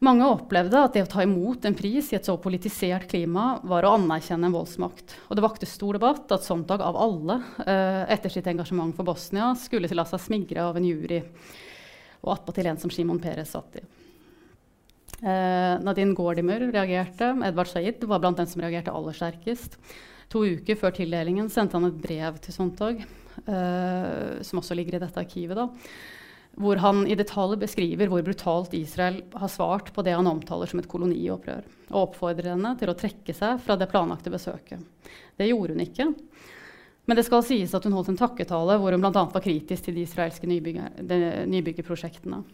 Mange 0.05 0.27
opplevde 0.27 0.81
at 0.85 0.97
det 0.97 1.05
å 1.07 1.09
ta 1.09 1.23
imot 1.25 1.65
en 1.65 1.77
pris 1.77 2.11
i 2.13 2.17
et 2.19 2.27
så 2.27 2.35
politisert 2.41 3.07
klima 3.09 3.55
var 3.65 3.87
å 3.87 3.95
anerkjenne 3.97 4.51
en 4.51 4.57
voldsmakt. 4.57 5.15
Og 5.31 5.39
det 5.39 5.45
vakte 5.45 5.69
stor 5.71 5.97
debatt 5.97 6.35
at 6.35 6.45
Sontag 6.45 6.83
av 6.85 6.99
alle, 7.01 7.39
eh, 7.65 8.03
etter 8.13 8.29
sitt 8.29 8.47
engasjement 8.51 8.95
for 8.95 9.07
Bosnia, 9.07 9.55
skulle 9.57 9.89
la 9.95 10.05
seg 10.05 10.21
smigre 10.21 10.61
av 10.61 10.77
en 10.77 10.85
jury, 10.85 11.23
og 12.23 12.35
attpåtil 12.37 12.67
en 12.67 12.77
som 12.77 12.91
Simon 12.91 13.21
Peres 13.23 13.55
satt 13.55 13.81
i. 13.81 13.85
Eh, 15.23 15.79
Nadine 15.81 16.15
Gordimer 16.15 16.61
reagerte. 16.61 17.33
Edvard 17.47 17.69
Said 17.69 18.05
var 18.05 18.19
blant 18.19 18.37
dem 18.37 18.47
som 18.47 18.61
reagerte 18.61 18.93
aller 18.93 19.13
sterkest. 19.13 19.79
To 20.29 20.45
uker 20.45 20.77
før 20.77 20.91
tildelingen 20.93 21.49
sendte 21.49 21.79
han 21.79 21.87
et 21.87 22.03
brev 22.03 22.41
til 22.41 22.53
Sontag 22.53 23.07
som 23.45 24.61
også 24.61 24.77
ligger 24.79 24.97
i 24.97 25.03
dette 25.03 25.21
arkivet. 25.21 25.59
da, 25.59 25.69
hvor 26.61 26.79
han 26.79 27.03
i 27.11 27.17
detalj 27.19 27.57
beskriver 27.59 28.11
hvor 28.11 28.23
brutalt 28.23 28.75
Israel 28.79 29.21
har 29.35 29.51
svart 29.51 29.91
på 29.95 30.05
det 30.07 30.15
han 30.15 30.29
omtaler 30.31 30.71
som 30.71 30.79
et 30.81 30.91
koloniopprør, 30.91 31.65
og 31.91 32.01
oppfordrer 32.09 32.53
henne 32.53 32.75
til 32.79 32.93
å 32.93 32.99
trekke 32.99 33.35
seg 33.35 33.59
fra 33.65 33.77
det 33.79 33.91
planlagte 33.91 34.31
besøket. 34.31 34.83
Det 35.39 35.49
gjorde 35.51 35.75
hun 35.75 35.83
ikke. 35.83 36.07
Men 37.05 37.19
det 37.19 37.27
skal 37.27 37.43
sies 37.45 37.75
at 37.77 37.85
hun 37.85 37.97
holdt 37.97 38.13
en 38.15 38.21
takketale 38.21 38.79
hvor 38.81 38.95
hun 38.95 39.03
bl.a. 39.03 39.25
var 39.35 39.45
kritisk 39.45 39.89
til 39.89 39.99
de 39.99 40.05
israelske 40.07 40.49
nybyggerprosjektene. 40.49 42.45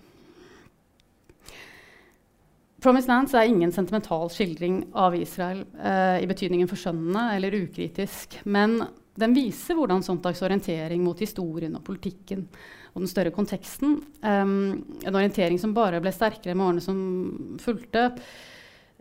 Promised 2.80 3.12
Lands 3.12 3.34
er 3.36 3.44
ingen 3.44 3.72
sentimental 3.76 4.30
skildring 4.32 4.86
av 4.96 5.12
Israel 5.14 5.66
eh, 5.76 6.22
i 6.24 6.28
betydningen 6.28 6.70
forskjønnende 6.70 7.26
eller 7.36 7.58
ukritisk, 7.60 8.38
men 8.48 8.78
den 9.20 9.34
viser 9.36 9.76
hvordan 9.78 10.04
Sontags 10.04 10.42
orientering 10.46 11.02
mot 11.04 11.20
historien 11.20 11.76
og 11.78 11.84
politikken 11.86 12.46
og 12.90 13.04
den 13.04 13.10
større 13.10 13.32
konteksten, 13.34 14.00
um, 14.24 14.54
en 15.06 15.14
orientering 15.14 15.60
som 15.62 15.74
bare 15.76 16.00
ble 16.02 16.10
sterkere 16.14 16.56
med 16.58 16.66
årene 16.66 16.82
som 16.82 16.96
fulgte, 17.62 18.08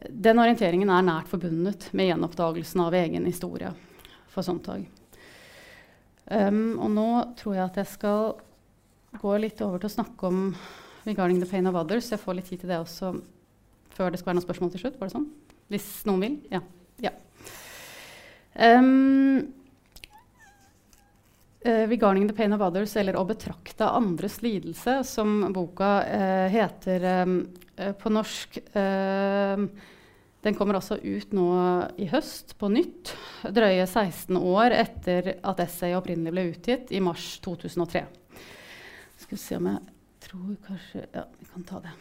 den 0.09 0.39
orienteringen 0.39 0.91
er 0.93 1.07
nært 1.07 1.32
forbundet 1.32 1.89
med 1.97 2.11
gjenoppdagelsen 2.11 2.84
av 2.86 2.95
egen 2.99 3.26
historie 3.28 3.72
for 4.32 4.45
Sontag. 4.45 4.86
Um, 6.30 6.78
og 6.78 6.93
nå 6.93 7.09
tror 7.39 7.57
jeg 7.57 7.65
at 7.65 7.82
jeg 7.82 7.91
skal 7.95 8.36
gå 9.20 9.34
litt 9.41 9.61
over 9.65 9.82
til 9.82 9.89
å 9.89 9.97
snakke 9.97 10.30
om 10.30 10.55
'Regarding 11.05 11.39
the 11.41 11.49
Pain 11.49 11.65
of 11.65 11.76
Others'. 11.76 12.11
Jeg 12.11 12.20
får 12.20 12.36
litt 12.36 12.45
tid 12.45 12.59
til 12.59 12.70
det 12.70 12.78
også 12.78 13.15
før 13.89 14.11
det 14.11 14.20
skal 14.20 14.32
være 14.32 14.38
noen 14.39 14.47
spørsmål 14.47 14.72
til 14.72 14.80
slutt. 14.84 14.99
Var 14.99 15.07
det 15.07 15.15
sånn? 15.15 15.30
Hvis 15.70 16.05
noen 16.05 16.22
vil? 16.22 16.36
Ja. 16.51 16.61
ja. 17.01 17.11
Um, 18.55 19.59
Uh, 21.66 21.88
'Regarding 21.88 22.28
the 22.28 22.34
pain 22.34 22.53
of 22.53 22.62
others', 22.62 22.95
eller 22.95 23.14
'Å 23.14 23.26
betrakte 23.28 23.84
andres 23.84 24.41
lidelse', 24.41 25.03
som 25.03 25.53
boka 25.53 26.03
uh, 26.07 26.47
heter 26.47 27.24
um, 27.24 27.49
uh, 27.76 27.91
på 27.91 28.10
norsk. 28.10 28.60
den 30.41 30.55
kommer 30.55 30.76
altså 30.76 30.95
ut 31.03 31.34
nå 31.36 31.49
i 31.99 32.05
høst, 32.07 32.55
på 32.57 32.70
nytt. 32.72 33.12
Drøye 33.43 33.84
16 33.84 34.38
år 34.39 34.72
etter 34.72 35.34
at 35.43 35.60
essayet 35.60 35.99
opprinnelig 35.99 36.32
ble 36.32 36.45
utgitt, 36.53 36.93
i 36.95 37.01
mars 37.03 37.41
2003. 37.43 38.05
Skal 39.20 39.36
vi 39.36 39.41
se 39.43 39.60
om 39.60 39.68
jeg 39.68 39.84
tror 40.24 40.55
kanskje 40.64 41.03
Ja, 41.12 41.26
vi 41.39 41.45
kan 41.51 41.68
ta 41.68 41.84
det. 41.84 41.91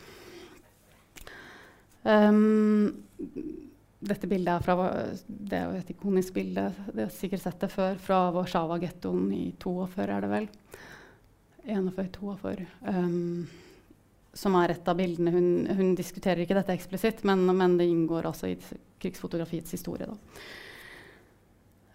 Um, 2.06 2.94
dette 3.98 4.28
bildet 4.30 4.52
er 4.52 4.62
fra, 4.62 4.90
det 5.26 5.58
er 5.58 5.78
et 5.80 5.88
ikonisk 5.90 6.36
bilde, 6.36 6.68
Det 6.92 7.06
har 7.06 7.14
sikkert 7.14 7.42
sett 7.42 7.60
det 7.60 7.70
før, 7.72 7.96
fra 7.98 8.18
Warszawa-gettoen 8.34 9.32
i 9.34 9.46
42, 9.58 10.04
er 10.06 10.20
det 10.22 10.30
vel. 10.30 10.46
41-42. 11.68 12.66
Um, 12.86 13.48
som 14.38 14.54
er 14.60 14.72
et 14.72 14.88
av 14.88 14.96
bildene. 14.98 15.32
Hun, 15.34 15.48
hun 15.74 15.90
diskuterer 15.98 16.44
ikke 16.44 16.56
dette 16.56 16.76
eksplisitt, 16.76 17.24
men, 17.26 17.42
men, 17.50 17.76
det 17.80 17.88
inngår 17.90 18.28
altså 18.30 18.52
i 18.52 18.56
krigsfotografiets 19.02 19.74
historie. 19.74 20.06
Da. 20.06 20.16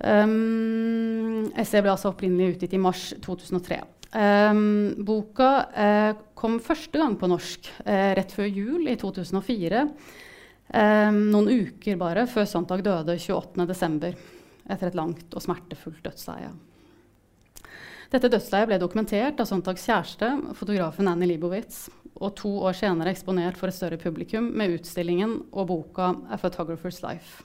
Um, 0.04 1.48
essayet 1.56 1.86
ble 1.86 1.94
altså 1.94 2.12
opprinnelig 2.12 2.58
utgitt 2.58 2.76
i 2.76 2.82
mars 2.82 3.14
2003. 3.24 3.80
Um, 4.14 5.06
boka 5.08 5.54
uh, 5.72 6.12
kom 6.38 6.60
første 6.62 7.00
gang 7.00 7.16
på 7.18 7.32
norsk 7.32 7.72
uh, 7.88 8.12
rett 8.20 8.36
før 8.36 8.52
jul 8.52 8.92
i 8.92 8.98
2004. 9.00 9.88
eh, 10.74 11.10
noen 11.14 11.50
uker 11.50 11.98
bare 12.02 12.28
før 12.30 12.48
Sontag 12.50 12.84
døde 12.86 13.16
28.12. 13.16 14.14
etter 14.70 14.90
et 14.90 14.98
langt 14.98 15.34
og 15.34 15.44
smertefullt 15.44 16.04
dødsleie. 16.06 16.52
Dette 18.14 18.30
dødsleiet 18.30 18.70
ble 18.70 18.78
dokumentert 18.78 19.40
av 19.42 19.48
Sontags 19.50 19.88
kjæreste, 19.90 20.28
fotografen 20.54 21.08
Annie 21.10 21.32
Leibowitz, 21.32 21.88
og 22.22 22.36
to 22.38 22.52
år 22.68 22.76
senere 22.78 23.10
eksponert 23.10 23.58
for 23.58 23.72
et 23.72 23.78
større 23.78 23.98
publikum 23.98 24.52
med 24.54 24.76
utstillingen 24.76 25.40
og 25.50 25.68
boka 25.72 26.14
'A 26.30 26.38
Photographer's 26.38 27.02
Life'. 27.02 27.42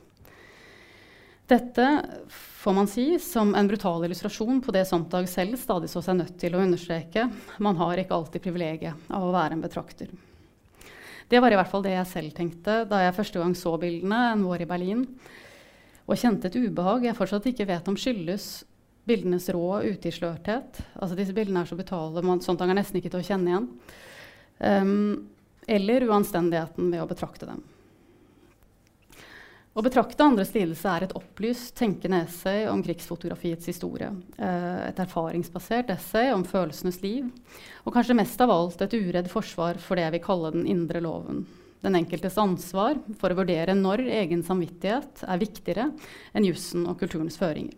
Dette 1.49 1.87
får 2.29 2.74
man 2.76 2.87
si 2.87 3.18
som 3.18 3.55
en 3.55 3.68
brutal 3.68 4.05
illustrasjon 4.05 4.61
på 4.61 4.72
det 4.76 4.85
Sontag 4.85 5.29
selv 5.29 5.57
stadig 5.57 5.89
så 5.89 6.03
seg 6.05 6.18
nødt 6.18 6.37
til 6.39 6.53
å 6.53 6.61
understreke. 6.61 7.31
Man 7.59 7.76
har 7.81 7.97
ikke 7.97 8.12
alltid 8.12 8.45
privilegiet 8.45 9.09
av 9.09 9.24
å 9.24 9.33
være 9.33 9.57
en 9.57 9.64
betrakter. 9.64 10.12
Det 11.29 11.41
var 11.45 11.53
i 11.53 11.59
hvert 11.59 11.68
fall 11.68 11.85
det 11.85 11.93
jeg 11.93 12.09
selv 12.09 12.33
tenkte 12.37 12.83
da 12.89 13.03
jeg 13.05 13.16
første 13.18 13.43
gang 13.43 13.53
så 13.57 13.74
bildene 13.81 14.20
en 14.33 14.47
vår 14.49 14.64
i 14.64 14.68
Berlin, 14.70 15.05
og 16.09 16.16
kjente 16.16 16.49
et 16.49 16.57
ubehag 16.57 17.05
jeg 17.05 17.18
fortsatt 17.18 17.49
ikke 17.51 17.68
vet 17.68 17.89
om 17.91 17.99
skyldes 18.01 18.49
bildenes 19.09 19.49
rå 19.53 19.81
utislørthet. 19.89 20.81
Altså 21.01 21.16
disse 21.16 21.35
bildene 21.37 21.62
er 21.64 21.68
så 21.68 21.76
brutale, 21.76 22.22
Sontag 22.45 22.72
er 22.72 22.79
nesten 22.81 23.01
ikke 23.01 23.12
til 23.12 23.22
å 23.22 23.26
kjenne 23.29 23.53
igjen. 23.53 23.68
Um, 24.59 25.29
eller 25.68 26.07
uanstendigheten 26.09 26.89
ved 26.93 27.03
å 27.03 27.09
betrakte 27.09 27.49
dem. 27.49 27.61
Å 29.79 29.83
betrakte 29.85 30.24
andres 30.26 30.49
lidelse 30.57 30.91
er 30.91 31.05
et 31.07 31.12
opplyst, 31.14 31.70
tenkende 31.79 32.24
essay 32.24 32.64
om 32.66 32.81
krigsfotografiets 32.83 33.68
historie. 33.70 34.09
Eh, 34.35 34.81
et 34.89 34.99
erfaringsbasert 35.05 35.93
essay 35.95 36.33
om 36.35 36.43
følelsenes 36.43 36.99
liv. 37.05 37.29
Og 37.87 37.95
kanskje 37.95 38.16
mest 38.18 38.43
av 38.43 38.51
alt 38.51 38.83
et 38.83 38.97
uredd 38.99 39.31
forsvar 39.31 39.79
for 39.79 39.95
det 39.95 40.09
jeg 40.09 40.16
vil 40.16 40.24
kalle 40.24 40.51
den 40.57 40.66
indre 40.66 41.05
loven. 41.05 41.45
Den 41.87 41.95
enkeltes 41.95 42.41
ansvar 42.43 42.99
for 43.20 43.31
å 43.31 43.39
vurdere 43.39 43.76
når 43.79 44.03
egen 44.18 44.43
samvittighet 44.43 45.22
er 45.22 45.45
viktigere 45.45 45.93
enn 46.35 46.49
jussen 46.49 46.83
og 46.91 46.99
kulturens 46.99 47.39
føringer. 47.39 47.76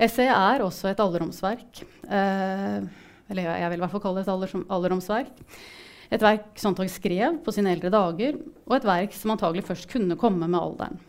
Essayet 0.00 0.32
er 0.32 0.64
også 0.64 0.94
et 0.94 1.02
alleromsverk, 1.04 1.84
Eh, 2.06 2.84
eller 3.26 3.48
jeg 3.58 3.68
vil 3.68 3.80
i 3.80 3.82
hvert 3.82 3.92
fall 3.92 4.04
kalle 4.04 4.22
det 4.22 4.30
et 4.30 4.70
alderdomsverk. 4.70 5.40
Et 6.10 6.22
verk 6.22 6.54
Sontag 6.60 6.90
skrev 6.92 7.40
på 7.44 7.54
sine 7.54 7.72
eldre 7.74 7.90
dager, 7.92 8.38
og 8.66 8.76
et 8.76 8.86
verk 8.86 9.16
som 9.16 9.34
antagelig 9.34 9.66
først 9.66 9.90
kunne 9.90 10.18
komme 10.20 10.46
med 10.46 10.60
alderen. 10.60 11.00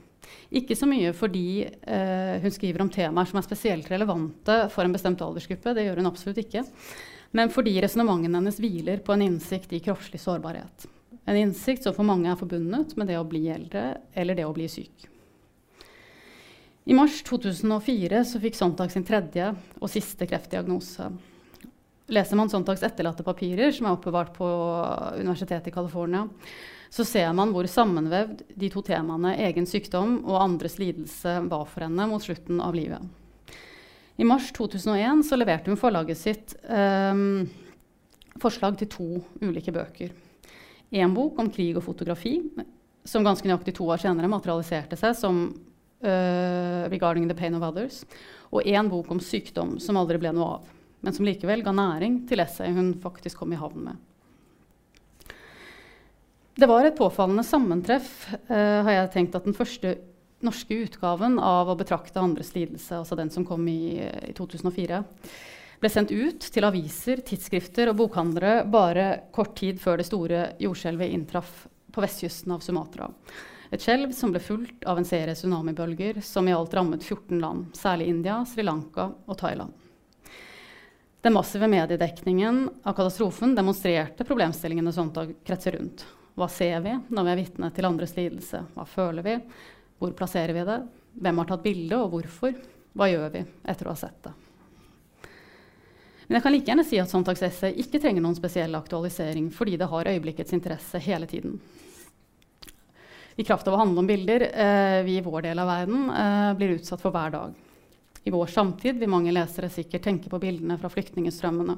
Ikke 0.58 0.76
så 0.80 0.88
mye 0.88 1.14
fordi 1.16 1.64
eh, 1.68 2.38
hun 2.44 2.54
skriver 2.54 2.84
om 2.84 2.92
temaer 2.92 3.28
som 3.30 3.40
er 3.40 3.46
spesielt 3.46 3.88
relevante 3.92 4.60
for 4.74 4.88
en 4.88 4.96
bestemt 4.96 5.22
aldersgruppe, 5.24 5.76
det 5.76 5.88
gjør 5.88 6.02
hun 6.02 6.10
absolutt 6.10 6.42
ikke, 6.44 6.64
men 7.36 7.52
fordi 7.52 7.76
resonnementene 7.84 8.40
hennes 8.40 8.60
hviler 8.64 9.04
på 9.04 9.16
en 9.16 9.26
innsikt 9.26 9.76
i 9.76 9.82
kroppslig 9.84 10.22
sårbarhet. 10.24 10.88
En 11.28 11.36
innsikt 11.36 11.84
som 11.84 11.96
for 11.96 12.08
mange 12.08 12.30
er 12.32 12.40
forbundet 12.40 12.96
med 12.96 13.10
det 13.12 13.20
å 13.20 13.28
bli 13.28 13.44
eldre 13.52 13.90
eller 14.16 14.38
det 14.38 14.48
å 14.48 14.56
bli 14.56 14.68
syk. 14.72 15.08
I 16.88 16.96
mars 16.96 17.20
2004 17.28 18.22
fikk 18.40 18.56
Sontag 18.56 18.94
sin 18.94 19.04
tredje 19.04 19.50
og 19.82 19.92
siste 19.92 20.24
kreftdiagnose. 20.30 21.10
Leser 22.08 22.40
man 22.40 22.50
Sontags 22.50 22.84
etterlatte 22.88 23.24
papirer, 23.26 23.74
som 23.76 23.90
er 23.90 23.98
oppbevart 23.98 24.32
på 24.38 24.48
Universitetet 25.20 25.68
i 25.68 25.76
California, 25.76 26.24
så 26.90 27.04
ser 27.04 27.34
man 27.36 27.52
hvor 27.52 27.68
sammenvevd 27.68 28.46
de 28.56 28.70
to 28.72 28.84
temaene 28.88 29.34
egen 29.44 29.68
sykdom 29.68 30.22
og 30.24 30.40
andres 30.40 30.78
lidelse 30.80 31.34
var 31.50 31.66
for 31.68 31.84
henne 31.84 32.06
mot 32.08 32.24
slutten 32.24 32.62
av 32.64 32.78
livet. 32.78 33.04
I 34.18 34.26
mars 34.26 34.48
2001 34.56 35.26
så 35.28 35.38
leverte 35.38 35.70
hun 35.70 35.80
forlaget 35.80 36.18
sitt 36.18 36.56
eh, 36.64 37.20
forslag 38.40 38.80
til 38.80 38.90
to 38.94 39.10
ulike 39.44 39.76
bøker. 39.76 40.16
En 40.96 41.14
bok 41.14 41.44
om 41.44 41.52
krig 41.52 41.76
og 41.76 41.84
fotografi, 41.86 42.38
som 43.08 43.28
ganske 43.28 43.48
nøyaktig 43.48 43.76
to 43.76 43.90
år 43.92 44.00
senere 44.00 44.32
materialiserte 44.32 44.96
seg 45.00 45.16
som 45.16 45.44
uh, 46.04 46.88
'Regarding 46.88 47.28
the 47.28 47.36
Pain 47.36 47.56
of 47.56 47.64
Others', 47.64 48.04
og 48.52 48.64
en 48.68 48.90
bok 48.90 49.12
om 49.12 49.20
sykdom 49.20 49.78
som 49.80 50.00
aldri 50.00 50.20
ble 50.20 50.32
noe 50.36 50.58
av 50.58 50.77
men 51.02 51.14
som 51.14 51.26
likevel 51.28 51.64
ga 51.66 51.74
næring 51.76 52.22
til 52.30 52.42
essayet 52.44 52.78
hun 52.78 52.94
faktisk 53.02 53.42
kom 53.42 53.54
i 53.54 53.60
havn 53.60 53.90
med. 53.90 54.04
Det 56.58 56.66
var 56.66 56.88
et 56.88 56.98
påfallende 56.98 57.46
sammentreff, 57.46 58.34
eh, 58.50 58.82
har 58.84 58.92
jeg 58.92 59.12
tenkt, 59.14 59.36
at 59.38 59.46
den 59.46 59.54
første 59.54 59.98
norske 60.42 60.74
utgaven 60.74 61.38
av 61.40 61.68
'Å 61.70 61.78
betrakte 61.78 62.20
andres 62.20 62.54
lidelse', 62.54 62.98
altså 62.98 63.16
den 63.16 63.30
som 63.30 63.46
kom 63.46 63.68
i, 63.68 64.00
i 64.02 64.34
2004, 64.34 65.04
ble 65.80 65.90
sendt 65.90 66.12
ut 66.12 66.40
til 66.40 66.66
aviser, 66.66 67.22
tidsskrifter 67.22 67.90
og 67.90 67.98
bokhandlere 67.98 68.66
bare 68.66 69.30
kort 69.32 69.56
tid 69.56 69.80
før 69.80 69.98
det 69.98 70.08
store 70.08 70.56
jordskjelvet 70.60 71.14
inntraff 71.14 71.68
på 71.92 72.02
vestkysten 72.02 72.52
av 72.52 72.60
Sumatra. 72.60 73.12
Et 73.72 73.80
skjelv 73.80 74.14
som 74.16 74.32
ble 74.32 74.40
fulgt 74.40 74.86
av 74.86 74.98
en 74.98 75.06
serie 75.06 75.36
tsunamibølger 75.36 76.22
som 76.24 76.48
i 76.48 76.56
alt 76.56 76.74
rammet 76.74 77.04
14 77.04 77.40
land, 77.40 77.66
særlig 77.76 78.08
India, 78.08 78.46
Sri 78.46 78.64
Lanka 78.64 79.12
og 79.28 79.38
Thailand. 79.38 79.74
Den 81.28 81.34
massive 81.34 81.68
mediedekningen 81.68 82.70
av 82.84 82.94
katastrofen 82.94 83.56
demonstrerte 83.56 84.24
problemstillingene 84.24 84.94
Sontag 84.94 85.34
kretser 85.44 85.72
rundt. 85.72 86.06
Hva 86.40 86.48
ser 86.48 86.80
vi 86.80 86.94
når 87.10 87.26
vi 87.26 87.32
er 87.34 87.40
vitne 87.42 87.70
til 87.76 87.88
andres 87.90 88.14
lidelse? 88.16 88.62
Hva 88.72 88.86
føler 88.88 89.26
vi? 89.26 89.34
Hvor 90.00 90.14
plasserer 90.16 90.56
vi 90.56 90.64
det? 90.70 90.78
Hvem 91.20 91.42
har 91.44 91.50
tatt 91.50 91.66
bildet, 91.66 91.98
og 92.00 92.14
hvorfor? 92.14 92.56
Hva 92.96 93.10
gjør 93.12 93.36
vi 93.36 93.44
etter 93.44 93.90
å 93.90 93.98
ha 93.98 94.00
sett 94.06 94.24
det? 94.24 94.34
Men 96.30 96.40
jeg 96.40 96.48
kan 96.48 96.56
like 96.56 96.72
gjerne 96.72 96.88
si 96.88 97.04
at 97.04 97.12
Sontagsesset 97.12 97.84
ikke 97.84 98.00
trenger 98.00 98.24
noen 98.24 98.40
spesiell 98.40 98.80
aktualisering 98.80 99.52
fordi 99.60 99.76
det 99.84 99.92
har 99.92 100.14
øyeblikkets 100.16 100.56
interesse 100.56 101.04
hele 101.12 101.28
tiden. 101.28 101.60
I 103.36 103.44
kraft 103.44 103.68
av 103.68 103.76
å 103.76 103.84
handle 103.84 104.00
om 104.00 104.08
bilder 104.16 104.48
eh, 104.48 105.04
vi 105.04 105.20
i 105.20 105.28
vår 105.28 105.50
del 105.52 105.60
av 105.60 105.76
verden 105.76 106.08
eh, 106.08 106.52
blir 106.56 106.78
utsatt 106.80 107.04
for 107.04 107.12
hver 107.12 107.36
dag. 107.36 107.64
I 108.28 108.32
vår 108.34 108.50
samtid 108.52 109.00
vil 109.00 109.08
mange 109.12 109.32
lesere 109.32 109.70
sikkert 109.72 110.04
tenke 110.04 110.28
på 110.28 110.40
bildene 110.42 110.76
fra 110.82 110.92
flyktningstrømmene 110.92 111.78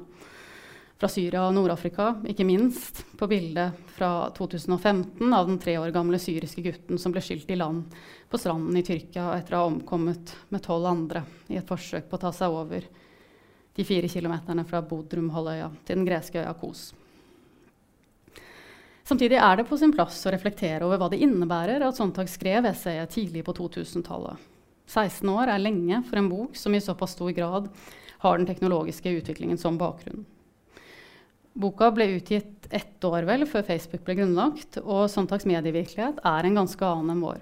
fra 1.00 1.08
Syria 1.08 1.46
og 1.46 1.54
Nord-Afrika, 1.56 2.10
ikke 2.28 2.44
minst 2.44 2.98
på 3.16 3.28
bildet 3.30 3.78
fra 3.94 4.28
2015 4.36 5.30
av 5.32 5.46
den 5.48 5.56
tre 5.62 5.78
år 5.80 5.94
gamle 5.94 6.18
syriske 6.20 6.64
gutten 6.66 6.98
som 7.00 7.14
ble 7.14 7.22
skylt 7.24 7.48
i 7.54 7.56
land 7.56 7.94
på 8.28 8.40
stranden 8.42 8.76
i 8.76 8.82
Tyrkia 8.84 9.30
etter 9.38 9.56
å 9.56 9.62
ha 9.62 9.70
omkommet 9.70 10.34
med 10.50 10.64
tolv 10.66 10.90
andre 10.90 11.24
i 11.48 11.56
et 11.56 11.70
forsøk 11.70 12.10
på 12.10 12.18
å 12.18 12.24
ta 12.26 12.34
seg 12.36 12.52
over 12.52 12.84
de 13.78 13.86
fire 13.86 14.10
kilometerne 14.10 14.66
fra 14.68 14.82
Bodrum-halvøya 14.84 15.70
til 15.86 16.02
den 16.02 16.10
greske 16.10 16.42
øya 16.42 16.52
Kos. 16.58 16.90
Samtidig 19.06 19.38
er 19.40 19.56
det 19.56 19.70
på 19.70 19.78
sin 19.80 19.94
plass 19.94 20.20
å 20.26 20.34
reflektere 20.34 20.84
over 20.84 21.00
hva 21.00 21.08
det 21.14 21.22
innebærer 21.24 21.86
at 21.86 21.96
Sontag 21.96 22.28
skrev 22.28 22.68
essayet 22.68 23.14
tidlig 23.14 23.46
på 23.46 23.56
2000-tallet. 23.56 24.50
16 24.90 25.28
år 25.30 25.52
er 25.52 25.62
lenge 25.62 26.02
for 26.08 26.18
en 26.18 26.30
bok 26.30 26.58
som 26.58 26.74
i 26.74 26.82
såpass 26.82 27.14
stor 27.14 27.30
grad 27.36 27.68
har 28.20 28.38
den 28.38 28.48
teknologiske 28.48 29.12
utviklingen 29.20 29.58
som 29.58 29.78
bakgrunn. 29.78 30.24
Boka 31.60 31.90
ble 31.94 32.06
utgitt 32.16 32.66
ett 32.70 33.04
år 33.04 33.26
vel 33.28 33.46
før 33.48 33.64
Facebook 33.66 34.02
ble 34.06 34.18
grunnlagt, 34.20 34.78
og 34.82 35.08
Sontags 35.10 35.46
medievirkelighet 35.48 36.20
er 36.26 36.46
en 36.46 36.58
ganske 36.60 36.86
annen 36.86 37.14
enn 37.14 37.24
vår. 37.24 37.40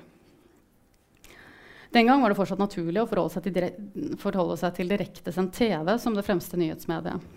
Den 1.92 2.09
gang 2.09 2.20
var 2.20 2.32
det 2.32 2.36
fortsatt 2.36 2.61
naturlig 2.61 3.01
å 3.03 3.09
forholde 3.09 3.32
seg 3.32 3.49
til, 3.49 4.16
forholde 4.20 4.57
seg 4.61 4.74
til 4.76 4.90
direktesendt 4.92 5.55
TV 5.57 5.94
som 6.01 6.16
det 6.16 6.24
fremste 6.26 6.61
nyhetsmediet. 6.61 7.36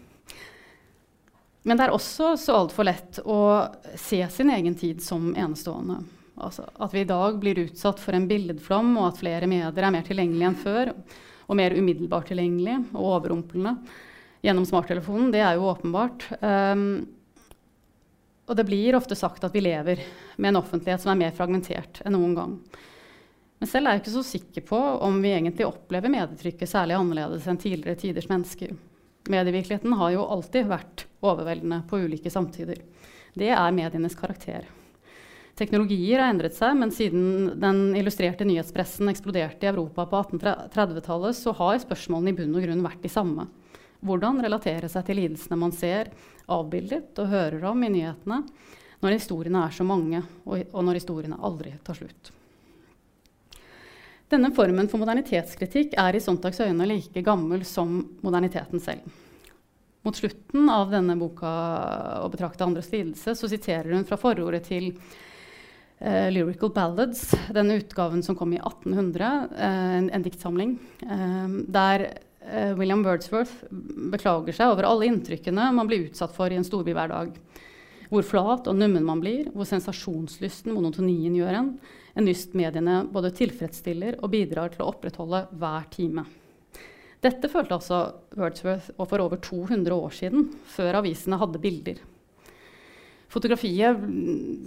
Men 1.64 1.78
det 1.78 1.86
er 1.86 1.93
også 1.93 2.34
så 2.41 2.57
altfor 2.57 2.88
lett 2.88 3.22
å 3.24 3.41
se 3.99 4.20
sin 4.34 4.49
egen 4.51 4.76
tid 4.76 5.03
som 5.03 5.32
enestående. 5.38 6.01
Altså 6.40 6.68
at 6.80 6.94
vi 6.96 7.04
i 7.04 7.10
dag 7.10 7.40
blir 7.42 7.60
utsatt 7.66 8.00
for 8.00 8.16
en 8.16 8.28
billedflom, 8.30 8.94
og 9.00 9.10
at 9.10 9.20
flere 9.20 9.50
medier 9.50 9.84
er 9.84 9.94
mer 9.94 10.06
tilgjengelige 10.08 10.52
enn 10.52 10.60
før. 10.62 10.94
Og 11.52 11.58
mer 11.60 11.76
umiddelbart 11.76 12.30
tilgjengelige 12.32 12.80
og 12.94 13.18
overrumplende 13.18 13.76
gjennom 14.42 14.66
smarttelefonen, 14.66 15.32
det 15.34 15.42
er 15.44 15.58
jo 15.58 15.68
åpenbart. 15.70 16.24
Um, 16.42 16.86
og 18.50 18.58
det 18.58 18.66
blir 18.68 18.98
ofte 18.98 19.16
sagt 19.16 19.44
at 19.46 19.54
vi 19.56 19.64
lever 19.64 20.02
med 20.38 20.52
en 20.52 20.62
offentlighet 20.62 21.04
som 21.04 21.14
er 21.14 21.20
mer 21.20 21.36
fragmentert 21.36 22.02
enn 22.06 22.16
noen 22.18 22.34
gang. 22.38 22.56
Men 23.62 23.70
selv 23.70 23.88
er 23.88 23.96
jeg 23.96 24.02
ikke 24.02 24.16
så 24.16 24.24
sikker 24.26 24.66
på 24.72 24.80
om 25.06 25.20
vi 25.22 25.36
egentlig 25.36 25.68
opplever 25.68 26.10
medietrykket 26.10 26.72
særlig 26.72 26.98
annerledes 26.98 27.46
enn 27.46 27.62
tidligere 27.62 28.00
tiders 28.02 28.28
mennesker. 28.32 28.74
Medievirkeligheten 29.30 29.94
har 30.00 30.16
jo 30.16 30.26
alltid 30.34 30.72
vært 30.72 31.06
overveldende 31.22 31.84
på 31.88 32.02
ulike 32.02 32.34
samtider. 32.34 32.82
Det 33.38 33.52
er 33.54 33.76
medienes 33.78 34.18
karakter. 34.18 34.66
Teknologier 35.62 36.18
har 36.18 36.32
endret 36.32 36.55
seg, 36.57 36.74
men 36.74 36.89
siden 36.89 37.51
den 37.62 37.91
illustrerte 37.93 38.47
nyhetspressen 38.49 39.12
eksploderte 39.12 39.68
i 39.68 39.70
Europa 39.70 40.07
på 40.09 40.24
1830-tallet, 40.24 41.38
så 41.38 41.53
har 41.59 41.78
spørsmålene 41.84 42.34
i 42.34 42.38
bunn 42.39 42.55
og 42.57 42.66
grunn 42.66 42.82
vært 42.82 43.03
de 43.03 43.12
samme. 43.14 43.45
Hvordan 44.01 44.41
relatere 44.41 44.89
seg 44.89 45.05
til 45.05 45.22
lidelsene 45.22 45.59
man 45.62 45.76
ser 45.78 46.09
avbildet 46.49 47.22
og 47.22 47.30
hører 47.30 47.70
om 47.70 47.86
i 47.86 47.91
nyhetene, 47.93 48.41
når 49.05 49.18
historiene 49.20 49.62
er 49.68 49.78
så 49.78 49.86
mange, 49.86 50.24
og, 50.49 50.66
når 50.74 50.97
historiene 50.97 51.38
aldri 51.38 51.76
tar 51.86 52.01
slutt. 52.01 52.34
Denne 54.34 54.49
formen 54.57 54.89
for 54.89 55.03
modernitetskritikk 55.03 55.93
er 55.99 56.18
i 56.18 56.26
Sontags 56.26 56.64
øyne 56.66 56.89
like 56.89 57.22
gammel 57.22 57.68
som 57.70 57.99
moderniteten 58.26 58.82
selv. 58.82 59.05
Mot 60.01 60.18
slutten 60.18 60.70
av 60.74 60.89
denne 60.89 61.14
boka 61.22 61.49
'Å 62.26 62.30
betrakte 62.34 62.66
andres 62.66 62.89
lidelse' 62.89 63.38
så 63.38 63.45
siterer 63.45 63.93
hun 63.93 64.05
fra 64.05 64.18
forordet 64.18 64.64
til 64.66 64.95
uh, 66.02 66.28
'Lyrical 66.34 66.74
Ballads', 66.74 67.32
den 67.54 67.72
utgaven 67.78 68.24
som 68.26 68.36
kom 68.36 68.54
i 68.54 68.60
1800, 68.60 69.32
uh, 69.54 69.95
en, 70.02 70.10
en 70.10 70.26
diktsamling, 70.26 70.76
der 71.72 72.10
William 72.76 73.04
Wordsworth 73.06 73.70
beklager 74.12 74.56
seg 74.58 74.72
over 74.74 74.88
alle 74.89 75.06
inntrykkene 75.06 75.68
man 75.78 75.88
blir 75.88 76.08
utsatt 76.08 76.34
for 76.34 76.49
i 76.49 76.58
en 76.58 76.66
storby 76.66 76.95
hver 76.97 77.12
dag. 77.14 77.36
Hvor 78.10 78.26
flat 78.28 78.66
og 78.68 78.76
nummen 78.76 79.06
man 79.06 79.22
blir, 79.22 79.52
hvor 79.54 79.70
sensasjonslysten, 79.70 80.74
monotonien, 80.74 81.38
gjør 81.38 81.60
en. 81.62 81.70
En 82.18 82.28
lyst 82.28 82.58
mediene 82.58 83.04
både 83.14 83.32
tilfredsstiller 83.38 84.18
og 84.20 84.34
bidrar 84.34 84.74
til 84.74 84.84
å 84.84 84.89
opprettholde 84.91 85.45
hver 85.62 85.86
time. 85.93 86.26
Dette 87.22 87.49
følte 87.54 87.78
altså 87.78 87.99
Wordsworth 88.34 88.89
for 88.97 89.22
over 89.22 89.38
200 89.38 89.93
år 89.93 90.16
siden, 90.18 90.47
før 90.74 90.97
avisene 91.04 91.38
hadde 91.38 91.62
bilder. 91.62 92.02
Fotografiet, 93.32 94.02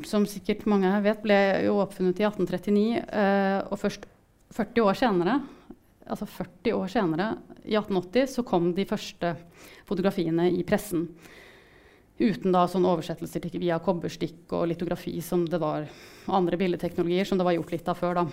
som 0.08 0.24
sikkert 0.28 0.64
mange 0.70 0.88
vet, 1.04 1.20
ble 1.24 1.36
jo 1.66 1.76
oppfunnet 1.82 2.20
i 2.22 2.24
1839. 2.24 2.84
Eh, 3.04 3.58
og 3.68 3.80
først 3.80 4.06
40 4.56 4.86
år 4.86 4.96
senere, 4.96 5.38
altså 6.08 6.28
40 6.30 6.78
år 6.78 6.92
senere, 6.92 7.28
i 7.64 7.76
1880, 7.76 8.30
så 8.36 8.44
kom 8.46 8.72
de 8.76 8.86
første 8.88 9.34
fotografiene 9.88 10.48
i 10.52 10.64
pressen. 10.64 11.08
Uten 12.14 12.54
da 12.54 12.62
sånn 12.70 12.86
oversettelser 12.86 13.48
via 13.58 13.80
kobberstikk 13.82 14.52
og 14.54 14.68
litografi 14.70 15.16
som 15.24 15.42
det 15.50 15.58
var, 15.58 15.88
og 16.28 16.36
andre 16.38 16.58
bildeteknologier 16.60 17.26
som 17.26 17.40
det 17.40 17.46
var 17.48 17.56
gjort 17.56 17.72
litt 17.74 17.88
av 17.90 17.98
før. 17.98 18.20
da. 18.20 18.24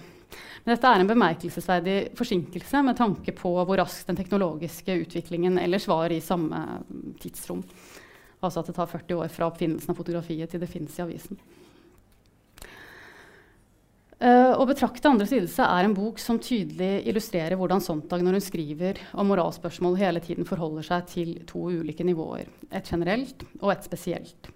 Men 0.63 0.75
dette 0.75 0.91
er 0.91 1.01
en 1.01 1.09
bemerkelsesverdig 1.09 1.97
forsinkelse 2.15 2.83
med 2.85 2.99
tanke 2.99 3.33
på 3.35 3.51
hvor 3.57 3.81
raskt 3.81 4.07
den 4.07 4.19
teknologiske 4.19 4.99
utviklingen 5.01 5.57
ellers 5.59 5.89
var 5.89 6.13
i 6.13 6.21
samme 6.21 6.61
tidsrom. 7.19 7.65
Altså 8.41 8.61
at 8.61 8.71
det 8.71 8.77
tar 8.77 8.89
40 8.89 9.19
år 9.21 9.33
fra 9.33 9.49
oppfinnelsen 9.51 9.93
av 9.93 9.97
fotografiet 9.97 10.51
til 10.51 10.61
det 10.61 10.69
fins 10.69 10.97
i 10.97 11.03
avisen. 11.05 11.39
Uh, 14.21 14.53
å 14.53 14.67
betrakte 14.69 15.09
andres 15.09 15.31
lidelse 15.33 15.65
er 15.65 15.87
en 15.87 15.95
bok 15.97 16.19
som 16.21 16.37
tydelig 16.37 17.07
illustrerer 17.09 17.57
hvordan 17.57 17.81
Sontag 17.81 18.21
når 18.21 18.37
hun 18.37 18.43
skriver 18.45 18.99
om 19.17 19.31
moralspørsmål, 19.31 19.97
hele 19.97 20.21
tiden 20.21 20.45
forholder 20.45 20.85
seg 20.85 21.07
til 21.09 21.31
to 21.49 21.63
ulike 21.73 22.05
nivåer. 22.05 22.51
Et 22.69 22.85
generelt 22.85 23.41
og 23.63 23.71
et 23.73 23.87
spesielt. 23.87 24.51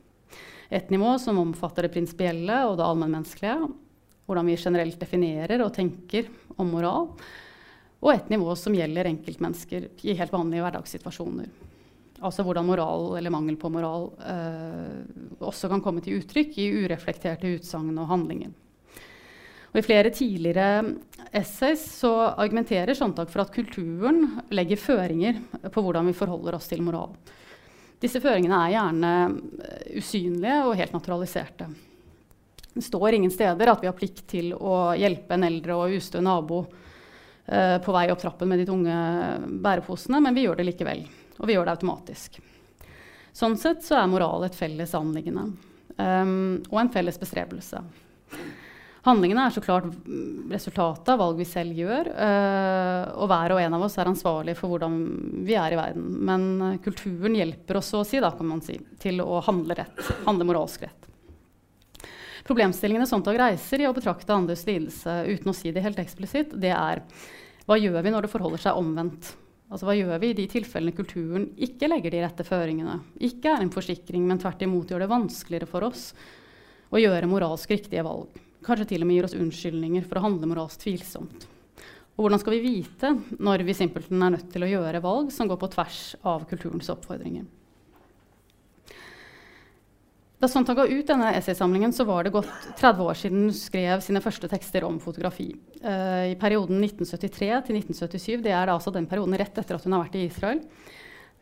Et 0.70 0.94
nivå 0.94 1.16
som 1.22 1.42
omfatter 1.42 1.88
det 1.88 1.94
prinsipielle 1.96 2.62
og 2.70 2.78
det 2.78 2.86
allmennmenneskelige, 2.86 3.72
hvordan 4.30 4.54
vi 4.54 4.62
generelt 4.62 5.02
definerer 5.02 5.66
og 5.66 5.74
tenker 5.74 6.30
om 6.62 6.70
moral, 6.70 7.10
og 8.06 8.14
et 8.14 8.30
nivå 8.30 8.54
som 8.60 8.78
gjelder 8.78 9.10
enkeltmennesker 9.10 9.90
i 10.06 10.18
helt 10.18 10.34
vanlige 10.34 10.62
hverdagssituasjoner. 10.62 11.50
Altså 12.24 12.46
hvordan 12.48 12.68
moral 12.68 13.18
eller 13.18 13.34
mangel 13.34 13.58
på 13.60 13.70
moral 13.74 14.08
eh, 14.24 15.02
også 15.44 15.68
kan 15.72 15.82
komme 15.84 16.04
til 16.04 16.22
uttrykk 16.22 16.54
i 16.64 16.70
ureflekterte 16.86 17.58
utsagn 17.58 17.98
og 17.98 18.08
handlinger. 18.12 18.54
Og 19.76 19.82
I 19.82 19.84
flere 19.84 20.12
tidligere 20.16 20.94
essays 21.36 21.82
så 21.98 22.14
argumenterer 22.32 22.96
Sontag 22.96 23.28
for 23.28 23.44
at 23.44 23.52
kulturen 23.52 24.38
legger 24.56 24.80
føringer 24.80 25.42
på 25.68 25.84
hvordan 25.84 26.08
vi 26.08 26.16
forholder 26.16 26.56
oss 26.56 26.70
til 26.72 26.84
moral. 26.86 27.12
Disse 28.00 28.22
føringene 28.24 28.62
er 28.64 28.76
gjerne 28.78 29.12
usynlige 30.00 30.62
og 30.64 30.78
helt 30.80 30.96
naturaliserte. 30.96 31.68
Det 32.76 32.84
står 32.88 33.18
ingen 33.18 33.32
steder 33.32 33.72
at 33.72 33.84
vi 33.84 33.92
har 33.92 33.96
plikt 33.96 34.24
til 34.32 34.54
å 34.56 34.94
hjelpe 34.96 35.36
en 35.36 35.48
eldre 35.48 35.76
og 35.76 36.00
ustø 36.00 36.24
nabo 36.24 36.64
eh, 37.48 37.76
på 37.84 37.96
vei 37.96 38.08
opp 38.12 38.24
trappen 38.24 38.52
med 38.52 38.64
de 38.64 38.70
tunge 38.72 38.96
bæreposene, 39.64 40.24
men 40.24 40.36
vi 40.36 40.48
gjør 40.48 40.60
det 40.60 40.70
likevel. 40.72 41.06
Og 41.40 41.48
vi 41.48 41.56
gjør 41.56 41.68
det 41.68 41.76
automatisk. 41.78 42.40
Sånn 43.36 43.58
sett 43.60 43.84
så 43.84 43.98
er 44.00 44.12
moral 44.12 44.46
et 44.48 44.56
felles 44.56 44.94
anliggende 44.96 45.50
um, 45.98 46.62
og 46.72 46.78
en 46.80 46.92
felles 46.94 47.20
bestrebelse. 47.20 47.82
Handlingene 49.06 49.44
er 49.46 49.54
så 49.54 49.62
klart 49.62 49.86
resultatet 50.50 51.12
av 51.14 51.20
valg 51.22 51.38
vi 51.38 51.46
selv 51.46 51.78
gjør. 51.78 52.08
Uh, 52.16 53.04
og 53.22 53.30
hver 53.30 53.54
og 53.54 53.62
en 53.62 53.76
av 53.78 53.84
oss 53.86 54.00
er 54.02 54.10
ansvarlig 54.10 54.56
for 54.58 54.72
hvordan 54.72 54.96
vi 55.46 55.58
er 55.60 55.76
i 55.76 55.78
verden. 55.78 56.08
Men 56.26 56.48
uh, 56.64 56.78
kulturen 56.82 57.38
hjelper 57.38 57.82
oss 57.82 57.92
å 57.94 58.06
si, 58.08 58.24
da, 58.24 58.32
si, 58.66 58.80
til 59.04 59.22
å 59.22 59.44
handle 59.46 59.78
rett. 59.78 60.02
Handle 60.26 60.48
moralsk 60.50 60.88
rett. 60.88 61.12
Problemstillingene 62.46 63.08
Sontag 63.10 63.38
reiser 63.42 63.82
i 63.82 63.88
å 63.90 63.94
betrakte 63.94 64.34
andres 64.34 64.66
lidelse 64.68 65.24
uten 65.28 65.50
å 65.50 65.58
si 65.58 65.72
det 65.74 65.82
helt 65.82 66.02
eksplisitt, 66.02 66.54
det 66.62 66.74
er 66.78 67.02
hva 67.66 67.78
gjør 67.82 68.04
vi 68.06 68.12
når 68.14 68.28
det 68.28 68.30
forholder 68.30 68.62
seg 68.62 68.78
omvendt? 68.78 69.32
Altså 69.72 69.88
Hva 69.88 69.96
gjør 69.98 70.20
vi 70.22 70.30
i 70.30 70.38
de 70.38 70.46
tilfellene 70.50 70.96
kulturen 70.96 71.48
ikke 71.58 71.90
legger 71.90 72.14
de 72.14 72.22
rette 72.22 72.46
føringene, 72.46 73.00
ikke 73.18 73.56
er 73.56 73.64
en 73.64 73.74
forsikring, 73.74 74.28
men 74.28 74.40
tvert 74.42 74.62
imot 74.62 74.92
gjør 74.92 75.06
det 75.06 75.12
vanskeligere 75.12 75.70
for 75.70 75.88
oss 75.88 76.12
å 76.94 77.02
gjøre 77.02 77.30
moralsk 77.32 77.74
riktige 77.74 78.06
valg? 78.06 78.38
Kanskje 78.66 78.92
til 78.94 79.06
og 79.06 79.10
med 79.10 79.18
gir 79.18 79.28
oss 79.28 79.38
unnskyldninger 79.38 80.06
for 80.06 80.20
å 80.20 80.26
handle 80.28 80.50
moralsk 80.50 80.86
tvilsomt. 80.86 81.50
Og 82.16 82.24
hvordan 82.24 82.40
skal 82.40 82.56
vi 82.56 82.64
vite 82.64 83.12
når 83.44 83.66
vi 83.68 83.76
simpelthen 83.76 84.24
er 84.24 84.38
nødt 84.38 84.48
til 84.54 84.64
å 84.64 84.70
gjøre 84.70 85.04
valg 85.04 85.34
som 85.36 85.50
går 85.50 85.60
på 85.60 85.72
tvers 85.74 86.02
av 86.24 86.46
kulturens 86.50 86.90
oppfordringer? 86.94 87.44
Da 90.40 90.48
Sontag 90.52 90.76
ga 90.76 90.84
ut 90.88 91.08
denne 91.08 91.30
essaysamlingen, 91.38 91.94
så 91.94 92.04
var 92.04 92.24
det 92.24 92.34
gått 92.36 92.50
30 92.78 93.02
år 93.02 93.16
siden 93.16 93.46
hun 93.46 93.56
skrev 93.56 94.02
sine 94.04 94.20
første 94.20 94.50
tekster 94.52 94.84
om 94.84 94.98
fotografi. 95.00 95.48
Uh, 95.80 96.34
I 96.34 96.36
perioden 96.40 96.84
1973 96.84 97.48
til 97.70 97.80
1977, 97.80 98.44
det 98.44 98.52
er 98.52 98.72
altså 98.72 98.92
den 98.92 99.08
perioden 99.08 99.38
rett 99.40 99.56
etter 99.56 99.78
at 99.78 99.88
hun 99.88 99.96
har 99.96 100.04
vært 100.04 100.18
i 100.20 100.26
Israel, 100.28 100.60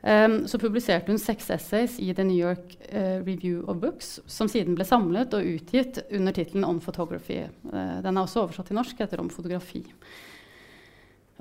um, 0.06 0.36
så 0.46 0.62
publiserte 0.62 1.10
hun 1.10 1.22
seks 1.22 1.50
essays 1.56 1.98
i 1.98 2.12
The 2.14 2.26
New 2.28 2.38
York 2.38 2.78
uh, 2.92 3.18
Review 3.26 3.64
of 3.66 3.82
Books, 3.82 4.20
som 4.30 4.52
siden 4.52 4.78
ble 4.78 4.86
samlet 4.86 5.34
og 5.34 5.50
utgitt 5.56 6.04
under 6.14 6.38
tittelen 6.38 6.68
On 6.68 6.82
Photography. 6.84 7.48
Uh, 7.74 7.98
den 8.06 8.14
er 8.14 8.22
også 8.22 8.46
oversatt 8.46 8.70
til 8.70 8.78
norsk 8.78 9.02
etter 9.02 9.26
Om 9.26 9.34
fotografi. 9.34 9.82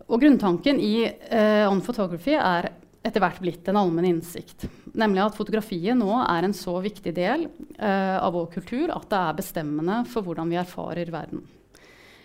Og 0.08 0.24
grunntanken 0.24 0.80
i 0.82 1.04
On 1.68 1.78
Photography 1.84 2.32
er 2.34 2.72
etter 3.02 3.22
hvert 3.22 3.40
blitt 3.42 3.68
en 3.68 3.78
allmenn 3.80 4.08
innsikt. 4.08 4.68
Nemlig 4.98 5.24
at 5.24 5.38
fotografiet 5.38 5.98
nå 5.98 6.10
er 6.22 6.46
en 6.46 6.54
så 6.56 6.76
viktig 6.84 7.14
del 7.16 7.48
uh, 7.78 8.18
av 8.22 8.32
vår 8.36 8.46
kultur 8.54 8.92
at 8.94 9.08
det 9.10 9.18
er 9.18 9.40
bestemmende 9.40 10.02
for 10.10 10.26
hvordan 10.26 10.52
vi 10.52 10.60
erfarer 10.60 11.10
verden. 11.12 11.42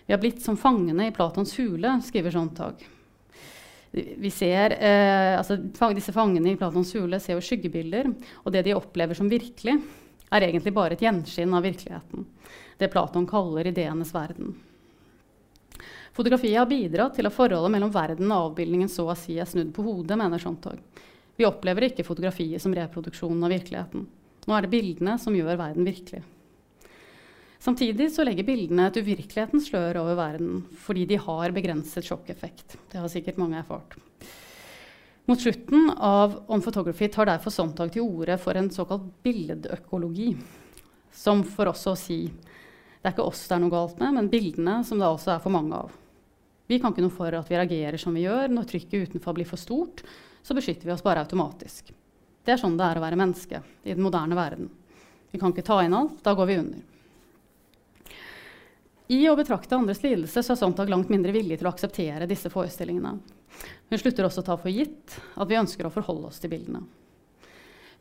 Vi 0.07 0.13
har 0.13 0.21
blitt 0.21 0.43
som 0.43 0.55
fangene 0.59 1.09
i 1.09 1.15
Platons 1.15 1.51
hule, 1.59 1.97
skriver 2.05 2.32
Sontag. 2.32 2.86
Vi 3.91 4.30
ser, 4.32 4.71
eh, 4.71 5.34
altså, 5.36 5.57
disse 5.95 6.13
fangene 6.15 6.53
i 6.53 6.59
Platons 6.59 6.93
hule 6.95 7.19
ser 7.19 7.36
jo 7.36 7.43
skyggebilder, 7.43 8.07
og 8.45 8.53
det 8.53 8.63
de 8.67 8.75
opplever 8.78 9.17
som 9.17 9.28
virkelig, 9.32 9.75
er 10.32 10.43
egentlig 10.43 10.73
bare 10.75 10.95
et 10.95 11.03
gjenskinn 11.03 11.55
av 11.55 11.65
virkeligheten. 11.67 12.23
Det 12.80 12.91
Platon 12.93 13.28
kaller 13.28 13.67
ideenes 13.67 14.13
verden. 14.15 14.55
Fotografiet 16.18 16.57
har 16.57 16.65
bidratt 16.65 17.13
til 17.13 17.30
at 17.30 17.34
forholdet 17.36 17.70
mellom 17.76 17.91
verden 17.93 18.32
og 18.32 18.47
avbildningen 18.47 18.89
så 18.89 19.03
å 19.05 19.13
si 19.13 19.36
er 19.38 19.45
snudd 19.45 19.70
på 19.76 19.84
hodet, 19.86 20.15
mener 20.18 20.41
Sontag. 20.41 20.80
Vi 21.38 21.45
opplever 21.45 21.91
ikke 21.91 22.05
fotografiet 22.07 22.63
som 22.63 22.74
reproduksjonen 22.74 23.43
av 23.45 23.53
virkeligheten. 23.53 24.07
Nå 24.47 24.55
er 24.55 24.65
det 24.65 24.72
bildene 24.72 25.20
som 25.22 25.36
gjør 25.38 25.59
verden 25.59 25.86
virkelig. 25.86 26.24
Samtidig 27.61 28.07
så 28.15 28.26
legger 28.26 28.47
bildene 28.47 28.88
et 28.89 28.97
uvirkelighetens 28.97 29.70
slør 29.70 29.99
over 30.01 30.18
verden 30.18 30.63
fordi 30.88 31.05
de 31.11 31.20
har 31.22 31.53
begrenset 31.53 32.09
sjokkeffekt. 32.09 32.80
Det 32.89 32.97
har 32.97 33.13
sikkert 33.13 33.38
mange 33.38 33.61
erfart. 33.61 33.93
Mot 35.30 35.38
slutten 35.38 35.91
av 35.91 36.39
On 36.49 36.65
Photography 36.65 37.11
tar 37.13 37.30
derfor 37.30 37.53
Sontag 37.53 37.93
til 37.93 38.07
orde 38.07 38.39
for 38.41 38.57
en 38.57 38.72
såkalt 38.74 39.05
billedøkologi, 39.22 40.32
som 41.13 41.45
for 41.45 41.70
oss 41.76 41.86
å 41.91 41.97
si 41.99 42.24
det 42.28 43.05
er 43.05 43.13
ikke 43.13 43.30
oss 43.30 43.45
det 43.45 43.53
er 43.55 43.61
noe 43.61 43.72
galt 43.72 44.01
med, 44.01 44.18
men 44.18 44.34
bildene 44.34 44.82
som 44.84 44.97
det 44.97 45.05
også 45.05 45.36
er 45.36 45.43
for 45.43 45.53
mange 45.53 45.78
av. 45.86 45.93
Vi 46.68 46.80
kan 46.80 46.91
ikke 46.91 47.05
noe 47.05 47.15
for 47.15 47.32
at 47.38 47.47
vi 47.47 47.55
reagerer 47.55 47.99
som 48.01 48.15
vi 48.15 48.26
gjør. 48.26 48.51
Når 48.51 48.68
trykket 48.68 49.07
utenfor 49.07 49.38
blir 49.38 49.47
for 49.47 49.59
stort, 49.61 50.03
så 50.43 50.55
beskytter 50.57 50.89
vi 50.89 50.93
oss 50.93 51.05
bare 51.05 51.24
automatisk. 51.24 51.93
Det 52.43 52.53
er 52.53 52.59
sånn 52.59 52.78
det 52.80 52.86
er 52.86 52.99
å 52.99 53.03
være 53.03 53.20
menneske 53.20 53.63
i 53.84 53.93
den 53.93 54.03
moderne 54.03 54.36
verden. 54.36 54.70
Vi 55.32 55.39
kan 55.39 55.51
ikke 55.51 55.65
ta 55.68 55.82
inn 55.84 55.95
alt. 55.95 56.20
Da 56.24 56.36
går 56.36 56.49
vi 56.49 56.59
under. 56.61 56.86
I 59.07 59.22
å 59.32 59.38
betrakte 59.39 59.76
andres 59.76 60.01
lidelse 60.03 60.43
så 60.43 60.53
er 60.53 60.59
Sontag 60.59 60.89
langt 60.91 61.11
mindre 61.11 61.32
villig 61.32 61.59
til 61.59 61.68
å 61.70 61.72
akseptere 61.72 62.28
disse 62.28 62.51
forestillingene. 62.51 63.13
Hun 63.88 63.99
slutter 64.01 64.28
også 64.28 64.43
å 64.43 64.47
ta 64.49 64.57
for 64.59 64.72
gitt 64.72 65.15
at 65.39 65.47
vi 65.47 65.59
ønsker 65.59 65.88
å 65.88 65.91
forholde 65.93 66.28
oss 66.28 66.41
til 66.43 66.51
bildene. 66.51 66.84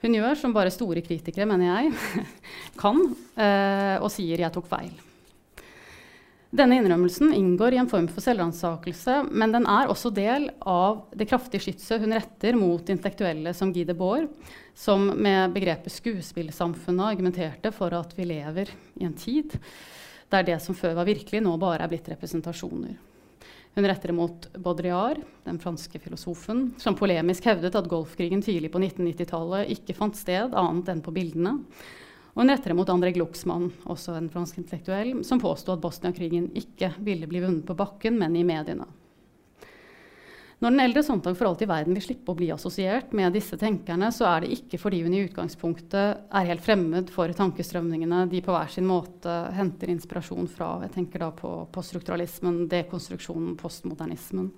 Hun 0.03 0.17
gjør 0.19 0.35
som 0.39 0.55
bare 0.55 0.75
store 0.75 1.03
kritikere, 1.07 1.47
mener 1.49 1.71
jeg, 1.71 2.25
kan, 2.83 2.99
eh, 3.39 3.97
og 4.03 4.11
sier 4.13 4.43
'jeg 4.43 4.53
tok 4.53 4.67
feil'. 4.69 4.99
Denne 6.57 6.79
innrømmelsen 6.79 7.35
inngår 7.37 7.75
i 7.75 7.79
en 7.83 7.89
form 7.91 8.07
for 8.09 8.25
selvransakelse, 8.25 9.19
men 9.29 9.53
den 9.53 9.67
er 9.69 9.91
også 9.93 10.09
del 10.15 10.47
av 10.65 11.03
det 11.13 11.27
kraftige 11.29 11.61
skytset 11.67 12.01
hun 12.01 12.15
retter 12.17 12.57
mot 12.57 12.93
intellektuelle 12.93 13.53
som 13.57 13.75
Guy 13.75 13.85
Debord, 13.85 14.31
som 14.73 15.05
med 15.11 15.53
begrepet 15.53 15.93
skuespillsamfunnet 15.93 17.11
argumenterte 17.11 17.75
for 17.77 17.93
at 17.99 18.15
vi 18.17 18.29
lever 18.31 18.73
i 18.97 19.05
en 19.05 19.17
tid 19.19 19.59
der 20.33 20.47
det 20.49 20.57
som 20.65 20.79
før 20.79 20.97
var 20.97 21.07
virkelig, 21.07 21.43
nå 21.45 21.53
bare 21.61 21.85
er 21.85 21.93
blitt 21.93 22.09
representasjoner. 22.15 22.97
Hun 23.77 23.91
retter 23.91 24.11
det 24.11 24.17
mot 24.17 24.49
Baudrillard, 24.57 25.21
den 25.45 25.61
franske 25.61 26.01
filosofen, 26.01 26.71
som 26.81 26.97
polemisk 26.97 27.45
hevdet 27.51 27.77
at 27.77 27.91
golfkrigen 27.91 28.41
tidlig 28.41 28.73
på 28.73 28.81
1990-tallet 28.81 29.77
ikke 29.77 29.99
fant 29.99 30.17
sted 30.17 30.57
annet 30.57 30.89
enn 30.89 31.05
på 31.05 31.13
bildene, 31.15 31.59
Og 32.37 32.43
hun 32.43 32.53
retter 32.53 32.69
det 32.69 32.77
mot 32.77 32.91
André 32.93 33.15
Glucksmann, 33.17 33.71
også 33.89 34.13
en 34.19 34.29
fransk 34.29 34.59
intellektuell, 34.61 35.23
som 35.25 35.41
påsto 35.41 35.73
at 35.73 35.81
Bosnia-krigen 35.81 36.51
ikke 36.53 36.93
ville 37.01 37.25
bli 37.31 37.41
vunnet 37.41 37.65
på 37.65 37.77
bakken, 37.79 38.19
men 38.21 38.37
i 38.37 38.45
mediene. 38.45 38.85
Når 40.61 40.73
den 40.73 40.83
eldre 40.85 41.03
Sontag 41.05 41.35
for 41.37 41.49
alt 41.49 41.65
i 41.65 41.69
verden 41.69 41.97
vil 41.97 42.05
slippe 42.05 42.33
å 42.33 42.37
bli 42.37 42.47
assosiert 42.53 43.11
med 43.17 43.35
disse 43.37 43.57
tenkerne, 43.61 44.09
så 44.13 44.29
er 44.29 44.45
det 44.45 44.55
ikke 44.55 44.81
fordi 44.81 45.03
hun 45.05 45.17
i 45.17 45.23
utgangspunktet 45.27 46.29
er 46.29 46.49
helt 46.49 46.65
fremmed 46.65 47.13
for 47.13 47.33
tankestrømningene 47.37 48.23
de 48.29 48.41
på 48.45 48.53
hver 48.53 48.73
sin 48.73 48.89
måte 48.89 49.35
henter 49.57 49.93
inspirasjon 49.93 50.49
fra. 50.49 50.75
Jeg 50.85 50.95
tenker 50.97 51.25
da 51.25 51.29
på 51.37 51.51
poststrukturalismen, 51.73 52.65
dekonstruksjonen, 52.73 53.53
postmodernismen. 53.61 54.49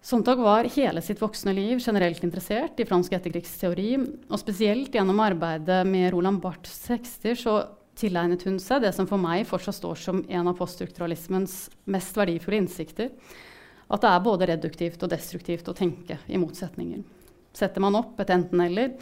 Sontag 0.00 0.36
var 0.36 0.64
hele 0.64 1.02
sitt 1.02 1.18
voksne 1.20 1.52
liv 1.52 1.80
generelt 1.82 2.22
interessert 2.24 2.78
i 2.80 2.86
fransk 2.86 3.16
etterkrigsteori, 3.18 3.90
og 4.30 4.40
spesielt 4.40 4.94
gjennom 4.94 5.18
arbeidet 5.20 5.82
med 5.88 6.12
Roland 6.14 6.40
Barths 6.42 6.78
tekster 6.86 7.34
så 7.38 7.58
tilegnet 7.98 8.44
hun 8.46 8.60
seg 8.62 8.84
det 8.84 8.92
som 8.94 9.08
for 9.10 9.18
meg 9.18 9.46
fortsatt 9.48 9.80
står 9.80 9.98
som 9.98 10.22
en 10.22 10.48
av 10.48 10.56
poststrukturalismens 10.58 11.64
mest 11.90 12.16
verdifulle 12.16 12.60
innsikter, 12.62 13.10
at 13.88 14.04
det 14.04 14.10
er 14.12 14.24
både 14.24 14.48
reduktivt 14.52 15.02
og 15.02 15.10
destruktivt 15.10 15.68
å 15.68 15.74
tenke 15.76 16.20
i 16.28 16.38
motsetninger. 16.38 17.02
Setter 17.56 17.82
man 17.82 17.98
opp 17.98 18.20
et 18.22 18.30
enten-eller, 18.30 18.94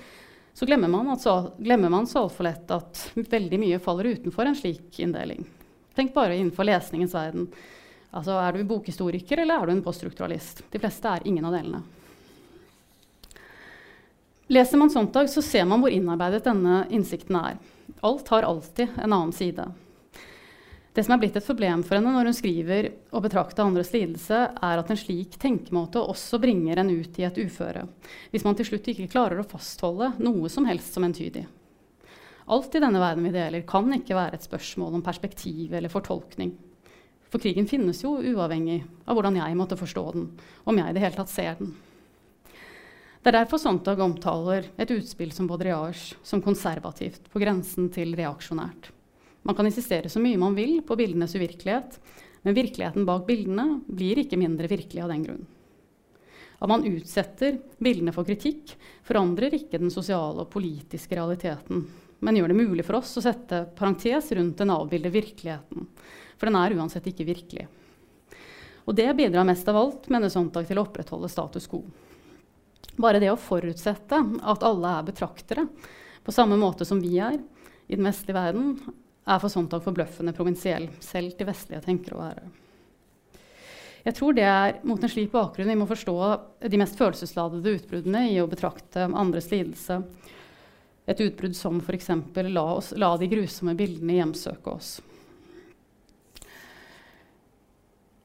så 0.56 0.64
glemmer 0.64 0.88
man, 0.88 1.12
så, 1.20 1.52
glemmer 1.60 1.92
man 1.92 2.06
så 2.08 2.22
altfor 2.24 2.48
lett 2.48 2.70
at 2.72 3.02
veldig 3.36 3.60
mye 3.60 3.80
faller 3.84 4.14
utenfor 4.16 4.48
en 4.48 4.56
slik 4.56 5.02
inndeling. 5.04 5.44
Tenk 5.96 6.14
bare 6.16 6.38
innenfor 6.38 6.64
lesningens 6.64 7.12
verden. 7.16 7.50
Altså, 8.10 8.36
er 8.38 8.56
du 8.56 8.66
bokhistoriker 8.68 9.42
eller 9.42 9.60
er 9.60 9.66
du 9.66 9.74
en 9.76 9.84
poststrukturalist? 9.84 10.64
De 10.72 10.80
fleste 10.80 11.10
er 11.10 11.26
ingen 11.28 11.46
av 11.46 11.56
delene. 11.56 11.82
Leser 14.46 14.78
man 14.78 14.92
Sontag, 14.92 15.26
så 15.30 15.42
ser 15.42 15.66
man 15.66 15.82
hvor 15.82 15.90
innarbeidet 15.90 16.44
denne 16.46 16.84
innsikten 16.94 17.38
er. 17.40 17.56
Alt 18.06 18.28
har 18.30 18.46
alltid 18.46 18.94
en 18.94 19.12
annen 19.12 19.34
side. 19.34 19.66
Det 20.96 21.02
som 21.04 21.12
er 21.12 21.20
blitt 21.20 21.34
et 21.36 21.44
problem 21.44 21.82
for 21.84 21.98
henne 21.98 22.12
når 22.14 22.30
hun 22.30 22.36
skriver 22.38 22.86
og 23.10 23.24
betrakter 23.26 23.66
andres 23.66 23.90
lidelse, 23.92 24.38
er 24.48 24.80
at 24.80 24.92
en 24.92 24.96
slik 24.96 25.34
tenkemåte 25.42 26.00
også 26.00 26.38
bringer 26.40 26.80
en 26.80 26.94
ut 26.94 27.18
i 27.20 27.26
et 27.26 27.40
uføre, 27.42 27.82
hvis 28.32 28.46
man 28.46 28.56
til 28.56 28.70
slutt 28.70 28.88
ikke 28.94 29.10
klarer 29.12 29.42
å 29.42 29.48
fastholde 29.50 30.14
noe 30.22 30.48
som 30.48 30.64
helst 30.70 30.96
som 30.96 31.04
entydig. 31.04 31.42
Alt 32.46 32.78
i 32.78 32.80
denne 32.80 33.02
verden 33.02 33.26
vi 33.26 33.34
deler, 33.34 33.66
kan 33.68 33.90
ikke 33.92 34.16
være 34.16 34.38
et 34.38 34.46
spørsmål 34.46 34.96
om 34.96 35.04
perspektiv 35.04 35.74
eller 35.74 35.92
fortolkning. 35.92 36.54
For 37.36 37.42
krigen 37.44 37.66
finnes 37.68 37.98
jo 38.00 38.14
uavhengig 38.16 38.78
av 39.04 39.18
hvordan 39.18 39.34
jeg 39.36 39.56
måtte 39.60 39.76
forstå 39.76 40.04
den, 40.14 40.22
om 40.64 40.78
jeg 40.80 40.88
i 40.88 40.94
det 40.96 41.02
hele 41.02 41.18
tatt 41.18 41.28
ser 41.28 41.58
den. 41.58 41.74
Det 43.20 43.28
er 43.28 43.36
derfor 43.42 43.60
Sontag 43.60 44.00
omtaler 44.00 44.70
et 44.80 44.94
utspill 44.94 45.34
som 45.36 45.44
Baudrillage 45.50 46.16
som 46.24 46.40
konservativt, 46.40 47.28
på 47.28 47.44
grensen 47.44 47.90
til 47.92 48.16
reaksjonært. 48.16 48.88
Man 49.44 49.58
kan 49.58 49.68
insistere 49.68 50.08
så 50.08 50.22
mye 50.24 50.40
man 50.40 50.56
vil 50.56 50.78
på 50.80 50.96
bildenes 50.96 51.36
uvirkelighet, 51.36 52.00
men 52.40 52.56
virkeligheten 52.56 53.04
bak 53.04 53.28
bildene 53.28 53.82
blir 53.84 54.24
ikke 54.24 54.40
mindre 54.40 54.72
virkelig 54.72 55.04
av 55.04 55.12
den 55.12 55.28
grunn. 55.28 55.46
At 56.56 56.72
man 56.72 56.88
utsetter 56.88 57.60
bildene 57.76 58.16
for 58.16 58.24
kritikk, 58.24 58.78
forandrer 59.04 59.60
ikke 59.60 59.82
den 59.82 59.92
sosiale 59.92 60.46
og 60.46 60.54
politiske 60.56 61.20
realiteten, 61.20 61.84
men 62.24 62.40
gjør 62.40 62.54
det 62.54 62.62
mulig 62.64 62.88
for 62.88 63.02
oss 63.02 63.18
å 63.20 63.28
sette 63.28 63.66
parentes 63.76 64.32
rundt 64.32 64.56
den 64.64 64.72
avbildede 64.72 65.20
virkeligheten. 65.20 65.90
For 66.36 66.48
den 66.48 66.58
er 66.60 66.76
uansett 66.76 67.06
ikke 67.10 67.26
virkelig. 67.28 67.66
Og 68.86 68.94
det 68.94 69.08
bidrar 69.18 69.46
mest 69.48 69.66
av 69.68 69.78
alt, 69.80 70.10
mener 70.12 70.30
Sontag, 70.30 70.68
til 70.68 70.78
å 70.78 70.84
opprettholde 70.86 71.30
status 71.32 71.66
quo. 71.70 71.82
Bare 72.96 73.20
det 73.20 73.32
å 73.32 73.40
forutsette 73.40 74.20
at 74.22 74.64
alle 74.64 74.92
er 74.98 75.08
betraktere, 75.08 75.66
på 76.26 76.34
samme 76.34 76.58
måte 76.58 76.86
som 76.86 77.00
vi 77.02 77.18
er 77.22 77.36
i 77.86 77.96
den 77.96 78.06
vestlige 78.06 78.38
verden, 78.38 78.76
er 79.26 79.42
for 79.42 79.50
Sontag 79.50 79.82
forbløffende 79.82 80.34
provinsiell, 80.36 80.86
selv 81.02 81.34
til 81.34 81.48
vestlige 81.48 81.82
tenkere 81.84 82.16
å 82.16 82.22
være. 82.22 82.46
Jeg 84.06 84.14
tror 84.14 84.36
det 84.36 84.44
er 84.46 84.76
mot 84.86 85.02
en 85.02 85.10
slik 85.10 85.32
bakgrunn 85.32 85.72
vi 85.72 85.78
må 85.80 85.88
forstå 85.90 86.14
de 86.70 86.78
mest 86.78 86.98
følelsesladede 86.98 87.72
utbruddene 87.80 88.28
i 88.30 88.36
å 88.38 88.46
betrakte 88.46 89.08
andres 89.08 89.50
lidelse. 89.50 89.98
Et 91.10 91.22
utbrudd 91.26 91.56
som 91.58 91.80
f.eks. 91.82 92.12
La, 92.54 92.66
la 93.02 93.10
de 93.18 93.28
grusomme 93.30 93.74
bildene 93.78 94.20
hjemsøke 94.20 94.76
oss. 94.76 94.92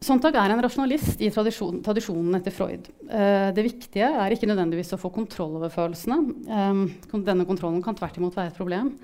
Sontag 0.02 0.34
er 0.34 0.49
en 0.49 0.62
rasjonalist 0.66 1.20
i 1.22 1.28
tradisjon, 1.30 1.78
tradisjonen 1.86 2.34
etter 2.39 2.54
Freud. 2.56 2.88
Eh, 3.06 3.52
det 3.54 3.66
viktige 3.68 4.08
er 4.10 4.34
ikke 4.34 4.47
nødvendigvis 4.49 4.95
å 4.95 4.97
få 4.97 5.12
kontroll 5.14 5.60
over 5.60 5.70
følelsene. 5.70 6.18
Eh, 6.49 7.20
denne 7.22 7.45
kontrollen 7.45 7.84
kan 7.86 7.93
tvert 7.97 8.18
imot 8.18 8.34
være 8.34 8.49
et 8.49 8.58
problem. 8.58 8.95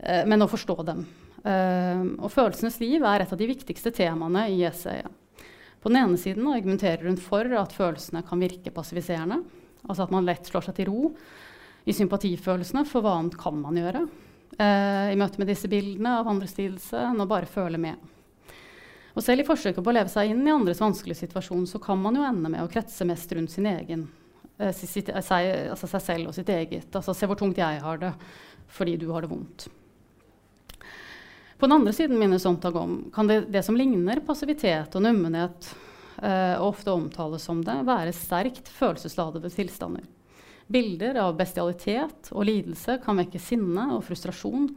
Eh, 0.00 0.22
men 0.24 0.40
å 0.40 0.48
forstå 0.48 0.78
dem. 0.88 1.04
Uh, 1.42 2.14
og 2.22 2.30
følelsenes 2.30 2.76
liv 2.78 3.02
er 3.02 3.24
et 3.24 3.32
av 3.34 3.38
de 3.40 3.48
viktigste 3.50 3.90
temaene 3.90 4.44
i 4.54 4.60
essayet. 4.62 5.10
På 5.82 5.90
den 5.90 5.98
ene 5.98 6.20
siden 6.20 6.46
argumenterer 6.46 7.08
hun 7.08 7.18
for 7.18 7.50
at 7.58 7.74
følelsene 7.74 8.22
kan 8.22 8.38
virke 8.38 8.70
passiviserende. 8.70 9.40
Altså 9.82 10.06
at 10.06 10.14
man 10.14 10.28
lett 10.28 10.46
slår 10.46 10.68
seg 10.68 10.76
til 10.76 10.92
ro 10.92 11.10
i 11.82 11.96
sympatifølelsene, 11.98 12.84
for 12.86 13.02
hva 13.02 13.16
annet 13.18 13.34
kan 13.42 13.58
man 13.58 13.80
gjøre 13.80 14.04
uh, 14.06 15.08
i 15.10 15.18
møte 15.18 15.42
med 15.42 15.50
disse 15.50 15.70
bildene 15.70 16.14
av 16.20 16.30
andres 16.30 16.54
lidelse 16.60 17.08
enn 17.10 17.26
å 17.26 17.26
bare 17.26 17.50
føle 17.50 17.82
med. 17.90 17.98
Og 19.12 19.24
selv 19.24 19.42
i 19.42 19.46
forsøket 19.46 19.84
på 19.84 19.92
å 19.92 19.94
leve 19.94 20.12
seg 20.12 20.32
inn 20.32 20.46
i 20.46 20.52
andres 20.54 20.80
vanskelige 20.80 21.26
situasjon, 21.26 21.66
så 21.68 21.80
kan 21.82 22.00
man 22.00 22.16
jo 22.16 22.24
ende 22.24 22.48
med 22.52 22.64
å 22.64 22.70
kretse 22.72 23.04
mest 23.08 23.32
rundt 23.36 23.52
sin 23.52 23.68
egen, 23.68 24.06
eh, 24.58 24.72
sitt, 24.72 25.10
seg, 25.12 25.50
altså 25.74 25.90
seg 25.90 26.02
selv 26.06 26.32
og 26.32 26.36
sitt 26.36 26.48
eget. 26.48 26.88
Altså 26.96 27.14
se 27.14 27.28
hvor 27.28 27.36
tungt 27.36 27.60
jeg 27.60 27.82
har 27.84 28.00
det 28.00 28.14
fordi 28.72 28.96
du 28.96 29.10
har 29.12 29.20
det 29.20 29.28
vondt. 29.28 29.68
På 31.60 31.68
den 31.68 31.76
andre 31.76 31.92
siden 31.92 32.18
minner 32.18 32.40
Sontag 32.42 32.74
om 32.76 32.96
kan 33.14 33.28
det, 33.28 33.44
det, 33.52 33.60
som 33.62 33.76
ligner 33.76 34.18
passivitet 34.26 34.96
og 34.96 35.04
nummenhet, 35.04 35.68
eh, 36.18 36.56
og 36.56 36.72
ofte 36.72 36.90
omtales 36.90 37.44
som 37.46 37.60
det, 37.62 37.76
være 37.86 38.16
sterkt 38.16 38.72
følelsesladede 38.72 39.52
tilstander. 39.52 40.08
Bilder 40.72 41.20
av 41.20 41.36
bestialitet 41.36 42.32
og 42.32 42.48
lidelse 42.48 42.96
kan 43.04 43.20
vekke 43.20 43.38
sinne 43.38 43.90
og 43.92 44.02
frustrasjon, 44.08 44.70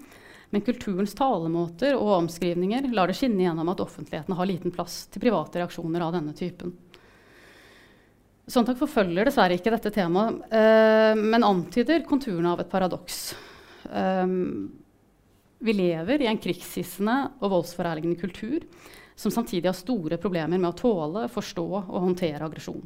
men 0.55 0.63
kulturens 0.63 1.11
talemåter 1.11 1.97
og 1.99 2.13
omskrivninger 2.21 2.85
lar 2.95 3.11
det 3.11 3.17
skinne 3.19 3.43
gjennom 3.43 3.67
at 3.73 3.81
offentligheten 3.83 4.37
har 4.39 4.47
liten 4.47 4.71
plass 4.71 5.01
til 5.11 5.19
private 5.25 5.59
reaksjoner 5.59 6.05
av 6.05 6.13
denne 6.15 6.31
typen. 6.31 6.71
Sontag 8.47 8.77
forfølger 8.79 9.27
dessverre 9.27 9.57
ikke 9.59 9.73
dette 9.73 9.91
temaet, 9.91 10.45
eh, 10.55 11.11
men 11.19 11.43
antyder 11.43 12.05
konturene 12.07 12.53
av 12.53 12.63
et 12.63 12.69
paradoks. 12.71 13.17
Um, 13.91 14.71
vi 15.59 15.75
lever 15.75 16.23
i 16.23 16.29
en 16.31 16.39
krigshissende 16.39 17.17
og 17.41 17.51
voldsforherligende 17.57 18.21
kultur 18.21 18.63
som 19.11 19.33
samtidig 19.35 19.67
har 19.67 19.75
store 19.75 20.15
problemer 20.23 20.55
med 20.55 20.69
å 20.69 20.77
tåle, 20.79 21.25
forstå 21.35 21.67
og 21.81 21.99
håndtere 22.05 22.47
aggresjon. 22.47 22.79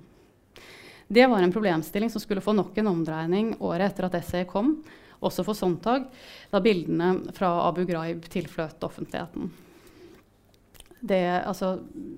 Det 1.06 1.30
var 1.30 1.46
en 1.46 1.54
problemstilling 1.54 2.10
som 2.10 2.26
skulle 2.26 2.42
få 2.42 2.58
nok 2.58 2.82
en 2.82 2.90
omdreining 2.96 3.54
året 3.62 3.92
etter 3.92 4.10
at 4.10 4.18
essayet 4.24 4.50
kom, 4.50 4.80
også 5.20 5.46
for 5.48 5.58
Sontag, 5.58 6.06
da 6.52 6.62
bildene 6.64 7.34
fra 7.36 7.52
Abu 7.68 7.84
Ghraib 7.88 8.28
tilfløt 8.32 8.86
offentligheten. 8.88 9.50
Det, 11.00 11.20
altså, 11.48 11.78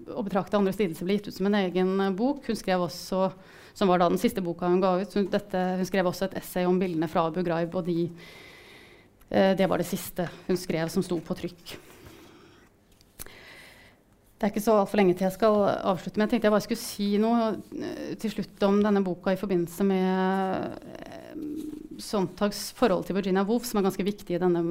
å 0.09 0.23
betrakte 0.25 0.57
andres 0.57 0.79
lidelse 0.81 1.05
ble 1.05 1.19
gitt 1.19 1.29
ut 1.29 1.37
som 1.37 1.49
en 1.49 1.59
egen 1.59 1.91
bok. 2.17 2.47
Hun 2.49 2.57
skrev 2.57 2.85
også, 2.87 3.27
som 3.77 3.91
var 3.91 4.01
da 4.01 4.09
den 4.09 4.21
siste 4.21 4.41
boka 4.41 4.69
hun 4.69 4.81
ga 4.81 4.95
ut, 5.01 5.17
hun, 5.17 5.27
dette, 5.29 5.65
hun 5.77 5.89
skrev 5.89 6.09
også 6.09 6.29
et 6.29 6.39
essay 6.41 6.65
om 6.65 6.79
bildene 6.81 7.09
fra 7.09 7.27
Abu 7.29 7.43
Ghraib 7.45 7.77
og 7.77 7.85
de 7.89 8.07
Eh, 9.31 9.55
det 9.55 9.67
var 9.67 9.79
det 9.79 9.87
siste 9.87 10.27
hun 10.47 10.59
skrev 10.59 10.91
som 10.91 11.03
sto 11.03 11.15
på 11.23 11.37
trykk. 11.39 11.77
Det 14.41 14.47
er 14.47 14.51
ikke 14.51 14.63
så 14.63 14.75
altfor 14.81 14.99
lenge 14.99 15.13
til 15.15 15.27
jeg 15.27 15.37
skal 15.37 15.55
avslutte, 15.93 16.17
men 16.17 16.25
jeg 16.25 16.33
tenkte 16.33 16.49
jeg 16.49 16.55
bare 16.55 16.65
skulle 16.65 16.81
si 16.81 17.09
noe 17.21 17.51
eh, 17.77 18.11
til 18.19 18.33
slutt 18.33 18.65
om 18.67 18.81
denne 18.83 19.03
boka 19.05 19.31
i 19.31 19.39
forbindelse 19.39 19.87
med 19.87 20.75
eh, 20.97 21.20
Sontags 22.03 22.69
forhold 22.77 23.05
til 23.07 23.17
Virginia 23.17 23.45
Woolf, 23.47 23.67
som 23.69 23.79
er 23.79 23.87
ganske 23.87 24.05
viktig 24.05 24.35
i, 24.35 24.41
denne, 24.41 24.63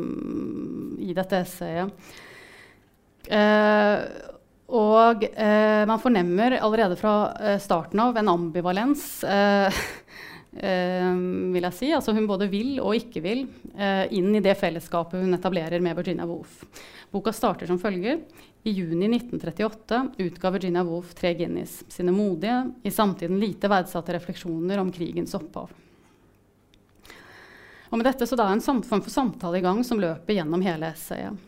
i 1.01 1.15
dette 1.17 1.41
essayet. 1.45 2.11
Eh, 3.31 4.29
og 4.71 5.25
eh, 5.27 5.83
man 5.87 5.99
fornemmer 6.03 6.55
allerede 6.61 6.99
fra 6.99 7.15
eh, 7.41 7.59
starten 7.63 8.01
av 8.03 8.19
en 8.19 8.31
ambivalens 8.31 9.25
eh, 9.27 9.81
vil 10.51 11.63
jeg 11.63 11.77
si. 11.77 11.91
Altså 11.95 12.15
hun 12.15 12.27
både 12.27 12.49
vil 12.51 12.79
og 12.83 12.97
ikke 12.99 13.21
vil 13.23 13.45
uh, 13.79 14.07
inn 14.11 14.35
i 14.35 14.43
det 14.43 14.57
fellesskapet 14.59 15.23
hun 15.23 15.37
etablerer 15.37 15.79
med 15.79 15.95
Virginia 15.95 16.27
Woolf. 16.27 16.65
Boka 17.15 17.31
starter 17.35 17.71
som 17.71 17.79
følger. 17.79 18.19
I 18.67 18.73
juni 18.75 19.07
1938 19.15 20.01
utga 20.19 20.51
Virginia 20.51 20.83
Woolf 20.85 21.15
tre 21.15 21.33
Guinness, 21.39 21.85
sine 21.89 22.13
modige, 22.13 22.65
i 22.83 22.91
samtiden 22.91 23.39
lite 23.41 23.71
verdsatte 23.71 24.19
refleksjoner 24.19 24.83
om 24.83 24.91
krigens 24.93 25.39
opphav. 25.39 25.71
Og 27.91 27.99
med 27.99 28.07
dette 28.07 28.27
så 28.27 28.39
da 28.39 28.47
er 28.49 28.59
en 28.59 28.63
form 28.63 29.03
for 29.03 29.13
samtale 29.13 29.59
i 29.59 29.65
gang 29.65 29.83
som 29.87 30.01
løper 30.01 30.37
gjennom 30.37 30.63
hele 30.63 30.93
essayet. 30.95 31.47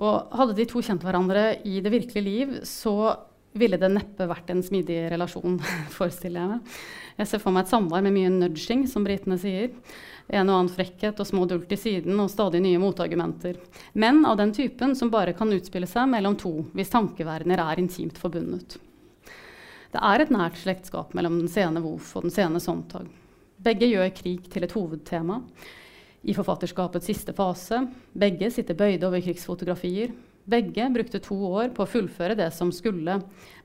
Og 0.00 0.32
hadde 0.32 0.56
de 0.56 0.64
to 0.68 0.80
kjent 0.80 1.02
hverandre 1.04 1.58
i 1.68 1.82
det 1.84 1.92
virkelige 1.92 2.24
liv, 2.24 2.54
så 2.64 3.12
ville 3.52 3.76
det 3.80 3.90
neppe 3.92 4.28
vært 4.30 4.52
en 4.52 4.62
smidig 4.64 5.02
relasjon, 5.12 5.58
forestiller 5.98 6.40
jeg 6.40 6.52
meg. 6.54 6.78
Jeg 7.20 7.28
ser 7.28 7.42
for 7.42 7.52
meg 7.52 7.66
et 7.66 7.74
samvær 7.74 8.04
med 8.06 8.14
mye 8.14 8.30
nudging, 8.32 8.86
som 8.88 9.04
britene 9.04 9.36
sier. 9.40 9.74
En 10.30 10.46
og 10.46 10.54
annen 10.54 10.72
frekkhet 10.72 11.20
og 11.20 11.28
små 11.28 11.44
dult 11.50 11.72
i 11.74 11.78
siden 11.80 12.16
og 12.22 12.30
stadig 12.32 12.62
nye 12.64 12.80
motargumenter. 12.80 13.58
Men 13.92 14.22
av 14.24 14.38
den 14.40 14.54
typen 14.56 14.94
som 14.96 15.10
bare 15.12 15.34
kan 15.36 15.52
utspille 15.52 15.90
seg 15.90 16.08
mellom 16.08 16.38
to 16.40 16.54
hvis 16.72 16.92
tankeverdener 16.94 17.60
er 17.66 17.82
intimt 17.82 18.20
forbundet. 18.22 18.78
Det 19.90 20.00
er 20.06 20.22
et 20.22 20.30
nært 20.30 20.60
slektskap 20.62 21.16
mellom 21.18 21.40
den 21.42 21.50
sene 21.50 21.82
Wolf 21.82 22.14
og 22.14 22.28
den 22.28 22.32
sene 22.32 22.62
Sontag. 22.62 23.10
Begge 23.60 23.90
gjør 23.90 24.08
krig 24.16 24.46
til 24.48 24.64
et 24.64 24.72
hovedtema 24.72 25.42
i 26.24 26.32
forfatterskapets 26.36 27.10
siste 27.10 27.34
fase. 27.36 27.82
Begge 28.16 28.48
sitter 28.54 28.76
bøyde 28.78 29.04
over 29.08 29.20
krigsfotografier. 29.20 30.14
Begge 30.50 30.86
brukte 30.94 31.20
to 31.20 31.36
år 31.50 31.68
på 31.76 31.84
å 31.84 31.90
fullføre 31.90 32.38
det 32.38 32.48
som 32.56 32.72
skulle 32.72 33.18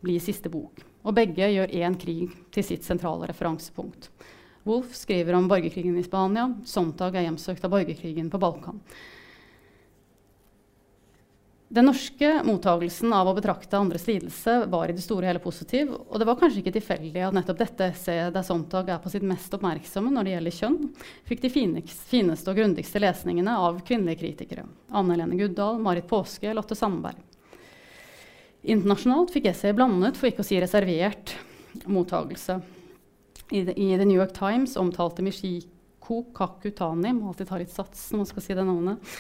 bli 0.03 0.17
siste 0.19 0.51
bok. 0.51 0.83
Og 1.05 1.15
begge 1.15 1.47
gjør 1.47 1.71
én 1.79 1.95
krig 1.99 2.33
til 2.51 2.67
sitt 2.67 2.83
sentrale 2.83 3.29
referansepunkt. 3.31 4.09
Wolf 4.65 4.95
skriver 4.97 5.37
om 5.37 5.47
borgerkrigen 5.47 5.95
i 5.99 6.03
Spania. 6.03 6.49
Sontag 6.67 7.15
er 7.15 7.29
hjemsøkt 7.29 7.63
av 7.63 7.71
borgerkrigen 7.77 8.31
på 8.33 8.41
Balkan. 8.41 8.81
Den 11.75 11.89
norske 11.89 12.29
mottagelsen 12.47 13.11
av 13.11 13.27
å 13.27 13.33
betrakte 13.35 13.75
andres 13.75 14.05
lidelse 14.07 14.61
var 14.71 14.87
i 14.87 14.93
det 14.95 15.01
store 15.03 15.25
og 15.25 15.27
hele 15.33 15.41
positiv. 15.43 15.89
Og 15.91 16.21
det 16.21 16.27
var 16.29 16.37
kanskje 16.39 16.61
ikke 16.61 16.71
tilfeldig 16.77 17.25
at 17.27 17.35
nettopp 17.35 17.59
dette 17.59 17.89
essayet 17.91 18.31
der 18.31 18.45
Sontag 18.47 18.93
er 18.93 19.01
på 19.03 19.11
sitt 19.11 19.25
mest 19.27 19.51
oppmerksomme 19.57 20.13
når 20.15 20.23
det 20.23 20.35
gjelder 20.37 20.55
kjønn, 20.55 20.77
fikk 21.27 21.43
de 21.43 21.51
fineste 21.51 22.53
og 22.53 22.61
grundigste 22.61 23.03
lesningene 23.03 23.57
av 23.59 23.83
kvinnelige 23.83 24.21
kritikere. 24.21 24.63
Anne 24.95 25.17
Helene 25.17 25.41
Guddal, 25.41 25.83
Marit 25.83 26.07
Påske, 26.07 26.55
Lotte 26.55 26.79
Sandberg. 26.79 27.19
Internasjonalt 28.63 29.35
fikk 29.35 29.51
essayet 29.51 29.75
blandet, 29.75 30.15
for 30.15 30.31
ikke 30.31 30.45
å 30.45 30.47
si 30.47 30.63
reservert, 30.63 31.35
mottagelse. 31.91 32.61
I, 33.51 33.65
The 33.67 34.05
New 34.05 34.15
York 34.15 34.31
Times 34.39 34.79
omtalte 34.79 35.27
Mishiko 35.27 35.74
Kakutani 36.35 37.11
må 37.15 37.31
alltid 37.31 37.49
ta 37.49 37.59
litt 37.59 37.73
sats 37.73 38.07
når 38.11 38.21
man 38.21 38.29
skal 38.29 38.45
si 38.45 38.55
det 38.57 38.65
navnet, 38.67 39.15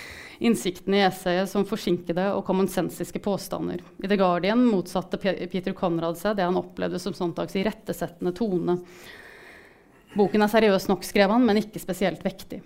innsikten 0.45 0.95
i 0.97 1.03
essayet 1.05 1.49
som 1.49 1.65
forsinkede 1.67 2.27
og 2.35 2.45
kommonsensiske 2.47 3.21
påstander. 3.23 3.81
I 4.03 4.09
The 4.11 4.19
Guardian 4.19 4.63
motsatte 4.67 5.19
Peter 5.21 5.73
Conrad 5.77 6.19
seg 6.19 6.37
det 6.37 6.45
han 6.47 6.59
opplevde 6.59 7.01
som 7.01 7.15
Sontags 7.17 7.57
irettesettende 7.57 8.35
tone. 8.35 8.79
Boken 10.15 10.45
er 10.45 10.51
seriøst 10.51 10.91
nok, 10.91 11.03
skrev 11.03 11.33
han, 11.33 11.43
men 11.43 11.59
ikke 11.59 11.81
spesielt 11.81 12.23
vektig. 12.23 12.61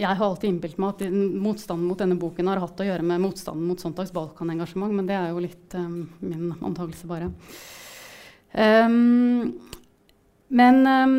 Jeg 0.00 0.06
har 0.06 0.22
alltid 0.22 0.52
innbilt 0.52 0.78
meg 0.78 0.92
at 0.94 1.14
motstanden 1.42 1.88
mot 1.88 1.98
denne 1.98 2.18
boken 2.20 2.48
har 2.48 2.60
hatt 2.62 2.80
å 2.80 2.86
gjøre 2.86 3.04
med 3.04 3.22
motstanden 3.24 3.66
mot 3.66 3.80
Sontags 3.82 4.12
Balkan-engasjement, 4.14 4.94
men 4.94 5.08
det 5.08 5.16
er 5.18 5.32
jo 5.32 5.42
litt 5.42 5.74
um, 5.74 6.04
min 6.22 6.52
antakelse, 6.60 7.08
bare. 7.10 7.32
Um, 8.54 9.56
men 10.50 10.80
um, 10.82 11.16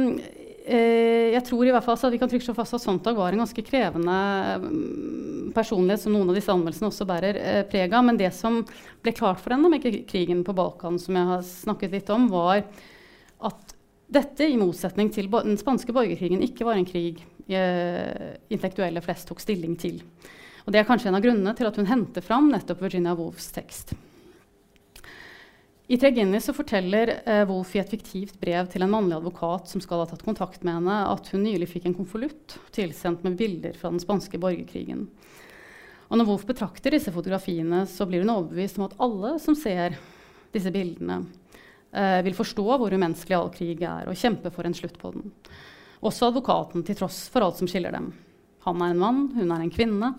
eh, 0.66 1.32
jeg 1.32 1.44
tror 1.48 1.64
i 1.66 1.72
hvert 1.72 1.86
fall 1.86 1.96
at 1.96 2.14
vi 2.14 2.20
kan 2.20 2.32
trygt 2.32 2.46
slå 2.46 2.56
fast 2.58 2.76
at 2.76 2.84
Sontag 2.84 3.16
var 3.16 3.32
en 3.32 3.44
ganske 3.44 3.64
krevende 3.64 4.18
um, 4.60 5.52
personlighet, 5.56 6.04
som 6.04 6.16
noen 6.16 6.32
av 6.32 6.38
disse 6.38 6.52
anmeldelsene 6.52 6.90
også 6.92 7.08
bærer 7.08 7.40
eh, 7.40 7.62
preg 7.70 7.96
av. 7.96 8.06
Men 8.08 8.20
det 8.20 8.34
som 8.36 8.62
ble 9.04 9.16
klart 9.16 9.40
for 9.44 9.56
henne 9.56 9.72
med 9.72 9.84
krigen 10.10 10.44
på 10.48 10.56
Balkan, 10.58 11.00
som 11.00 11.16
jeg 11.18 11.32
har 11.32 11.46
snakket 11.48 11.96
litt 11.96 12.12
om, 12.14 12.28
var 12.32 12.66
at 13.42 13.76
dette, 14.12 14.44
i 14.44 14.60
motsetning 14.60 15.08
til 15.16 15.32
den 15.32 15.56
spanske 15.60 15.96
borgerkrigen, 15.96 16.44
ikke 16.44 16.68
var 16.68 16.76
en 16.76 16.88
krig 16.88 17.24
eh, 17.48 18.36
intellektuelle 18.52 19.04
flest 19.06 19.32
tok 19.32 19.40
stilling 19.40 19.80
til. 19.80 20.02
Og 20.66 20.76
Det 20.76 20.82
er 20.82 20.88
kanskje 20.88 21.10
en 21.10 21.18
av 21.18 21.24
grunnene 21.24 21.56
til 21.58 21.72
at 21.72 21.80
hun 21.80 21.88
henter 21.90 22.24
fram 22.26 22.52
nettopp 22.52 22.84
Virginia 22.84 23.16
Woolfs 23.16 23.48
tekst. 23.56 23.96
I 25.92 25.98
Tregenny 26.00 26.40
så 26.40 26.54
forteller 26.56 27.10
eh, 27.26 27.42
Wolf 27.50 27.74
i 27.76 27.80
et 27.82 27.90
fiktivt 27.92 28.38
brev 28.40 28.70
til 28.72 28.86
en 28.86 28.92
mannlig 28.94 29.18
advokat 29.18 29.68
som 29.68 29.82
skal 29.84 30.00
ha 30.00 30.06
tatt 30.08 30.22
kontakt 30.24 30.62
med 30.64 30.78
henne, 30.78 31.00
at 31.12 31.26
hun 31.34 31.42
nylig 31.44 31.68
fikk 31.68 31.90
en 31.90 31.96
konvolutt 31.98 32.54
tilsendt 32.72 33.26
med 33.28 33.36
bilder 33.36 33.76
fra 33.76 33.92
den 33.92 34.00
spanske 34.00 34.40
borgerkrigen. 34.40 35.02
Og 36.08 36.16
når 36.16 36.30
Wolf 36.30 36.46
betrakter 36.48 36.96
disse 36.96 37.12
fotografiene, 37.12 37.82
så 37.92 38.08
blir 38.08 38.24
hun 38.24 38.32
overbevist 38.32 38.80
om 38.80 38.86
at 38.86 38.96
alle 39.04 39.34
som 39.44 39.58
ser 39.60 39.98
disse 40.56 40.72
bildene, 40.72 41.26
eh, 41.92 42.22
vil 42.24 42.40
forstå 42.40 42.66
hvor 42.70 42.96
umenneskelig 42.96 43.38
all 43.42 43.52
krig 43.52 43.84
er, 43.84 44.08
og 44.08 44.16
kjempe 44.24 44.54
for 44.56 44.70
en 44.70 44.78
slutt 44.80 44.96
på 45.02 45.12
den. 45.18 45.28
Også 46.00 46.32
advokaten, 46.32 46.88
til 46.88 47.02
tross 47.02 47.26
for 47.36 47.44
alt 47.44 47.60
som 47.60 47.68
skiller 47.68 47.92
dem. 47.98 48.14
Han 48.64 48.80
er 48.80 48.96
en 48.96 49.04
mann, 49.04 49.22
hun 49.36 49.52
er 49.52 49.68
en 49.68 49.76
kvinne. 49.76 50.14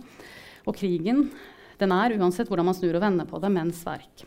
Og 0.68 0.77
krigen 0.77 1.31
den 1.81 1.97
er, 1.97 2.18
uansett 2.20 2.53
hvordan 2.53 2.68
man 2.68 2.77
snur 2.77 3.01
og 3.01 3.07
vender 3.09 3.33
på 3.33 3.41
det, 3.41 3.55
menns 3.57 3.81
verk. 3.89 4.27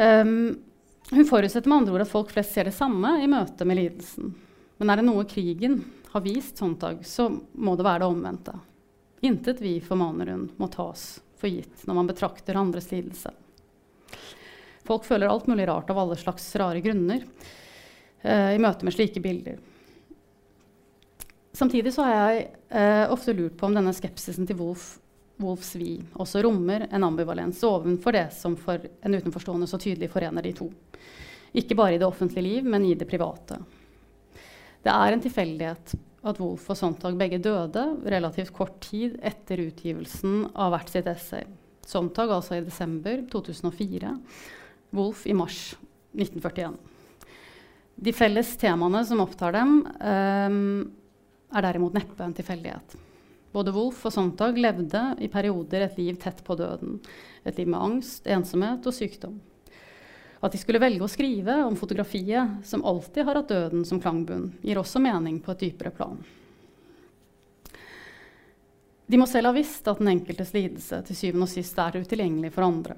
Um, 0.00 0.62
hun 1.10 1.26
forutsetter 1.28 1.68
med 1.68 1.82
andre 1.82 1.92
ord 1.92 2.04
at 2.06 2.12
folk 2.12 2.30
flest 2.32 2.54
ser 2.54 2.64
det 2.70 2.72
samme 2.72 3.18
i 3.20 3.28
møte 3.28 3.66
med 3.68 3.76
lidelsen. 3.76 4.30
Men 4.80 4.90
er 4.92 5.00
det 5.00 5.04
noe 5.04 5.26
krigen 5.28 5.82
har 6.10 6.22
vist 6.24 6.58
Sontag, 6.58 7.02
så 7.06 7.28
må 7.52 7.74
det 7.76 7.84
være 7.84 8.02
det 8.02 8.08
omvendte. 8.08 8.54
Intet 9.28 9.60
vi, 9.60 9.74
formaner 9.84 10.32
hun, 10.32 10.46
må 10.56 10.70
tas 10.72 11.18
for 11.40 11.52
gitt 11.52 11.84
når 11.84 11.98
man 11.98 12.08
betrakter 12.08 12.56
andres 12.56 12.88
lidelse. 12.94 13.32
Folk 14.88 15.04
føler 15.04 15.28
alt 15.28 15.50
mulig 15.50 15.68
rart 15.68 15.90
av 15.92 16.00
alle 16.00 16.16
slags 16.16 16.48
rare 16.56 16.80
grunner 16.80 17.26
uh, 18.24 18.50
i 18.54 18.62
møte 18.62 18.88
med 18.88 18.96
slike 18.96 19.20
bilder. 19.20 19.60
Samtidig 21.52 21.92
så 21.92 22.06
har 22.06 22.16
jeg 22.16 22.48
uh, 22.72 23.12
ofte 23.12 23.36
lurt 23.36 23.60
på 23.60 23.68
om 23.68 23.76
denne 23.76 23.92
skepsisen 23.94 24.48
til 24.48 24.58
Wolf 24.62 24.94
Wolfs 25.40 25.72
Vi 25.78 25.94
også 26.20 26.42
rommer 26.44 26.86
en 26.90 27.04
ambivalens 27.06 27.62
ovenfor 27.66 28.14
det 28.16 28.26
som 28.36 28.56
for 28.60 28.78
en 28.78 29.16
utenforstående 29.16 29.68
så 29.70 29.80
tydelig 29.80 30.10
forener 30.12 30.44
de 30.44 30.52
to. 30.56 30.68
Ikke 31.56 31.76
bare 31.78 31.96
i 31.96 32.00
det 32.00 32.06
offentlige 32.06 32.46
liv, 32.46 32.68
men 32.68 32.84
i 32.86 32.94
det 32.94 33.08
private. 33.10 33.58
Det 34.80 34.92
er 34.92 35.12
en 35.12 35.24
tilfeldighet 35.24 35.96
at 36.20 36.38
Wolf 36.40 36.68
og 36.70 36.76
Sontag 36.76 37.16
begge 37.18 37.40
døde 37.42 37.82
relativt 38.12 38.52
kort 38.56 38.76
tid 38.84 39.16
etter 39.24 39.62
utgivelsen 39.64 40.44
av 40.52 40.74
hvert 40.74 40.92
sitt 40.92 41.08
essay. 41.10 41.44
Sontag 41.86 42.30
altså 42.30 42.58
i 42.58 42.64
desember 42.64 43.24
2004, 43.32 44.14
Wolf 44.96 45.24
i 45.26 45.36
mars 45.36 45.72
1941. 46.12 46.76
De 48.00 48.12
felles 48.16 48.54
temaene 48.60 49.02
som 49.08 49.20
opptar 49.24 49.54
dem, 49.56 49.80
um, 49.84 50.58
er 51.50 51.66
derimot 51.66 51.96
neppe 51.96 52.24
en 52.24 52.36
tilfeldighet. 52.36 52.96
Både 53.52 53.72
Wolf 53.74 54.04
og 54.06 54.14
Sontag 54.14 54.58
levde 54.58 55.02
i 55.18 55.28
perioder 55.30 55.86
et 55.86 55.96
liv 55.98 56.18
tett 56.22 56.42
på 56.46 56.54
døden. 56.58 57.00
Et 57.42 57.56
liv 57.58 57.70
med 57.70 57.82
angst, 57.82 58.26
ensomhet 58.30 58.86
og 58.86 58.94
sykdom. 58.94 59.40
At 60.40 60.54
de 60.54 60.60
skulle 60.60 60.80
velge 60.80 61.04
å 61.04 61.10
skrive 61.10 61.58
om 61.66 61.74
fotografiet, 61.76 62.62
som 62.64 62.84
alltid 62.86 63.26
har 63.26 63.40
hatt 63.40 63.50
døden 63.50 63.82
som 63.84 64.00
klangbunn, 64.00 64.52
gir 64.62 64.78
også 64.80 65.02
mening 65.02 65.40
på 65.42 65.52
et 65.52 65.66
dypere 65.66 65.92
plan. 65.92 66.20
De 69.10 69.18
må 69.18 69.26
selv 69.26 69.50
ha 69.50 69.56
visst 69.56 69.88
at 69.90 69.98
den 69.98 70.12
enkeltes 70.12 70.54
lidelse 70.54 71.00
til 71.08 71.18
syvende 71.18 71.48
og 71.48 71.50
sist 71.50 71.78
er 71.82 71.98
utilgjengelig 71.98 72.52
for 72.54 72.68
andre. 72.68 72.94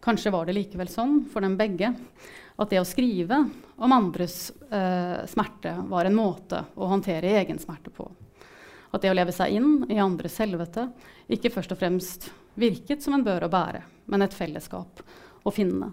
Kanskje 0.00 0.30
var 0.32 0.46
det 0.46 0.54
likevel 0.54 0.88
sånn 0.88 1.24
for 1.32 1.44
dem 1.44 1.58
begge 1.58 1.90
at 2.60 2.70
det 2.70 2.78
å 2.78 2.86
skrive 2.88 3.42
om 3.82 3.92
andres 3.92 4.52
eh, 4.70 5.26
smerte 5.28 5.74
var 5.90 6.06
en 6.06 6.16
måte 6.16 6.62
å 6.78 6.88
håndtere 6.92 7.34
egen 7.40 7.58
smerte 7.60 7.92
på. 7.92 8.06
At 8.90 9.02
det 9.04 9.12
å 9.12 9.16
leve 9.16 9.34
seg 9.34 9.54
inn 9.54 9.84
i 9.90 10.00
andres 10.02 10.38
helvete 10.42 10.88
ikke 11.30 11.52
først 11.54 11.74
og 11.74 11.80
fremst 11.80 12.30
virket 12.58 13.04
som 13.04 13.14
en 13.14 13.24
bør 13.24 13.46
å 13.46 13.52
bære, 13.52 13.84
men 14.10 14.24
et 14.26 14.34
fellesskap 14.34 15.02
å 15.46 15.52
finne. 15.54 15.92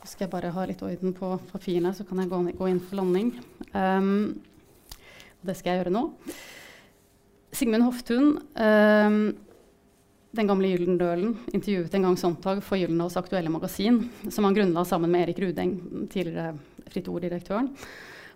Så 0.00 0.14
skal 0.14 0.26
jeg 0.26 0.32
bare 0.32 0.54
ha 0.54 0.64
litt 0.66 0.80
orden 0.82 1.12
på 1.14 1.34
papirene, 1.52 1.92
så 1.94 2.06
kan 2.08 2.22
jeg 2.22 2.30
gå, 2.30 2.40
gå 2.56 2.70
inn 2.70 2.80
for 2.80 2.98
landing. 3.02 3.34
Um, 3.76 4.40
det 5.44 5.54
skal 5.58 5.74
jeg 5.74 5.82
gjøre 5.82 5.92
nå. 5.94 6.06
Sigmund 7.54 7.84
Hoftun, 7.84 8.32
um, 8.56 9.20
den 10.30 10.48
gamle 10.48 10.70
Gyldendølen, 10.72 11.34
intervjuet 11.52 11.94
en 11.98 12.08
gang 12.08 12.18
Sontag 12.18 12.62
for 12.64 12.80
Gyldendals 12.80 13.18
aktuelle 13.20 13.52
magasin, 13.52 14.04
som 14.30 14.46
han 14.48 14.56
grunnla 14.56 14.86
sammen 14.88 15.12
med 15.12 15.26
Erik 15.26 15.42
Rudeng, 15.44 15.76
tidligere 16.10 16.54
Fritt 16.90 17.10
Ord-direktøren. 17.10 17.70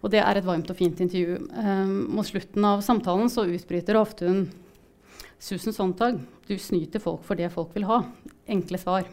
Og 0.05 0.13
det 0.13 0.21
er 0.21 0.37
et 0.37 0.45
varmt 0.45 0.69
og 0.69 0.77
fint 0.77 0.99
intervju. 1.01 1.39
Um, 1.57 1.95
mot 2.13 2.29
slutten 2.29 2.67
av 2.69 2.83
samtalen 2.85 3.31
så 3.33 3.47
utbryter 3.49 3.97
ofte 3.97 4.29
hun 4.29 4.43
Susan 5.41 5.73
Sontag, 5.73 6.19
du 6.47 6.59
snyter 6.61 7.01
folk 7.01 7.25
for 7.25 7.41
det 7.41 7.51
folk 7.53 7.73
vil 7.77 7.87
ha. 7.89 8.03
Enkle 8.47 8.79
svar. 8.81 9.09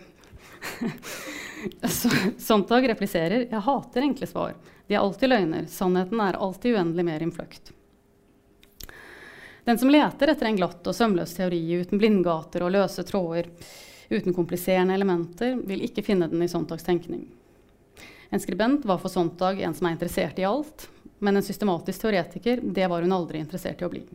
Sontag 2.40 2.88
repliserer 2.92 3.48
jeg 3.48 3.64
hater 3.66 4.06
enkle 4.06 4.28
svar. 4.30 4.54
De 4.88 4.96
er 4.96 5.02
alltid 5.02 5.32
løgner. 5.32 5.68
Sannheten 5.72 6.20
er 6.24 6.40
alltid 6.40 6.76
uendelig 6.76 7.08
mer 7.08 7.24
innfløkt. 7.24 7.72
Den 9.64 9.78
som 9.80 9.92
leter 9.94 10.32
etter 10.32 10.50
en 10.50 10.58
glatt 10.60 10.88
og 10.88 10.96
sømløs 10.98 11.36
teori 11.38 11.60
uten 11.82 12.02
blindgater 12.02 12.66
og 12.66 12.74
løse 12.76 13.04
tråder, 13.08 13.48
uten 14.12 14.36
kompliserende 14.36 14.96
elementer, 14.98 15.56
vil 15.68 15.84
ikke 15.88 16.04
finne 16.04 16.28
den 16.32 16.44
i 16.44 16.50
Sontags 16.52 16.84
tenkning. 16.88 17.28
En 18.32 18.40
skribent 18.40 18.86
var 18.86 18.98
for 18.98 19.12
Sontag 19.12 19.60
en 19.62 19.74
som 19.76 19.88
er 19.88 19.98
interessert 19.98 20.38
i 20.40 20.48
alt, 20.48 20.86
men 21.20 21.36
en 21.36 21.44
systematisk 21.44 22.06
teoretiker 22.06 22.62
det 22.64 22.88
var 22.88 23.04
hun 23.04 23.12
aldri 23.12 23.42
interessert 23.44 23.82
i 23.82 23.86
å 23.86 23.92
bli. 23.92 24.06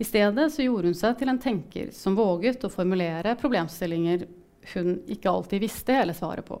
I 0.00 0.04
stedet 0.04 0.50
så 0.52 0.66
gjorde 0.66 0.90
hun 0.90 0.98
seg 0.98 1.16
til 1.16 1.32
en 1.32 1.40
tenker 1.40 1.88
som 1.96 2.16
våget 2.16 2.62
å 2.64 2.72
formulere 2.72 3.34
problemstillinger 3.40 4.26
hun 4.74 4.98
ikke 5.08 5.32
alltid 5.32 5.64
visste 5.64 5.96
hele 5.96 6.12
svaret 6.16 6.44
på. 6.44 6.60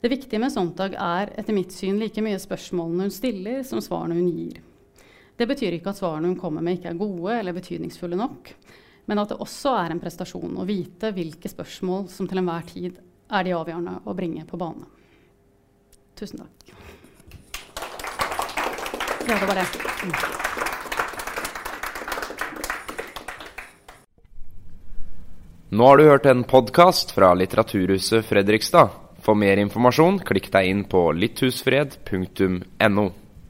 Det 0.00 0.08
viktige 0.12 0.40
med 0.40 0.52
Sontag 0.52 0.96
er 0.96 1.36
etter 1.36 1.56
mitt 1.56 1.72
syn 1.72 2.00
like 2.00 2.24
mye 2.24 2.40
spørsmålene 2.40 3.06
hun 3.06 3.12
stiller, 3.12 3.60
som 3.64 3.84
svarene 3.84 4.16
hun 4.16 4.32
gir. 4.32 4.58
Det 5.36 5.48
betyr 5.48 5.76
ikke 5.76 5.92
at 5.92 6.00
svarene 6.00 6.32
hun 6.32 6.40
kommer 6.40 6.64
med, 6.64 6.78
ikke 6.78 6.94
er 6.94 7.00
gode 7.00 7.38
eller 7.42 7.56
betydningsfulle 7.56 8.16
nok, 8.16 8.54
men 9.04 9.20
at 9.20 9.32
det 9.32 9.42
også 9.44 9.76
er 9.84 9.92
en 9.92 10.00
prestasjon 10.00 10.60
å 10.60 10.68
vite 10.68 11.12
hvilke 11.12 11.52
spørsmål 11.52 12.08
som 12.12 12.28
til 12.28 12.40
enhver 12.40 12.72
tid 12.72 13.04
er 13.30 13.44
de 13.46 13.54
avgjørende 13.56 13.98
å 14.04 14.14
bringe 14.16 14.44
på 14.48 14.58
bane. 14.60 14.86
Tusen 16.18 16.44
takk. 16.44 16.74
Ja, 19.24 19.38
det 19.40 19.46
var 19.48 19.56
det. 19.56 19.66
Nå 25.74 25.86
har 25.88 25.96
du 25.96 26.04
hørt 26.06 26.26
en 26.26 26.44
podkast 26.44 27.10
fra 27.16 27.32
Litteraturhuset 27.34 28.24
Fredrikstad. 28.28 28.92
For 29.24 29.34
mer 29.34 29.56
informasjon, 29.58 30.20
klikk 30.22 30.50
deg 30.52 30.68
inn 30.70 30.84
på 30.86 31.08
litthusfred.no. 31.16 33.06